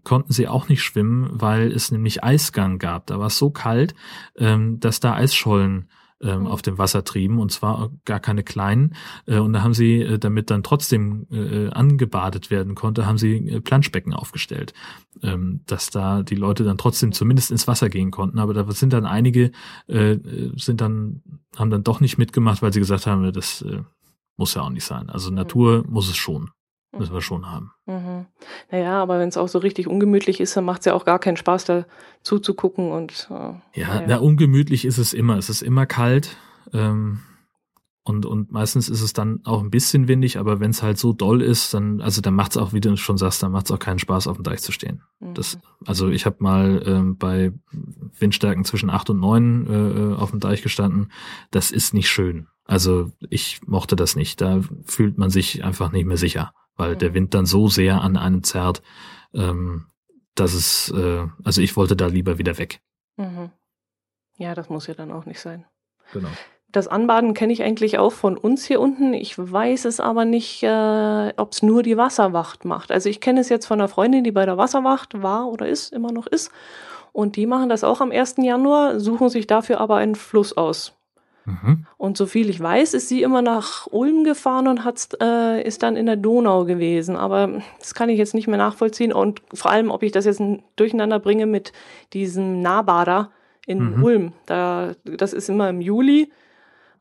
konnten 0.03 0.31
sie 0.31 0.47
auch 0.47 0.69
nicht 0.69 0.83
schwimmen, 0.83 1.29
weil 1.31 1.71
es 1.71 1.91
nämlich 1.91 2.23
Eisgang 2.23 2.79
gab. 2.79 3.07
Da 3.07 3.19
war 3.19 3.27
es 3.27 3.37
so 3.37 3.49
kalt, 3.49 3.93
ähm, 4.37 4.79
dass 4.79 4.99
da 4.99 5.13
Eisschollen 5.13 5.89
ähm, 6.23 6.41
mhm. 6.41 6.47
auf 6.47 6.61
dem 6.61 6.77
Wasser 6.77 7.03
trieben 7.03 7.39
und 7.39 7.51
zwar 7.51 7.91
gar 8.05 8.19
keine 8.19 8.43
kleinen. 8.43 8.95
Äh, 9.25 9.39
und 9.39 9.53
da 9.53 9.61
haben 9.61 9.73
sie, 9.73 10.01
äh, 10.01 10.19
damit 10.19 10.49
dann 10.49 10.63
trotzdem 10.63 11.27
äh, 11.31 11.69
angebadet 11.69 12.49
werden 12.49 12.75
konnte, 12.75 13.05
haben 13.05 13.17
sie 13.17 13.35
äh, 13.47 13.61
Planschbecken 13.61 14.13
aufgestellt, 14.13 14.73
ähm, 15.21 15.61
dass 15.65 15.89
da 15.89 16.23
die 16.23 16.35
Leute 16.35 16.63
dann 16.63 16.77
trotzdem 16.77 17.11
zumindest 17.11 17.51
ins 17.51 17.67
Wasser 17.67 17.89
gehen 17.89 18.11
konnten. 18.11 18.39
Aber 18.39 18.53
da 18.53 18.69
sind 18.71 18.93
dann 18.93 19.05
einige, 19.05 19.51
äh, 19.87 20.17
sind 20.55 20.81
dann, 20.81 21.21
haben 21.55 21.69
dann 21.69 21.83
doch 21.83 21.99
nicht 21.99 22.17
mitgemacht, 22.17 22.61
weil 22.61 22.73
sie 22.73 22.79
gesagt 22.79 23.07
haben, 23.07 23.31
das 23.31 23.61
äh, 23.61 23.81
muss 24.37 24.53
ja 24.53 24.61
auch 24.61 24.69
nicht 24.69 24.85
sein. 24.85 25.09
Also 25.09 25.29
mhm. 25.29 25.35
Natur 25.35 25.83
muss 25.87 26.09
es 26.09 26.17
schon. 26.17 26.49
Müssen 26.97 27.13
wir 27.13 27.21
schon 27.21 27.49
haben. 27.49 27.71
Mhm. 27.85 28.27
Naja, 28.71 29.01
aber 29.01 29.19
wenn 29.19 29.29
es 29.29 29.37
auch 29.37 29.47
so 29.47 29.59
richtig 29.59 29.87
ungemütlich 29.87 30.39
ist, 30.39 30.55
dann 30.55 30.65
macht 30.65 30.81
es 30.81 30.85
ja 30.85 30.93
auch 30.93 31.05
gar 31.05 31.19
keinen 31.19 31.37
Spaß, 31.37 31.65
da 31.65 31.85
zuzugucken 32.21 32.91
und 32.91 33.27
äh, 33.31 33.33
ja, 33.33 33.61
ja. 33.73 34.03
Na, 34.07 34.17
ungemütlich 34.17 34.85
ist 34.85 34.99
es 34.99 35.13
immer. 35.13 35.37
Es 35.37 35.49
ist 35.49 35.63
immer 35.63 35.85
kalt. 35.85 36.37
Ähm, 36.71 37.19
und, 38.05 38.25
und 38.25 38.51
meistens 38.51 38.89
ist 38.89 39.01
es 39.01 39.13
dann 39.13 39.39
auch 39.45 39.61
ein 39.61 39.71
bisschen 39.71 40.09
windig, 40.09 40.37
aber 40.37 40.59
wenn 40.59 40.71
es 40.71 40.83
halt 40.83 40.97
so 40.97 41.13
doll 41.13 41.41
ist, 41.41 41.73
dann, 41.73 42.01
also 42.01 42.19
dann 42.19 42.35
macht 42.35 42.51
es 42.51 42.57
auch, 42.57 42.73
wie 42.73 42.81
du 42.81 42.97
schon 42.97 43.17
sagst, 43.17 43.41
dann 43.41 43.53
macht 43.53 43.65
es 43.65 43.71
auch 43.71 43.79
keinen 43.79 43.99
Spaß, 43.99 44.27
auf 44.27 44.35
dem 44.35 44.43
Deich 44.43 44.61
zu 44.61 44.73
stehen. 44.73 45.03
Mhm. 45.19 45.33
Das, 45.33 45.57
also 45.85 46.09
ich 46.09 46.25
habe 46.25 46.35
mal 46.39 46.83
ähm, 46.85 47.17
bei 47.17 47.53
Windstärken 48.19 48.65
zwischen 48.65 48.89
acht 48.89 49.09
und 49.09 49.19
neun 49.19 49.67
äh, 49.67 49.73
äh, 49.73 50.15
auf 50.15 50.31
dem 50.31 50.41
Deich 50.41 50.61
gestanden. 50.61 51.11
Das 51.49 51.71
ist 51.71 51.93
nicht 51.93 52.09
schön. 52.09 52.47
Also 52.65 53.11
ich 53.29 53.61
mochte 53.65 53.95
das 53.95 54.15
nicht. 54.17 54.41
Da 54.41 54.61
fühlt 54.85 55.17
man 55.17 55.29
sich 55.29 55.63
einfach 55.63 55.91
nicht 55.91 56.05
mehr 56.05 56.17
sicher 56.17 56.53
weil 56.75 56.95
mhm. 56.95 56.99
der 56.99 57.13
Wind 57.13 57.33
dann 57.33 57.45
so 57.45 57.67
sehr 57.67 58.01
an 58.01 58.17
einem 58.17 58.43
zerrt, 58.43 58.81
ähm, 59.33 59.87
dass 60.35 60.53
es, 60.53 60.91
äh, 60.91 61.27
also 61.43 61.61
ich 61.61 61.75
wollte 61.75 61.95
da 61.95 62.07
lieber 62.07 62.37
wieder 62.37 62.57
weg. 62.57 62.81
Mhm. 63.17 63.51
Ja, 64.37 64.55
das 64.55 64.69
muss 64.69 64.87
ja 64.87 64.93
dann 64.93 65.11
auch 65.11 65.25
nicht 65.25 65.39
sein. 65.39 65.65
Genau. 66.11 66.29
Das 66.71 66.87
Anbaden 66.87 67.35
kenne 67.35 67.53
ich 67.53 67.61
eigentlich 67.61 67.99
auch 67.99 68.11
von 68.11 68.35
uns 68.35 68.65
hier 68.65 68.81
unten. 68.81 69.13
Ich 69.13 69.37
weiß 69.37 69.85
es 69.85 69.99
aber 69.99 70.25
nicht, 70.25 70.63
äh, 70.63 71.33
ob 71.37 71.51
es 71.51 71.61
nur 71.61 71.83
die 71.83 71.97
Wasserwacht 71.97 72.65
macht. 72.65 72.91
Also 72.91 73.09
ich 73.09 73.21
kenne 73.21 73.41
es 73.41 73.49
jetzt 73.49 73.67
von 73.67 73.79
einer 73.79 73.87
Freundin, 73.87 74.23
die 74.23 74.31
bei 74.31 74.45
der 74.45 74.57
Wasserwacht 74.57 75.21
war 75.21 75.47
oder 75.47 75.67
ist, 75.67 75.93
immer 75.93 76.11
noch 76.11 76.25
ist. 76.25 76.51
Und 77.11 77.35
die 77.35 77.45
machen 77.45 77.69
das 77.69 77.83
auch 77.83 78.01
am 78.01 78.11
1. 78.11 78.37
Januar, 78.39 78.99
suchen 78.99 79.29
sich 79.29 79.45
dafür 79.45 79.79
aber 79.79 79.97
einen 79.97 80.15
Fluss 80.15 80.57
aus. 80.57 80.95
Mhm. 81.45 81.85
Und 81.97 82.17
so 82.17 82.25
viel 82.25 82.49
ich 82.49 82.59
weiß, 82.59 82.93
ist 82.93 83.09
sie 83.09 83.21
immer 83.21 83.41
nach 83.41 83.87
Ulm 83.87 84.23
gefahren 84.23 84.67
und 84.67 84.83
hat, 84.85 85.09
äh, 85.21 85.61
ist 85.65 85.83
dann 85.83 85.95
in 85.95 86.05
der 86.05 86.15
Donau 86.15 86.65
gewesen. 86.65 87.15
Aber 87.15 87.61
das 87.79 87.93
kann 87.93 88.09
ich 88.09 88.17
jetzt 88.17 88.33
nicht 88.33 88.47
mehr 88.47 88.57
nachvollziehen. 88.57 89.11
Und 89.11 89.41
vor 89.53 89.71
allem, 89.71 89.91
ob 89.91 90.03
ich 90.03 90.11
das 90.11 90.25
jetzt 90.25 90.41
durcheinander 90.75 91.19
bringe 91.19 91.45
mit 91.45 91.73
diesem 92.13 92.61
Nahbader 92.61 93.31
in 93.65 93.97
mhm. 93.97 94.03
Ulm. 94.03 94.33
Da, 94.45 94.93
das 95.03 95.33
ist 95.33 95.49
immer 95.49 95.69
im 95.69 95.81
Juli. 95.81 96.31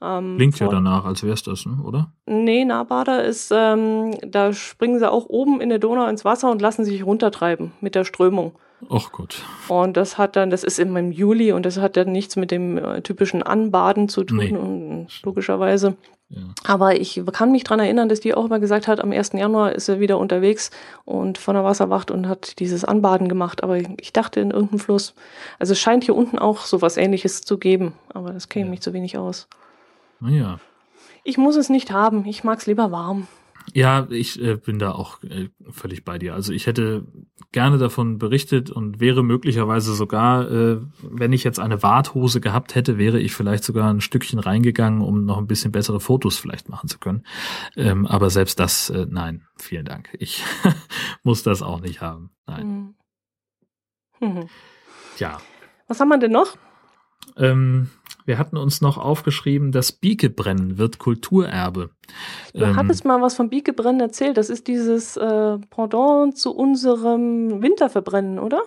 Ähm, 0.00 0.34
Klingt 0.36 0.58
ja 0.58 0.68
danach, 0.68 1.04
als 1.04 1.22
wär's 1.22 1.44
das, 1.44 1.64
ne? 1.64 1.78
oder? 1.84 2.10
Nee, 2.26 2.64
Nahbader 2.64 3.24
ist, 3.24 3.52
ähm, 3.54 4.16
da 4.26 4.52
springen 4.52 4.98
sie 4.98 5.10
auch 5.10 5.26
oben 5.26 5.60
in 5.60 5.68
der 5.68 5.78
Donau 5.78 6.06
ins 6.08 6.24
Wasser 6.24 6.50
und 6.50 6.60
lassen 6.60 6.84
sich 6.84 7.06
runtertreiben 7.06 7.72
mit 7.80 7.94
der 7.94 8.04
Strömung. 8.04 8.52
Ach 8.90 9.12
Gott. 9.12 9.42
Und 9.68 9.96
das 9.96 10.18
hat 10.18 10.36
dann, 10.36 10.50
das 10.50 10.64
ist 10.64 10.78
immer 10.78 11.00
im 11.00 11.12
Juli 11.12 11.52
und 11.52 11.64
das 11.64 11.78
hat 11.78 11.96
dann 11.96 12.12
nichts 12.12 12.36
mit 12.36 12.50
dem 12.50 12.78
äh, 12.78 13.02
typischen 13.02 13.42
Anbaden 13.42 14.08
zu 14.08 14.24
tun, 14.24 14.38
nee. 14.38 14.52
und, 14.52 15.08
logischerweise. 15.22 15.96
Ja. 16.28 16.40
Aber 16.64 16.98
ich 16.98 17.20
kann 17.32 17.52
mich 17.52 17.62
dran 17.62 17.78
erinnern, 17.78 18.08
dass 18.08 18.20
die 18.20 18.34
auch 18.34 18.46
immer 18.46 18.58
gesagt 18.58 18.88
hat, 18.88 19.00
am 19.00 19.12
1. 19.12 19.32
Januar 19.34 19.72
ist 19.72 19.88
er 19.88 20.00
wieder 20.00 20.18
unterwegs 20.18 20.70
und 21.04 21.36
von 21.36 21.54
der 21.54 21.64
Wasserwacht 21.64 22.10
und 22.10 22.26
hat 22.26 22.58
dieses 22.58 22.84
Anbaden 22.84 23.28
gemacht. 23.28 23.62
Aber 23.62 23.76
ich 23.76 24.12
dachte 24.12 24.40
in 24.40 24.50
irgendeinem 24.50 24.78
Fluss. 24.78 25.14
Also 25.58 25.72
es 25.72 25.80
scheint 25.80 26.04
hier 26.04 26.16
unten 26.16 26.38
auch 26.38 26.60
sowas 26.60 26.96
ähnliches 26.96 27.42
zu 27.42 27.58
geben, 27.58 27.92
aber 28.14 28.32
das 28.32 28.48
käme 28.48 28.66
ja. 28.66 28.70
mich 28.70 28.80
zu 28.80 28.94
wenig 28.94 29.18
aus. 29.18 29.46
Naja. 30.20 30.58
Ich 31.22 31.36
muss 31.36 31.56
es 31.56 31.68
nicht 31.68 31.92
haben. 31.92 32.24
Ich 32.24 32.44
mag 32.44 32.58
es 32.58 32.66
lieber 32.66 32.90
warm. 32.90 33.28
Ja, 33.72 34.06
ich 34.10 34.40
äh, 34.42 34.56
bin 34.56 34.78
da 34.78 34.92
auch 34.92 35.22
äh, 35.22 35.48
völlig 35.70 36.04
bei 36.04 36.18
dir. 36.18 36.34
Also 36.34 36.52
ich 36.52 36.66
hätte 36.66 37.06
gerne 37.52 37.78
davon 37.78 38.18
berichtet 38.18 38.70
und 38.70 39.00
wäre 39.00 39.22
möglicherweise 39.22 39.94
sogar, 39.94 40.50
äh, 40.50 40.80
wenn 41.02 41.32
ich 41.32 41.44
jetzt 41.44 41.58
eine 41.58 41.82
Warthose 41.82 42.40
gehabt 42.40 42.74
hätte, 42.74 42.98
wäre 42.98 43.20
ich 43.20 43.34
vielleicht 43.34 43.64
sogar 43.64 43.92
ein 43.92 44.00
Stückchen 44.00 44.38
reingegangen, 44.38 45.00
um 45.00 45.24
noch 45.24 45.38
ein 45.38 45.46
bisschen 45.46 45.72
bessere 45.72 46.00
Fotos 46.00 46.38
vielleicht 46.38 46.68
machen 46.68 46.88
zu 46.88 46.98
können. 46.98 47.24
Ähm, 47.76 48.06
aber 48.06 48.30
selbst 48.30 48.58
das, 48.58 48.90
äh, 48.90 49.06
nein, 49.08 49.46
vielen 49.56 49.84
Dank. 49.84 50.10
Ich 50.18 50.44
muss 51.22 51.42
das 51.42 51.62
auch 51.62 51.80
nicht 51.80 52.00
haben. 52.00 52.30
Nein. 52.46 52.94
Mhm. 54.20 54.28
Mhm. 54.28 54.48
Ja. 55.18 55.38
Was 55.88 55.98
haben 55.98 56.10
wir 56.10 56.18
denn 56.18 56.30
noch? 56.30 56.56
Ähm, 57.36 57.90
wir 58.24 58.38
hatten 58.38 58.56
uns 58.56 58.80
noch 58.80 58.98
aufgeschrieben, 58.98 59.72
das 59.72 59.92
Biekebrennen 59.92 60.78
wird 60.78 60.98
Kulturerbe. 60.98 61.90
Du 62.54 62.64
ähm, 62.64 62.76
hattest 62.76 63.04
mal 63.04 63.20
was 63.20 63.34
vom 63.34 63.48
Biekebrennen 63.48 64.00
erzählt. 64.00 64.36
Das 64.36 64.50
ist 64.50 64.66
dieses 64.66 65.16
äh, 65.16 65.58
Pendant 65.70 66.36
zu 66.36 66.54
unserem 66.54 67.62
Winterverbrennen, 67.62 68.38
oder? 68.38 68.62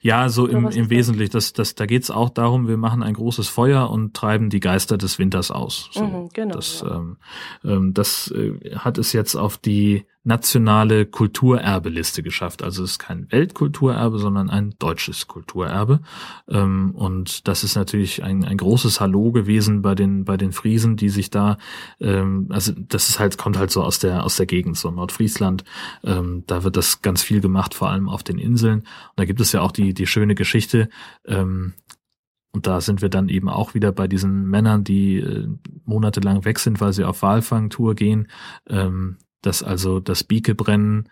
Ja, 0.00 0.28
so 0.28 0.46
im, 0.46 0.68
im 0.68 0.90
Wesentlichen. 0.90 1.32
Das, 1.32 1.52
das, 1.52 1.74
da 1.74 1.86
geht's 1.86 2.10
auch 2.10 2.30
darum, 2.30 2.68
wir 2.68 2.76
machen 2.76 3.02
ein 3.02 3.14
großes 3.14 3.48
Feuer 3.48 3.90
und 3.90 4.14
treiben 4.14 4.50
die 4.50 4.60
Geister 4.60 4.98
des 4.98 5.18
Winters 5.18 5.50
aus. 5.50 5.88
So, 5.92 6.04
mhm, 6.04 6.28
genau. 6.32 6.54
Das, 6.54 6.82
ja. 6.82 6.96
ähm, 6.96 7.16
ähm 7.64 7.94
das 7.94 8.30
äh, 8.30 8.76
hat 8.76 8.98
es 8.98 9.12
jetzt 9.12 9.34
auf 9.34 9.56
die 9.56 10.04
nationale 10.24 11.04
Kulturerbeliste 11.04 12.22
geschafft. 12.22 12.62
Also 12.62 12.82
es 12.82 12.92
ist 12.92 12.98
kein 12.98 13.30
Weltkulturerbe, 13.30 14.18
sondern 14.18 14.48
ein 14.48 14.74
deutsches 14.78 15.28
Kulturerbe. 15.28 16.00
Ähm, 16.48 16.92
und 16.94 17.46
das 17.46 17.62
ist 17.62 17.76
natürlich 17.76 18.24
ein, 18.24 18.42
ein 18.42 18.56
großes 18.56 19.00
Hallo 19.00 19.32
gewesen 19.32 19.82
bei 19.82 19.94
den 19.94 20.24
bei 20.24 20.38
den 20.38 20.52
Friesen, 20.52 20.96
die 20.96 21.10
sich 21.10 21.28
da, 21.28 21.58
ähm, 22.00 22.46
also 22.48 22.72
das 22.74 23.10
ist 23.10 23.20
halt 23.20 23.36
kommt 23.36 23.58
halt 23.58 23.70
so 23.70 23.82
aus 23.82 23.98
der 23.98 24.24
aus 24.24 24.36
der 24.36 24.46
Gegend 24.46 24.78
so 24.78 24.90
Nordfriesland. 24.90 25.62
Ähm, 26.02 26.44
da 26.46 26.64
wird 26.64 26.78
das 26.78 27.02
ganz 27.02 27.22
viel 27.22 27.42
gemacht, 27.42 27.74
vor 27.74 27.90
allem 27.90 28.08
auf 28.08 28.22
den 28.22 28.38
Inseln. 28.38 28.80
Und 28.80 28.86
da 29.16 29.26
gibt 29.26 29.40
es 29.40 29.52
ja 29.52 29.60
auch 29.60 29.72
die 29.72 29.92
die 29.92 30.06
schöne 30.06 30.34
Geschichte. 30.34 30.88
und 31.26 32.66
da 32.66 32.80
sind 32.80 33.02
wir 33.02 33.08
dann 33.08 33.28
eben 33.28 33.48
auch 33.48 33.74
wieder 33.74 33.90
bei 33.90 34.06
diesen 34.06 34.46
Männern, 34.46 34.84
die 34.84 35.16
äh, 35.18 35.48
monatelang 35.84 36.44
weg 36.44 36.60
sind, 36.60 36.80
weil 36.80 36.92
sie 36.92 37.04
auf 37.04 37.22
Walfangtour 37.22 37.94
gehen, 37.94 38.28
ähm, 38.68 39.16
dass 39.46 39.62
also 39.62 40.00
das 40.00 40.24
Biekebrennen 40.24 41.08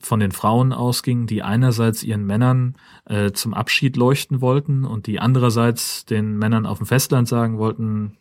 von 0.00 0.20
den 0.20 0.32
Frauen 0.32 0.72
ausging, 0.72 1.26
die 1.26 1.42
einerseits 1.42 2.02
ihren 2.02 2.24
Männern 2.24 2.76
äh, 3.06 3.32
zum 3.32 3.52
Abschied 3.52 3.96
leuchten 3.96 4.40
wollten 4.40 4.84
und 4.84 5.06
die 5.06 5.18
andererseits 5.18 6.04
den 6.04 6.38
Männern 6.38 6.66
auf 6.66 6.78
dem 6.78 6.86
Festland 6.86 7.26
sagen 7.26 7.58
wollten, 7.58 8.16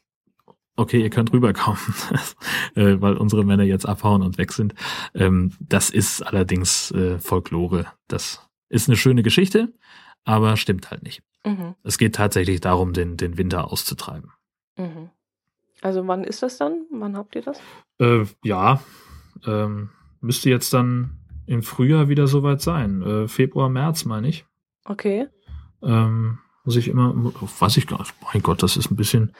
okay, 0.75 1.01
ihr 1.01 1.09
könnt 1.09 1.33
rüberkommen, 1.33 1.79
äh, 2.75 2.99
weil 2.99 3.15
unsere 3.17 3.43
Männer 3.43 3.63
jetzt 3.63 3.87
abhauen 3.87 4.21
und 4.23 4.37
weg 4.37 4.53
sind. 4.53 4.73
Ähm, 5.13 5.53
das 5.59 5.89
ist 5.89 6.21
allerdings 6.21 6.91
äh, 6.91 7.19
Folklore. 7.19 7.87
Das 8.07 8.47
ist 8.69 8.89
eine 8.89 8.97
schöne 8.97 9.23
Geschichte, 9.23 9.73
aber 10.23 10.57
stimmt 10.57 10.89
halt 10.89 11.03
nicht. 11.03 11.21
Mhm. 11.45 11.75
Es 11.83 11.97
geht 11.97 12.15
tatsächlich 12.15 12.61
darum, 12.61 12.93
den, 12.93 13.17
den 13.17 13.37
Winter 13.37 13.71
auszutreiben. 13.71 14.31
Mhm. 14.77 15.09
Also 15.87 16.05
wann 16.05 16.25
ist 16.25 16.43
das 16.43 16.57
dann? 16.57 16.85
Wann 16.91 17.15
habt 17.15 17.33
ihr 17.37 17.41
das? 17.41 17.61
Äh, 17.97 18.25
ja, 18.43 18.81
ähm, 19.45 19.89
müsste 20.19 20.49
jetzt 20.49 20.73
dann 20.73 21.17
im 21.45 21.63
Frühjahr 21.63 22.09
wieder 22.09 22.27
soweit 22.27 22.61
sein. 22.61 23.01
Äh, 23.01 23.27
Februar, 23.29 23.69
März 23.69 24.03
meine 24.03 24.27
ich. 24.27 24.45
Okay. 24.83 25.27
Ähm, 25.81 26.39
muss 26.65 26.75
ich 26.75 26.89
immer, 26.89 27.13
weiß 27.15 27.77
ich 27.77 27.87
gar 27.87 27.99
nicht. 27.99 28.13
Mein 28.21 28.43
Gott, 28.43 28.61
das 28.61 28.75
ist 28.75 28.91
ein 28.91 28.97
bisschen. 28.97 29.33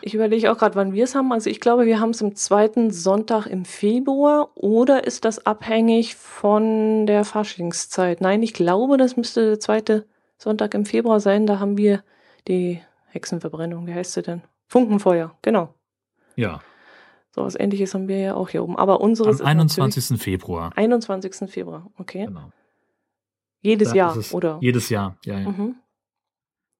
Ich 0.00 0.14
überlege 0.14 0.50
auch 0.50 0.56
gerade, 0.56 0.74
wann 0.74 0.94
wir 0.94 1.04
es 1.04 1.14
haben. 1.14 1.30
Also 1.32 1.50
ich 1.50 1.60
glaube, 1.60 1.84
wir 1.84 2.00
haben 2.00 2.10
es 2.10 2.22
im 2.22 2.34
zweiten 2.34 2.90
Sonntag 2.90 3.46
im 3.46 3.66
Februar 3.66 4.52
oder 4.54 5.04
ist 5.04 5.26
das 5.26 5.44
abhängig 5.44 6.14
von 6.14 7.04
der 7.04 7.26
Faschingszeit? 7.26 8.22
Nein, 8.22 8.42
ich 8.42 8.54
glaube, 8.54 8.96
das 8.96 9.18
müsste 9.18 9.44
der 9.44 9.60
zweite 9.60 10.06
Sonntag 10.38 10.72
im 10.72 10.86
Februar 10.86 11.20
sein. 11.20 11.46
Da 11.46 11.58
haben 11.58 11.76
wir 11.76 12.02
die 12.48 12.80
Hexenverbrennung. 13.08 13.86
Wie 13.86 13.92
heißt 13.92 14.14
sie 14.14 14.22
denn? 14.22 14.40
Funkenfeuer, 14.66 15.36
genau. 15.42 15.74
Ja. 16.40 16.60
So 17.32 17.44
was 17.44 17.58
ähnliches 17.58 17.94
haben 17.94 18.08
wir 18.08 18.18
ja 18.18 18.34
auch 18.34 18.48
hier 18.48 18.64
oben. 18.64 18.76
Aber 18.76 19.00
unseres 19.00 19.40
Am 19.40 19.46
21. 19.46 20.20
Februar. 20.20 20.72
21. 20.76 21.48
Februar, 21.50 21.90
okay. 21.96 22.26
Genau. 22.26 22.50
Jedes 23.62 23.90
da 23.90 23.94
Jahr, 23.94 24.18
oder? 24.32 24.58
Jedes 24.60 24.88
Jahr, 24.88 25.16
ja, 25.24 25.38
ja. 25.38 25.50
Mhm. 25.50 25.76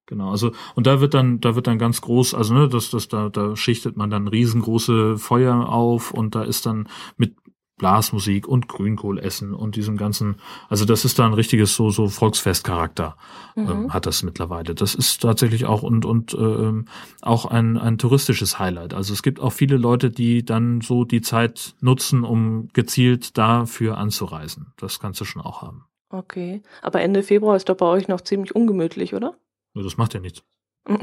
Genau, 0.07 0.31
also 0.31 0.51
und 0.75 0.89
da 0.89 1.01
wird 1.01 1.15
dann, 1.15 1.39
da 1.41 1.55
wird 1.55 1.69
dann 1.69 1.79
ganz 1.79 2.01
groß, 2.01 2.35
also 2.35 2.53
ne, 2.53 2.69
das, 2.69 2.91
das, 2.91 3.07
da, 3.07 3.29
da 3.29 3.55
schichtet 3.55 3.97
man 3.97 4.11
dann 4.11 4.27
riesengroße 4.27 5.19
Feuer 5.19 5.69
auf 5.69 6.11
und 6.11 6.35
da 6.35 6.43
ist 6.43 6.67
dann 6.67 6.89
mit 7.17 7.37
Blasmusik 7.81 8.47
und 8.47 8.69
Grünkohl 8.69 9.19
essen 9.19 9.55
und 9.55 9.75
diesem 9.75 9.97
ganzen, 9.97 10.37
also 10.69 10.85
das 10.85 11.07
ist 11.07 11.19
da 11.19 11.25
ein 11.25 11.33
richtiges 11.33 11.75
so 11.75 11.89
so 11.89 12.09
Volksfestcharakter 12.09 13.17
mhm. 13.57 13.71
ähm, 13.71 13.93
hat 13.95 14.05
das 14.05 14.23
mittlerweile. 14.23 14.75
Das 14.75 14.95
ist 14.95 15.23
tatsächlich 15.23 15.65
auch 15.65 15.83
und 15.83 16.05
und 16.05 16.35
ähm, 16.35 16.85
auch 17.23 17.47
ein 17.47 17.79
ein 17.79 17.97
touristisches 17.97 18.59
Highlight. 18.59 18.93
Also 18.93 19.15
es 19.15 19.23
gibt 19.23 19.41
auch 19.41 19.55
viele 19.55 19.79
Leute, 19.79 20.11
die 20.11 20.45
dann 20.45 20.83
so 20.83 21.05
die 21.05 21.23
Zeit 21.23 21.75
nutzen, 21.81 22.23
um 22.23 22.69
gezielt 22.75 23.39
dafür 23.39 23.97
anzureisen. 23.97 24.75
Das 24.77 25.01
kannst 25.01 25.19
du 25.23 25.25
schon 25.25 25.41
auch 25.41 25.63
haben. 25.63 25.87
Okay, 26.11 26.63
aber 26.83 27.01
Ende 27.01 27.23
Februar 27.23 27.57
ist 27.57 27.71
doch 27.71 27.77
bei 27.77 27.87
euch 27.87 28.09
noch 28.09 28.21
ziemlich 28.21 28.55
ungemütlich, 28.55 29.15
oder? 29.15 29.37
Ja, 29.75 29.83
das 29.83 29.97
macht 29.97 30.13
ja 30.13 30.21
nichts. 30.21 30.43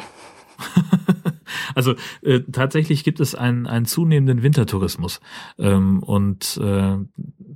Also 1.76 1.96
äh, 2.22 2.42
tatsächlich 2.52 3.04
gibt 3.04 3.20
es 3.20 3.36
einen, 3.36 3.68
einen 3.68 3.86
zunehmenden 3.86 4.44
Wintertourismus. 4.44 5.20
Ähm, 5.58 6.02
und 6.04 6.58
äh, 6.62 6.98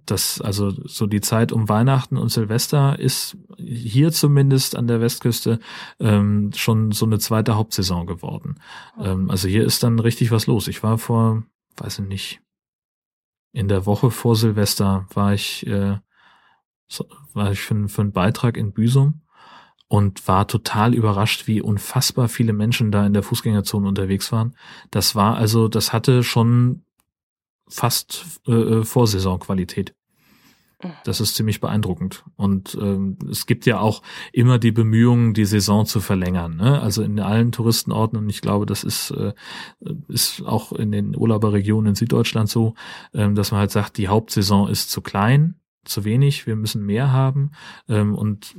das, 0.05 0.41
also 0.41 0.72
so 0.72 1.05
die 1.05 1.22
Zeit 1.22 1.51
um 1.51 1.70
Weihnachten 1.70 2.18
und 2.18 2.30
Silvester 2.30 2.99
ist 2.99 3.38
hier 3.57 4.12
zumindest 4.12 4.76
an 4.76 4.88
der 4.88 5.01
Westküste 5.01 5.59
ähm, 5.99 6.51
schon 6.55 6.91
so 6.91 7.05
eine 7.05 7.20
zweite 7.20 7.55
Hauptsaison 7.55 8.07
geworden. 8.07 8.55
Ähm, 8.99 9.30
also 9.30 9.47
hier 9.47 9.66
ist 9.66 9.84
dann 9.84 9.99
richtig 9.99 10.32
was 10.32 10.47
los. 10.47 10.68
Ich 10.68 10.84
war 10.84 10.97
vor, 10.97 11.43
weiß 11.78 11.99
ich 11.99 12.07
nicht, 12.07 12.41
in 13.53 13.68
der 13.68 13.86
Woche 13.86 14.12
vor 14.12 14.36
Silvester 14.36 15.05
war 15.14 15.34
ich, 15.34 15.68
äh, 15.68 15.97
war 17.34 17.51
ich 17.51 17.59
für, 17.59 17.89
für 17.89 18.01
einen 18.01 18.12
Beitrag 18.12 18.57
in 18.57 18.74
Büsum 18.74 19.22
und 19.92 20.26
war 20.26 20.48
total 20.48 20.94
überrascht, 20.94 21.48
wie 21.48 21.62
unfassbar 21.62 22.30
viele 22.30 22.54
Menschen 22.54 22.94
da 22.94 23.06
in 23.06 23.12
der 23.12 23.24
Fußgängerzone 23.24 23.86
unterwegs 23.86 24.32
waren. 24.32 24.56
Das 24.89 25.16
war 25.16 25.36
also, 25.36 25.68
das 25.68 25.92
hatte 25.92 26.24
schon 26.24 26.86
fast 27.68 28.39
äh, 28.48 28.54
äh 28.54 28.84
Vorsaisonqualität. 28.86 29.94
Das 31.04 31.20
ist 31.20 31.36
ziemlich 31.36 31.60
beeindruckend. 31.60 32.24
Und 32.38 32.78
ähm, 32.82 33.18
es 33.30 33.46
gibt 33.46 33.66
ja 33.66 33.82
auch 33.82 34.02
immer 34.32 34.60
die 34.60 34.72
Bemühungen, 34.72 35.34
die 35.34 35.44
Saison 35.44 35.86
zu 35.86 36.00
verlängern. 36.00 36.56
Ne? 36.56 36.82
Also 36.82 37.04
in 37.04 37.20
allen 37.20 37.52
Touristenorten, 37.52 38.18
und 38.18 38.30
ich 38.30 38.39
glaube, 38.39 38.66
das 38.66 38.86
ist, 38.86 39.12
äh, 39.12 39.34
ist 40.08 40.42
auch 40.46 40.72
in 40.72 40.94
den 40.94 41.18
Urlauberregionen 41.18 41.89
in 41.89 41.96
Süddeutschland 41.96 42.50
so, 42.50 42.76
ähm, 43.14 43.36
dass 43.36 43.52
man 43.52 43.60
halt 43.60 43.72
sagt, 43.72 43.98
die 43.98 44.08
Hauptsaison 44.08 44.70
ist 44.70 44.89
zu 44.89 45.02
klein, 45.02 45.56
zu 45.84 46.06
wenig, 46.06 46.48
wir 46.48 46.56
müssen 46.56 46.86
mehr 46.86 47.12
haben. 47.12 47.52
Ähm, 47.89 48.16
und 48.16 48.56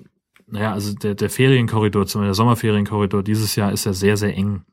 naja, 0.53 0.72
also 0.74 0.94
der, 0.94 1.14
der 1.14 1.30
Ferienkorridor, 1.30 2.07
zum 2.07 2.20
Beispiel 2.20 2.28
der 2.28 2.34
Sommerferienkorridor 2.34 3.22
dieses 3.22 3.57
Jahr 3.57 3.72
ist 3.72 3.86
ja 3.86 3.94
sehr, 3.94 4.18
sehr 4.18 4.36
eng. 4.36 4.64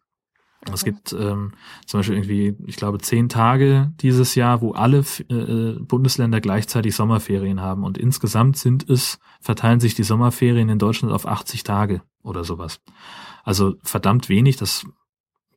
Es 0.74 0.84
gibt 0.84 1.14
ähm, 1.14 1.54
zum 1.86 2.00
Beispiel 2.00 2.16
irgendwie, 2.18 2.54
ich 2.68 2.76
glaube, 2.76 2.98
zehn 2.98 3.30
Tage 3.30 3.94
dieses 4.02 4.36
Jahr, 4.36 4.60
wo 4.60 4.74
alle 4.74 5.06
äh, 5.30 5.80
Bundesländer 5.80 6.42
gleichzeitig 6.42 6.94
Sommerferien 6.96 7.62
haben. 7.62 7.86
Und 7.86 7.98
insgesamt 7.98 8.58
sind 8.58 8.90
es, 8.90 9.20
verteilen 9.40 9.80
sich 9.80 9.96
die 9.96 10.04
Sommerferien 10.04 10.68
in 10.68 10.80
Deutschland 10.80 11.14
auf 11.14 11.26
80 11.26 11.64
Tage 11.64 12.02
oder 12.24 12.44
sowas. 12.44 12.82
Also 13.46 13.76
verdammt 13.82 14.28
wenig, 14.28 14.58
das 14.58 14.86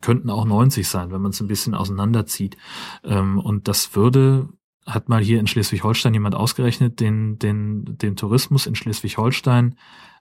könnten 0.00 0.30
auch 0.30 0.44
90 0.44 0.86
sein, 0.86 1.10
wenn 1.10 1.20
man 1.20 1.32
es 1.32 1.40
ein 1.40 1.48
bisschen 1.48 1.74
auseinanderzieht. 1.74 2.56
Ähm, 3.02 3.40
und 3.40 3.66
das 3.66 3.96
würde 3.96 4.48
hat 4.86 5.08
mal 5.08 5.22
hier 5.22 5.38
in 5.38 5.46
Schleswig-Holstein 5.46 6.14
jemand 6.14 6.34
ausgerechnet, 6.34 7.00
den, 7.00 7.38
den, 7.38 7.98
den 7.98 8.16
Tourismus 8.16 8.66
in 8.66 8.74
Schleswig-Holstein 8.74 9.76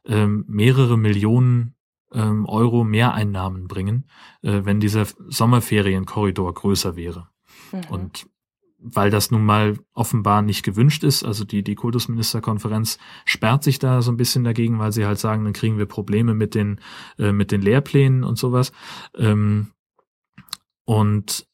ähm, 0.05 0.45
mehrere 0.47 0.97
Millionen 0.97 1.75
ähm, 2.13 2.45
Euro 2.45 2.83
Mehreinnahmen 2.83 3.67
bringen, 3.67 4.05
äh, 4.41 4.61
wenn 4.63 4.79
dieser 4.79 5.05
Sommerferienkorridor 5.27 6.53
größer 6.53 6.95
wäre. 6.95 7.29
Mhm. 7.71 7.81
Und 7.89 8.27
weil 8.83 9.11
das 9.11 9.29
nun 9.29 9.45
mal 9.45 9.77
offenbar 9.93 10.41
nicht 10.41 10.63
gewünscht 10.63 11.03
ist, 11.03 11.23
also 11.23 11.45
die, 11.45 11.63
die 11.63 11.75
Kultusministerkonferenz 11.75 12.97
sperrt 13.25 13.63
sich 13.63 13.77
da 13.77 14.01
so 14.01 14.11
ein 14.11 14.17
bisschen 14.17 14.43
dagegen, 14.43 14.79
weil 14.79 14.91
sie 14.91 15.05
halt 15.05 15.19
sagen, 15.19 15.43
dann 15.43 15.53
kriegen 15.53 15.77
wir 15.77 15.85
Probleme 15.85 16.33
mit 16.33 16.55
den, 16.55 16.79
äh, 17.19 17.31
mit 17.31 17.51
den 17.51 17.61
Lehrplänen 17.61 18.23
und 18.23 18.39
sowas. 18.39 18.71
Ähm, 19.15 19.71
und 20.83 21.47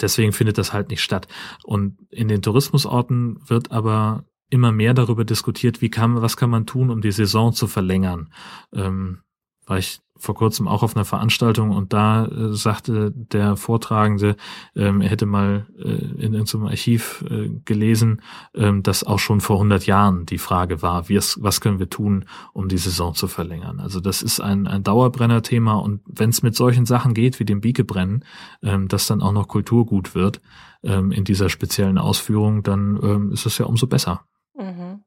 deswegen 0.00 0.32
findet 0.32 0.56
das 0.56 0.72
halt 0.72 0.88
nicht 0.88 1.02
statt. 1.02 1.28
Und 1.62 1.98
in 2.10 2.28
den 2.28 2.40
Tourismusorten 2.40 3.38
wird 3.46 3.70
aber 3.70 4.24
immer 4.50 4.72
mehr 4.72 4.94
darüber 4.94 5.24
diskutiert, 5.24 5.80
wie 5.80 5.90
kann, 5.90 6.20
was 6.20 6.36
kann 6.36 6.50
man 6.50 6.66
tun, 6.66 6.90
um 6.90 7.00
die 7.00 7.12
Saison 7.12 7.52
zu 7.52 7.66
verlängern. 7.66 8.30
Ähm, 8.74 9.20
war 9.66 9.78
ich 9.78 10.00
vor 10.20 10.34
kurzem 10.34 10.68
auch 10.68 10.82
auf 10.82 10.94
einer 10.94 11.04
Veranstaltung 11.04 11.70
und 11.70 11.92
da 11.92 12.26
äh, 12.26 12.52
sagte 12.52 13.10
der 13.10 13.56
Vortragende, 13.56 14.36
ähm, 14.76 15.00
er 15.00 15.08
hätte 15.08 15.26
mal 15.26 15.66
äh, 15.78 15.88
in 16.22 16.34
irgendeinem 16.34 16.66
Archiv 16.66 17.24
äh, 17.30 17.48
gelesen, 17.64 18.20
ähm, 18.54 18.82
dass 18.82 19.02
auch 19.02 19.18
schon 19.18 19.40
vor 19.40 19.56
100 19.56 19.86
Jahren 19.86 20.26
die 20.26 20.38
Frage 20.38 20.82
war, 20.82 21.08
wie 21.08 21.14
es, 21.14 21.42
was 21.42 21.60
können 21.60 21.78
wir 21.78 21.88
tun, 21.88 22.26
um 22.52 22.68
die 22.68 22.78
Saison 22.78 23.14
zu 23.14 23.28
verlängern. 23.28 23.80
Also 23.80 24.00
das 24.00 24.20
ist 24.20 24.40
ein, 24.40 24.66
ein 24.66 24.82
Dauerbrenner-Thema 24.82 25.74
und 25.74 26.02
wenn 26.06 26.30
es 26.30 26.42
mit 26.42 26.54
solchen 26.54 26.84
Sachen 26.84 27.14
geht 27.14 27.40
wie 27.40 27.46
dem 27.46 27.62
Biekebrennen, 27.62 28.24
ähm, 28.62 28.88
dass 28.88 29.06
dann 29.06 29.22
auch 29.22 29.32
noch 29.32 29.48
Kulturgut 29.48 30.14
wird 30.14 30.42
ähm, 30.82 31.12
in 31.12 31.24
dieser 31.24 31.48
speziellen 31.48 31.96
Ausführung, 31.96 32.62
dann 32.62 32.98
ähm, 33.02 33.32
ist 33.32 33.46
es 33.46 33.56
ja 33.56 33.64
umso 33.64 33.86
besser. 33.86 34.24
Mhm. 34.60 35.02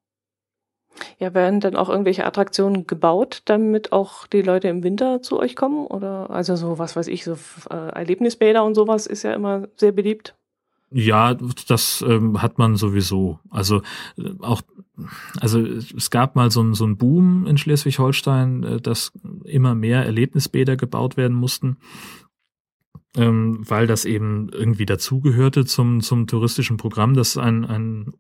Ja, 1.17 1.33
werden 1.33 1.59
dann 1.59 1.75
auch 1.75 1.89
irgendwelche 1.89 2.25
Attraktionen 2.25 2.85
gebaut, 2.85 3.41
damit 3.45 3.91
auch 3.91 4.27
die 4.27 4.41
Leute 4.41 4.67
im 4.67 4.83
Winter 4.83 5.21
zu 5.21 5.39
euch 5.39 5.55
kommen? 5.55 5.87
Oder 5.87 6.29
also 6.29 6.55
so, 6.55 6.77
was 6.77 6.95
weiß 6.95 7.07
ich, 7.07 7.23
so 7.23 7.37
äh, 7.69 7.89
Erlebnisbäder 7.89 8.63
und 8.63 8.75
sowas 8.75 9.07
ist 9.07 9.23
ja 9.23 9.33
immer 9.33 9.67
sehr 9.75 9.91
beliebt. 9.91 10.35
Ja, 10.91 11.33
das 11.67 12.05
ähm, 12.07 12.41
hat 12.43 12.59
man 12.59 12.75
sowieso. 12.75 13.39
Also 13.49 13.81
äh, 14.17 14.29
auch, 14.41 14.61
also 15.39 15.59
es 15.59 16.11
gab 16.11 16.35
mal 16.35 16.51
so, 16.51 16.61
ein, 16.61 16.75
so 16.75 16.83
einen 16.83 16.97
Boom 16.97 17.47
in 17.47 17.57
Schleswig-Holstein, 17.57 18.63
äh, 18.63 18.81
dass 18.81 19.11
immer 19.45 19.73
mehr 19.73 20.05
Erlebnisbäder 20.05 20.77
gebaut 20.77 21.17
werden 21.17 21.35
mussten, 21.35 21.77
ähm, 23.17 23.67
weil 23.67 23.87
das 23.87 24.05
eben 24.05 24.49
irgendwie 24.49 24.85
dazugehörte 24.85 25.65
zum, 25.65 26.01
zum 26.01 26.27
touristischen 26.27 26.77
Programm, 26.77 27.15
das 27.15 27.37
ein, 27.37 27.65
ein 27.65 28.13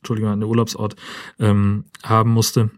Entschuldigung, 0.00 0.32
einen 0.32 0.42
Urlaubsort 0.42 0.96
ähm, 1.38 1.84
haben 2.02 2.30
musste. 2.30 2.70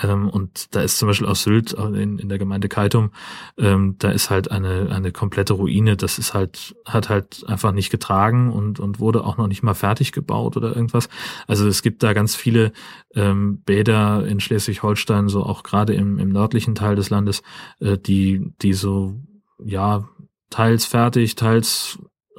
Ähm, 0.00 0.28
und 0.28 0.74
da 0.76 0.82
ist 0.82 0.98
zum 0.98 1.08
Beispiel 1.08 1.26
aus 1.26 1.42
Sylt 1.42 1.76
äh, 1.76 1.82
in, 2.00 2.18
in 2.18 2.28
der 2.28 2.38
Gemeinde 2.38 2.68
Kaitum, 2.68 3.10
ähm, 3.58 3.96
da 3.98 4.12
ist 4.12 4.30
halt 4.30 4.50
eine, 4.50 4.90
eine 4.92 5.10
komplette 5.10 5.54
Ruine. 5.54 5.96
Das 5.96 6.18
ist 6.18 6.34
halt, 6.34 6.76
hat 6.84 7.08
halt 7.08 7.44
einfach 7.48 7.72
nicht 7.72 7.90
getragen 7.90 8.52
und, 8.52 8.78
und 8.78 9.00
wurde 9.00 9.24
auch 9.24 9.38
noch 9.38 9.48
nicht 9.48 9.64
mal 9.64 9.74
fertig 9.74 10.12
gebaut 10.12 10.56
oder 10.56 10.74
irgendwas. 10.74 11.08
Also 11.48 11.66
es 11.66 11.82
gibt 11.82 12.04
da 12.04 12.12
ganz 12.12 12.36
viele 12.36 12.72
ähm, 13.14 13.60
Bäder 13.62 14.24
in 14.24 14.38
Schleswig-Holstein, 14.38 15.28
so 15.28 15.42
auch 15.42 15.64
gerade 15.64 15.94
im, 15.94 16.18
im 16.20 16.28
nördlichen 16.28 16.76
Teil 16.76 16.94
des 16.94 17.10
Landes, 17.10 17.42
äh, 17.80 17.98
die, 17.98 18.52
die 18.62 18.74
so, 18.74 19.16
ja, 19.64 20.08
teils 20.48 20.86
fertig, 20.86 21.34
teils 21.34 21.98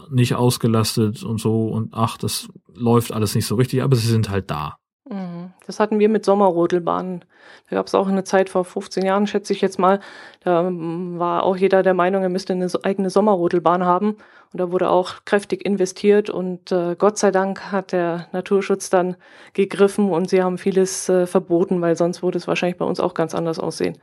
nicht 0.10 0.36
ausgelastet 0.36 1.24
und 1.24 1.40
so 1.40 1.68
und 1.68 1.94
ach, 1.94 2.18
das 2.18 2.48
läuft 2.74 3.12
alles 3.12 3.36
nicht 3.36 3.46
so 3.46 3.56
richtig, 3.56 3.82
aber 3.82 3.96
sie 3.96 4.08
sind 4.08 4.30
halt 4.30 4.50
da. 4.50 4.78
Mhm. 5.10 5.52
Das 5.66 5.80
hatten 5.80 6.00
wir 6.00 6.10
mit 6.10 6.26
Sommerrodelbahnen. 6.26 7.26
Da 7.70 7.76
gab 7.76 7.88
es 7.88 7.96
auch 7.96 8.08
eine 8.08 8.24
Zeit 8.24 8.50
vor 8.50 8.66
15 8.66 9.06
Jahren, 9.06 9.28
schätze 9.28 9.54
ich 9.54 9.62
jetzt 9.62 9.80
mal. 9.80 10.00
Da 10.44 10.68
ähm, 10.68 11.20
war 11.20 11.44
auch 11.44 11.58
jeder 11.58 11.84
der 11.84 11.94
Meinung, 11.94 12.24
er 12.24 12.30
müsste 12.30 12.54
eine 12.54 12.70
eigene 12.84 13.10
Sommerrodelbahn 13.10 13.84
haben. 13.84 14.18
Und 14.52 14.60
da 14.60 14.72
wurde 14.72 14.90
auch 14.90 15.26
kräftig 15.26 15.66
investiert. 15.66 16.30
Und 16.30 16.72
äh, 16.72 16.96
Gott 16.98 17.18
sei 17.18 17.32
Dank 17.32 17.72
hat 17.72 17.92
der 17.92 18.28
Naturschutz 18.32 18.90
dann 18.90 19.16
gegriffen 19.54 20.10
und 20.10 20.30
sie 20.30 20.42
haben 20.42 20.58
vieles 20.58 21.10
äh, 21.10 21.28
verboten, 21.28 21.82
weil 21.82 21.96
sonst 21.96 22.24
würde 22.24 22.38
es 22.38 22.48
wahrscheinlich 22.48 22.78
bei 22.78 22.86
uns 22.86 23.00
auch 23.00 23.14
ganz 23.14 23.36
anders 23.36 23.60
aussehen. 23.60 23.98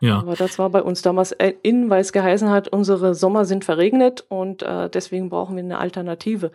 Ja. 0.00 0.18
Aber 0.18 0.34
das 0.34 0.58
war 0.58 0.70
bei 0.70 0.82
uns 0.82 1.02
damals 1.02 1.32
in, 1.62 1.90
weil 1.90 2.00
es 2.00 2.12
geheißen 2.12 2.50
hat, 2.50 2.68
unsere 2.68 3.14
Sommer 3.14 3.44
sind 3.44 3.64
verregnet 3.64 4.24
und 4.28 4.62
äh, 4.62 4.90
deswegen 4.90 5.30
brauchen 5.30 5.56
wir 5.56 5.62
eine 5.62 5.78
Alternative. 5.78 6.50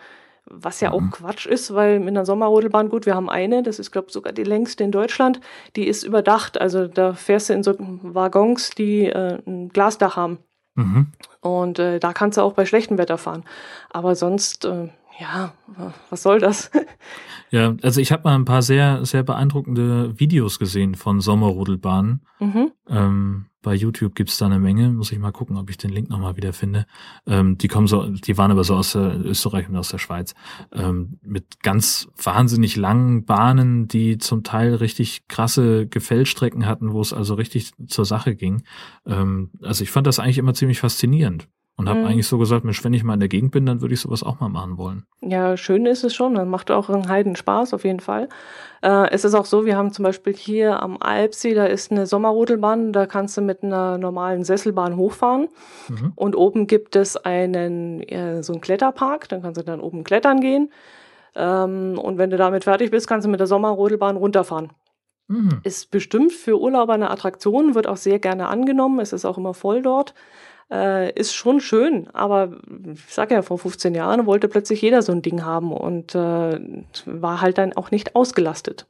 Was 0.45 0.81
ja 0.81 0.89
mhm. 0.89 0.95
auch 0.95 1.11
Quatsch 1.11 1.45
ist, 1.45 1.73
weil 1.73 1.99
mit 1.99 2.09
einer 2.09 2.25
Sommerrodelbahn, 2.25 2.89
gut, 2.89 3.05
wir 3.05 3.15
haben 3.15 3.29
eine, 3.29 3.63
das 3.63 3.79
ist, 3.79 3.91
glaube 3.91 4.07
ich, 4.07 4.13
sogar 4.13 4.33
die 4.33 4.43
längste 4.43 4.83
in 4.83 4.91
Deutschland, 4.91 5.39
die 5.75 5.87
ist 5.87 6.03
überdacht. 6.03 6.59
Also 6.59 6.87
da 6.87 7.13
fährst 7.13 7.49
du 7.49 7.53
in 7.53 7.63
so 7.63 7.75
Waggons, 7.77 8.71
die 8.71 9.05
äh, 9.05 9.39
ein 9.45 9.69
Glasdach 9.69 10.15
haben. 10.15 10.39
Mhm. 10.75 11.07
Und 11.41 11.79
äh, 11.79 11.99
da 11.99 12.13
kannst 12.13 12.37
du 12.37 12.41
auch 12.41 12.53
bei 12.53 12.65
schlechtem 12.65 12.97
Wetter 12.97 13.17
fahren. 13.17 13.43
Aber 13.91 14.15
sonst, 14.15 14.65
äh, 14.65 14.89
ja, 15.22 15.53
was 16.09 16.24
soll 16.24 16.39
das? 16.39 16.72
Ja, 17.53 17.76
also 17.82 17.99
ich 17.99 18.13
habe 18.13 18.24
mal 18.24 18.36
ein 18.36 18.45
paar 18.45 18.61
sehr, 18.61 19.05
sehr 19.05 19.24
beeindruckende 19.24 20.17
Videos 20.17 20.57
gesehen 20.57 20.95
von 20.95 21.19
Sommerrodelbahnen. 21.19 22.22
Mhm. 22.39 22.72
Ähm, 22.88 23.45
bei 23.61 23.76
YouTube 23.76 24.15
gibt's 24.15 24.38
da 24.38 24.45
eine 24.45 24.57
Menge. 24.57 24.89
Muss 24.89 25.11
ich 25.11 25.19
mal 25.19 25.34
gucken, 25.34 25.57
ob 25.57 25.69
ich 25.69 25.76
den 25.76 25.89
Link 25.89 26.09
nochmal 26.09 26.38
wieder 26.38 26.53
finde. 26.53 26.86
Ähm, 27.28 27.57
die 27.57 27.67
kommen 27.67 27.88
so, 27.88 28.05
die 28.05 28.38
waren 28.38 28.51
aber 28.51 28.63
so 28.63 28.76
aus 28.76 28.93
der 28.93 29.19
Österreich 29.19 29.67
und 29.67 29.76
aus 29.76 29.89
der 29.89 29.97
Schweiz. 29.97 30.34
Ähm, 30.72 31.19
mit 31.24 31.61
ganz 31.61 32.07
wahnsinnig 32.15 32.78
langen 32.78 33.26
Bahnen, 33.26 33.89
die 33.89 34.17
zum 34.17 34.43
Teil 34.43 34.76
richtig 34.76 35.28
krasse 35.28 35.88
Gefällstrecken 35.88 36.65
hatten, 36.65 36.93
wo 36.93 37.01
es 37.01 37.11
also 37.11 37.34
richtig 37.34 37.74
zur 37.86 38.05
Sache 38.05 38.34
ging. 38.34 38.63
Ähm, 39.05 39.51
also 39.61 39.84
ich 39.84 39.91
fand 39.91 40.07
das 40.07 40.19
eigentlich 40.19 40.38
immer 40.38 40.53
ziemlich 40.53 40.80
faszinierend. 40.80 41.49
Und 41.82 41.89
habe 41.89 42.01
mhm. 42.01 42.05
eigentlich 42.05 42.27
so 42.27 42.38
gesagt, 42.38 42.63
Mensch, 42.63 42.84
wenn 42.84 42.93
ich 42.93 43.03
mal 43.03 43.15
in 43.15 43.19
der 43.21 43.27
Gegend 43.27 43.49
bin, 43.49 43.65
dann 43.65 43.82
würde 43.82 43.95
ich 43.95 44.01
sowas 44.01 44.21
auch 44.21 44.39
mal 44.39 44.49
machen 44.49 44.77
wollen. 44.77 45.07
Ja, 45.21 45.57
schön 45.57 45.88
ist 45.88 46.03
es 46.03 46.13
schon. 46.13 46.36
Dann 46.36 46.47
macht 46.47 46.69
auch 46.69 46.91
einen 46.91 47.09
Heiden 47.09 47.36
Spaß, 47.36 47.73
auf 47.73 47.86
jeden 47.86 48.01
Fall. 48.01 48.29
Äh, 48.84 49.09
es 49.09 49.25
ist 49.25 49.34
auch 49.34 49.45
so, 49.45 49.65
wir 49.65 49.75
haben 49.77 49.91
zum 49.91 50.03
Beispiel 50.03 50.36
hier 50.36 50.84
am 50.84 50.97
Alpsee, 51.01 51.55
da 51.55 51.65
ist 51.65 51.91
eine 51.91 52.05
Sommerrodelbahn, 52.05 52.93
da 52.93 53.07
kannst 53.07 53.36
du 53.36 53.41
mit 53.41 53.63
einer 53.63 53.97
normalen 53.97 54.43
Sesselbahn 54.43 54.95
hochfahren. 54.95 55.49
Mhm. 55.89 56.13
Und 56.15 56.36
oben 56.36 56.67
gibt 56.67 56.95
es 56.95 57.17
einen, 57.17 58.03
äh, 58.03 58.43
so 58.43 58.53
einen 58.53 58.61
Kletterpark, 58.61 59.27
dann 59.29 59.41
kannst 59.41 59.59
du 59.59 59.65
dann 59.65 59.82
oben 59.82 60.03
klettern 60.03 60.39
gehen. 60.39 60.71
Ähm, 61.34 61.97
und 61.97 62.19
wenn 62.19 62.29
du 62.29 62.38
damit 62.38 62.65
fertig 62.65 62.91
bist, 62.91 63.07
kannst 63.07 63.25
du 63.25 63.32
mit 63.32 63.39
der 63.39 63.47
Sommerrodelbahn 63.47 64.17
runterfahren. 64.17 64.69
Mhm. 65.29 65.61
Ist 65.63 65.89
bestimmt 65.89 66.32
für 66.32 66.61
Urlauber 66.61 66.93
eine 66.93 67.09
Attraktion, 67.09 67.73
wird 67.73 67.88
auch 67.88 67.97
sehr 67.97 68.19
gerne 68.19 68.49
angenommen. 68.49 68.99
Es 68.99 69.13
ist 69.13 69.25
auch 69.25 69.39
immer 69.39 69.55
voll 69.55 69.82
dort. 69.82 70.13
Äh, 70.70 71.12
ist 71.20 71.34
schon 71.34 71.59
schön, 71.59 72.09
aber 72.14 72.57
ich 72.86 73.14
sag 73.14 73.32
ja, 73.32 73.41
vor 73.41 73.57
15 73.57 73.93
Jahren 73.93 74.26
wollte 74.26 74.47
plötzlich 74.47 74.82
jeder 74.82 75.01
so 75.01 75.12
ein 75.12 75.22
Ding 75.22 75.43
haben 75.43 75.74
und 75.74 76.16
äh, 76.16 76.59
war 77.05 77.41
halt 77.41 77.57
dann 77.57 77.74
auch 77.74 77.91
nicht 77.91 78.16
ausgelastet. 78.16 78.86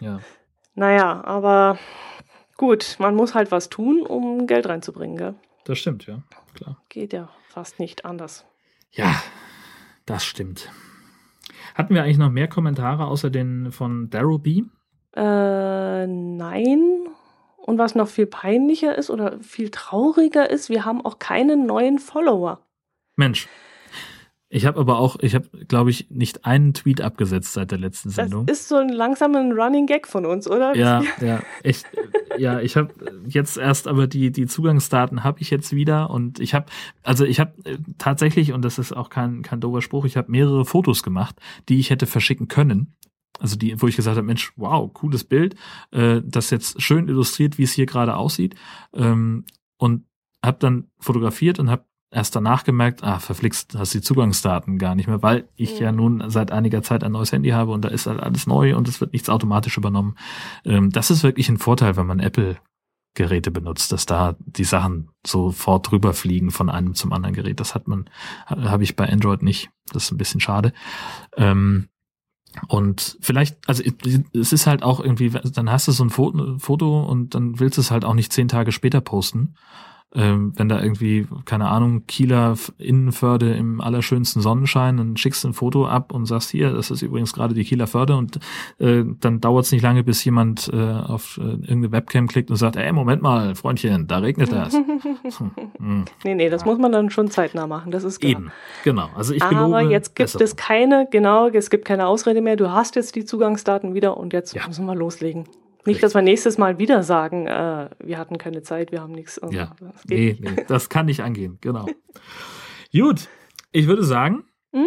Ja. 0.00 0.20
Naja, 0.74 1.24
aber 1.24 1.78
gut, 2.56 2.96
man 2.98 3.14
muss 3.14 3.34
halt 3.34 3.50
was 3.52 3.68
tun, 3.68 4.02
um 4.02 4.46
Geld 4.46 4.68
reinzubringen, 4.68 5.16
gell? 5.16 5.34
Das 5.64 5.78
stimmt, 5.78 6.06
ja, 6.06 6.22
klar. 6.54 6.82
Geht 6.88 7.12
ja 7.12 7.28
fast 7.48 7.78
nicht 7.78 8.04
anders. 8.04 8.44
Ja, 8.92 9.14
das 10.06 10.24
stimmt. 10.24 10.70
Hatten 11.74 11.94
wir 11.94 12.02
eigentlich 12.02 12.18
noch 12.18 12.30
mehr 12.30 12.48
Kommentare 12.48 13.06
außer 13.06 13.30
den 13.30 13.70
von 13.70 14.10
Daryl 14.10 14.38
B? 14.38 14.62
Äh, 15.14 16.06
nein. 16.06 17.07
Und 17.68 17.76
was 17.76 17.94
noch 17.94 18.08
viel 18.08 18.24
peinlicher 18.24 18.96
ist 18.96 19.10
oder 19.10 19.38
viel 19.40 19.68
trauriger 19.68 20.48
ist, 20.48 20.70
wir 20.70 20.86
haben 20.86 21.04
auch 21.04 21.18
keinen 21.18 21.66
neuen 21.66 21.98
Follower. 21.98 22.62
Mensch. 23.14 23.46
Ich 24.48 24.64
habe 24.64 24.80
aber 24.80 24.98
auch, 24.98 25.18
ich 25.20 25.34
habe, 25.34 25.50
glaube 25.66 25.90
ich, 25.90 26.08
nicht 26.08 26.46
einen 26.46 26.72
Tweet 26.72 27.02
abgesetzt 27.02 27.52
seit 27.52 27.70
der 27.70 27.76
letzten 27.76 28.08
Sendung. 28.08 28.46
Das 28.46 28.60
ist 28.60 28.68
so 28.68 28.76
ein 28.76 28.88
langsamer 28.88 29.40
Running 29.52 29.84
Gag 29.84 30.08
von 30.08 30.24
uns, 30.24 30.48
oder? 30.48 30.74
Ja, 30.74 31.02
ja, 31.20 31.42
echt. 31.62 31.84
ja, 32.38 32.58
ich 32.58 32.78
habe 32.78 32.88
jetzt 33.26 33.58
erst, 33.58 33.86
aber 33.86 34.06
die 34.06 34.32
die 34.32 34.46
Zugangsdaten 34.46 35.22
habe 35.22 35.42
ich 35.42 35.50
jetzt 35.50 35.74
wieder 35.74 36.08
und 36.08 36.40
ich 36.40 36.54
habe, 36.54 36.64
also 37.02 37.26
ich 37.26 37.38
habe 37.38 37.52
äh, 37.66 37.76
tatsächlich 37.98 38.54
und 38.54 38.64
das 38.64 38.78
ist 38.78 38.96
auch 38.96 39.10
kein 39.10 39.42
kein 39.42 39.60
dober 39.60 39.82
Spruch, 39.82 40.06
ich 40.06 40.16
habe 40.16 40.30
mehrere 40.30 40.64
Fotos 40.64 41.02
gemacht, 41.02 41.36
die 41.68 41.78
ich 41.78 41.90
hätte 41.90 42.06
verschicken 42.06 42.48
können 42.48 42.94
also 43.38 43.56
die, 43.56 43.80
wo 43.80 43.86
ich 43.86 43.96
gesagt 43.96 44.16
habe, 44.16 44.26
Mensch, 44.26 44.52
wow, 44.56 44.92
cooles 44.92 45.24
Bild, 45.24 45.54
äh, 45.90 46.20
das 46.24 46.50
jetzt 46.50 46.80
schön 46.80 47.08
illustriert, 47.08 47.58
wie 47.58 47.64
es 47.64 47.72
hier 47.72 47.86
gerade 47.86 48.16
aussieht. 48.16 48.54
Ähm, 48.94 49.44
und 49.76 50.04
habe 50.44 50.58
dann 50.60 50.88
fotografiert 50.98 51.58
und 51.58 51.70
habe 51.70 51.84
erst 52.10 52.34
danach 52.34 52.64
gemerkt, 52.64 53.04
ah, 53.04 53.18
verflixt, 53.18 53.76
hast 53.76 53.92
die 53.94 54.00
Zugangsdaten 54.00 54.78
gar 54.78 54.94
nicht 54.94 55.08
mehr, 55.08 55.22
weil 55.22 55.48
ich 55.56 55.74
mhm. 55.74 55.82
ja 55.82 55.92
nun 55.92 56.24
seit 56.30 56.52
einiger 56.52 56.82
Zeit 56.82 57.04
ein 57.04 57.12
neues 57.12 57.32
Handy 57.32 57.50
habe 57.50 57.72
und 57.72 57.84
da 57.84 57.88
ist 57.88 58.06
halt 58.06 58.20
alles 58.20 58.46
neu 58.46 58.76
und 58.76 58.88
es 58.88 59.00
wird 59.00 59.12
nichts 59.12 59.28
automatisch 59.28 59.76
übernommen. 59.76 60.16
Ähm, 60.64 60.90
das 60.90 61.10
ist 61.10 61.22
wirklich 61.22 61.48
ein 61.48 61.58
Vorteil, 61.58 61.96
wenn 61.96 62.06
man 62.06 62.20
Apple 62.20 62.56
Geräte 63.14 63.50
benutzt, 63.50 63.90
dass 63.90 64.06
da 64.06 64.36
die 64.38 64.64
Sachen 64.64 65.10
sofort 65.26 65.90
drüber 65.90 66.14
fliegen 66.14 66.50
von 66.50 66.70
einem 66.70 66.94
zum 66.94 67.12
anderen 67.12 67.34
Gerät. 67.34 67.58
Das 67.58 67.74
hat 67.74 67.88
man, 67.88 68.08
habe 68.46 68.84
ich 68.84 68.96
bei 68.96 69.08
Android 69.10 69.42
nicht. 69.42 69.70
Das 69.92 70.04
ist 70.04 70.12
ein 70.12 70.18
bisschen 70.18 70.40
schade. 70.40 70.72
Ähm, 71.36 71.88
und 72.66 73.16
vielleicht, 73.20 73.56
also 73.68 73.82
es 74.34 74.52
ist 74.52 74.66
halt 74.66 74.82
auch 74.82 75.00
irgendwie, 75.00 75.30
dann 75.30 75.70
hast 75.70 75.88
du 75.88 75.92
so 75.92 76.04
ein 76.04 76.10
Foto 76.10 77.02
und 77.04 77.34
dann 77.34 77.60
willst 77.60 77.76
du 77.76 77.80
es 77.80 77.90
halt 77.90 78.04
auch 78.04 78.14
nicht 78.14 78.32
zehn 78.32 78.48
Tage 78.48 78.72
später 78.72 79.00
posten 79.00 79.54
ähm, 80.14 80.52
wenn 80.56 80.68
da 80.70 80.80
irgendwie, 80.82 81.26
keine 81.44 81.68
Ahnung, 81.68 82.06
Kieler 82.06 82.56
Innenförde 82.78 83.52
im 83.52 83.80
allerschönsten 83.80 84.40
Sonnenschein, 84.40 84.96
dann 84.96 85.16
schickst 85.18 85.44
du 85.44 85.48
ein 85.48 85.54
Foto 85.54 85.86
ab 85.86 86.12
und 86.12 86.24
sagst, 86.24 86.50
hier, 86.50 86.72
das 86.72 86.90
ist 86.90 87.02
übrigens 87.02 87.34
gerade 87.34 87.52
die 87.52 87.64
Kieler 87.64 87.86
Förde 87.86 88.16
und 88.16 88.38
äh, 88.78 89.04
dann 89.20 89.40
dauert 89.40 89.66
es 89.66 89.72
nicht 89.72 89.82
lange, 89.82 90.04
bis 90.04 90.24
jemand 90.24 90.70
äh, 90.72 90.76
auf 90.76 91.38
äh, 91.38 91.42
irgendeine 91.42 91.92
Webcam 91.92 92.26
klickt 92.26 92.50
und 92.50 92.56
sagt, 92.56 92.76
ey, 92.76 92.90
Moment 92.90 93.20
mal, 93.20 93.54
Freundchen, 93.54 94.06
da 94.06 94.18
regnet 94.18 94.50
das. 94.50 94.72
hm. 95.78 96.04
Nee, 96.24 96.34
nee, 96.34 96.48
das 96.48 96.64
muss 96.64 96.78
man 96.78 96.90
dann 96.90 97.10
schon 97.10 97.28
zeitnah 97.28 97.66
machen, 97.66 97.90
das 97.90 98.04
ist 98.04 98.20
klar. 98.20 98.30
Eben, 98.30 98.52
genau. 98.84 99.10
Also 99.14 99.34
ich 99.34 99.42
Aber 99.42 99.82
jetzt 99.82 100.16
gibt 100.16 100.40
es 100.40 100.56
keine, 100.56 101.06
genau, 101.10 101.48
es 101.48 101.68
gibt 101.68 101.84
keine 101.84 102.06
Ausrede 102.06 102.40
mehr, 102.40 102.56
du 102.56 102.72
hast 102.72 102.96
jetzt 102.96 103.14
die 103.14 103.26
Zugangsdaten 103.26 103.94
wieder 103.94 104.16
und 104.16 104.32
jetzt 104.32 104.54
ja. 104.54 104.66
müssen 104.66 104.86
wir 104.86 104.94
loslegen. 104.94 105.44
Nicht, 105.88 106.02
dass 106.02 106.14
wir 106.14 106.20
nächstes 106.20 106.58
Mal 106.58 106.78
wieder 106.78 107.02
sagen, 107.02 107.46
äh, 107.46 107.88
wir 107.98 108.18
hatten 108.18 108.36
keine 108.36 108.60
Zeit, 108.60 108.92
wir 108.92 109.00
haben 109.00 109.12
nichts. 109.12 109.38
Also, 109.38 109.56
ja, 109.56 109.74
das 109.80 110.04
nee, 110.06 110.36
nee, 110.38 110.64
das 110.68 110.90
kann 110.90 111.06
nicht 111.06 111.22
angehen, 111.22 111.56
genau. 111.62 111.86
Gut, 112.92 113.28
ich 113.72 113.86
würde 113.86 114.04
sagen, 114.04 114.44
hm? 114.72 114.86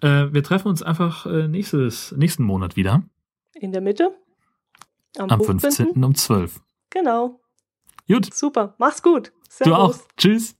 äh, 0.00 0.32
wir 0.32 0.42
treffen 0.42 0.66
uns 0.66 0.82
einfach 0.82 1.26
äh, 1.26 1.46
nächstes, 1.46 2.12
nächsten 2.16 2.42
Monat 2.42 2.74
wieder. 2.74 3.04
In 3.54 3.70
der 3.70 3.80
Mitte? 3.80 4.10
Am, 5.16 5.30
Am 5.30 5.40
15. 5.40 5.70
15. 5.70 6.04
um 6.04 6.14
12. 6.16 6.60
Genau. 6.90 7.40
Gut. 8.08 8.34
Super, 8.34 8.74
mach's 8.78 9.04
gut. 9.04 9.32
Servus. 9.48 9.72
Du 9.72 9.74
auch. 9.74 9.94
Tschüss. 10.16 10.56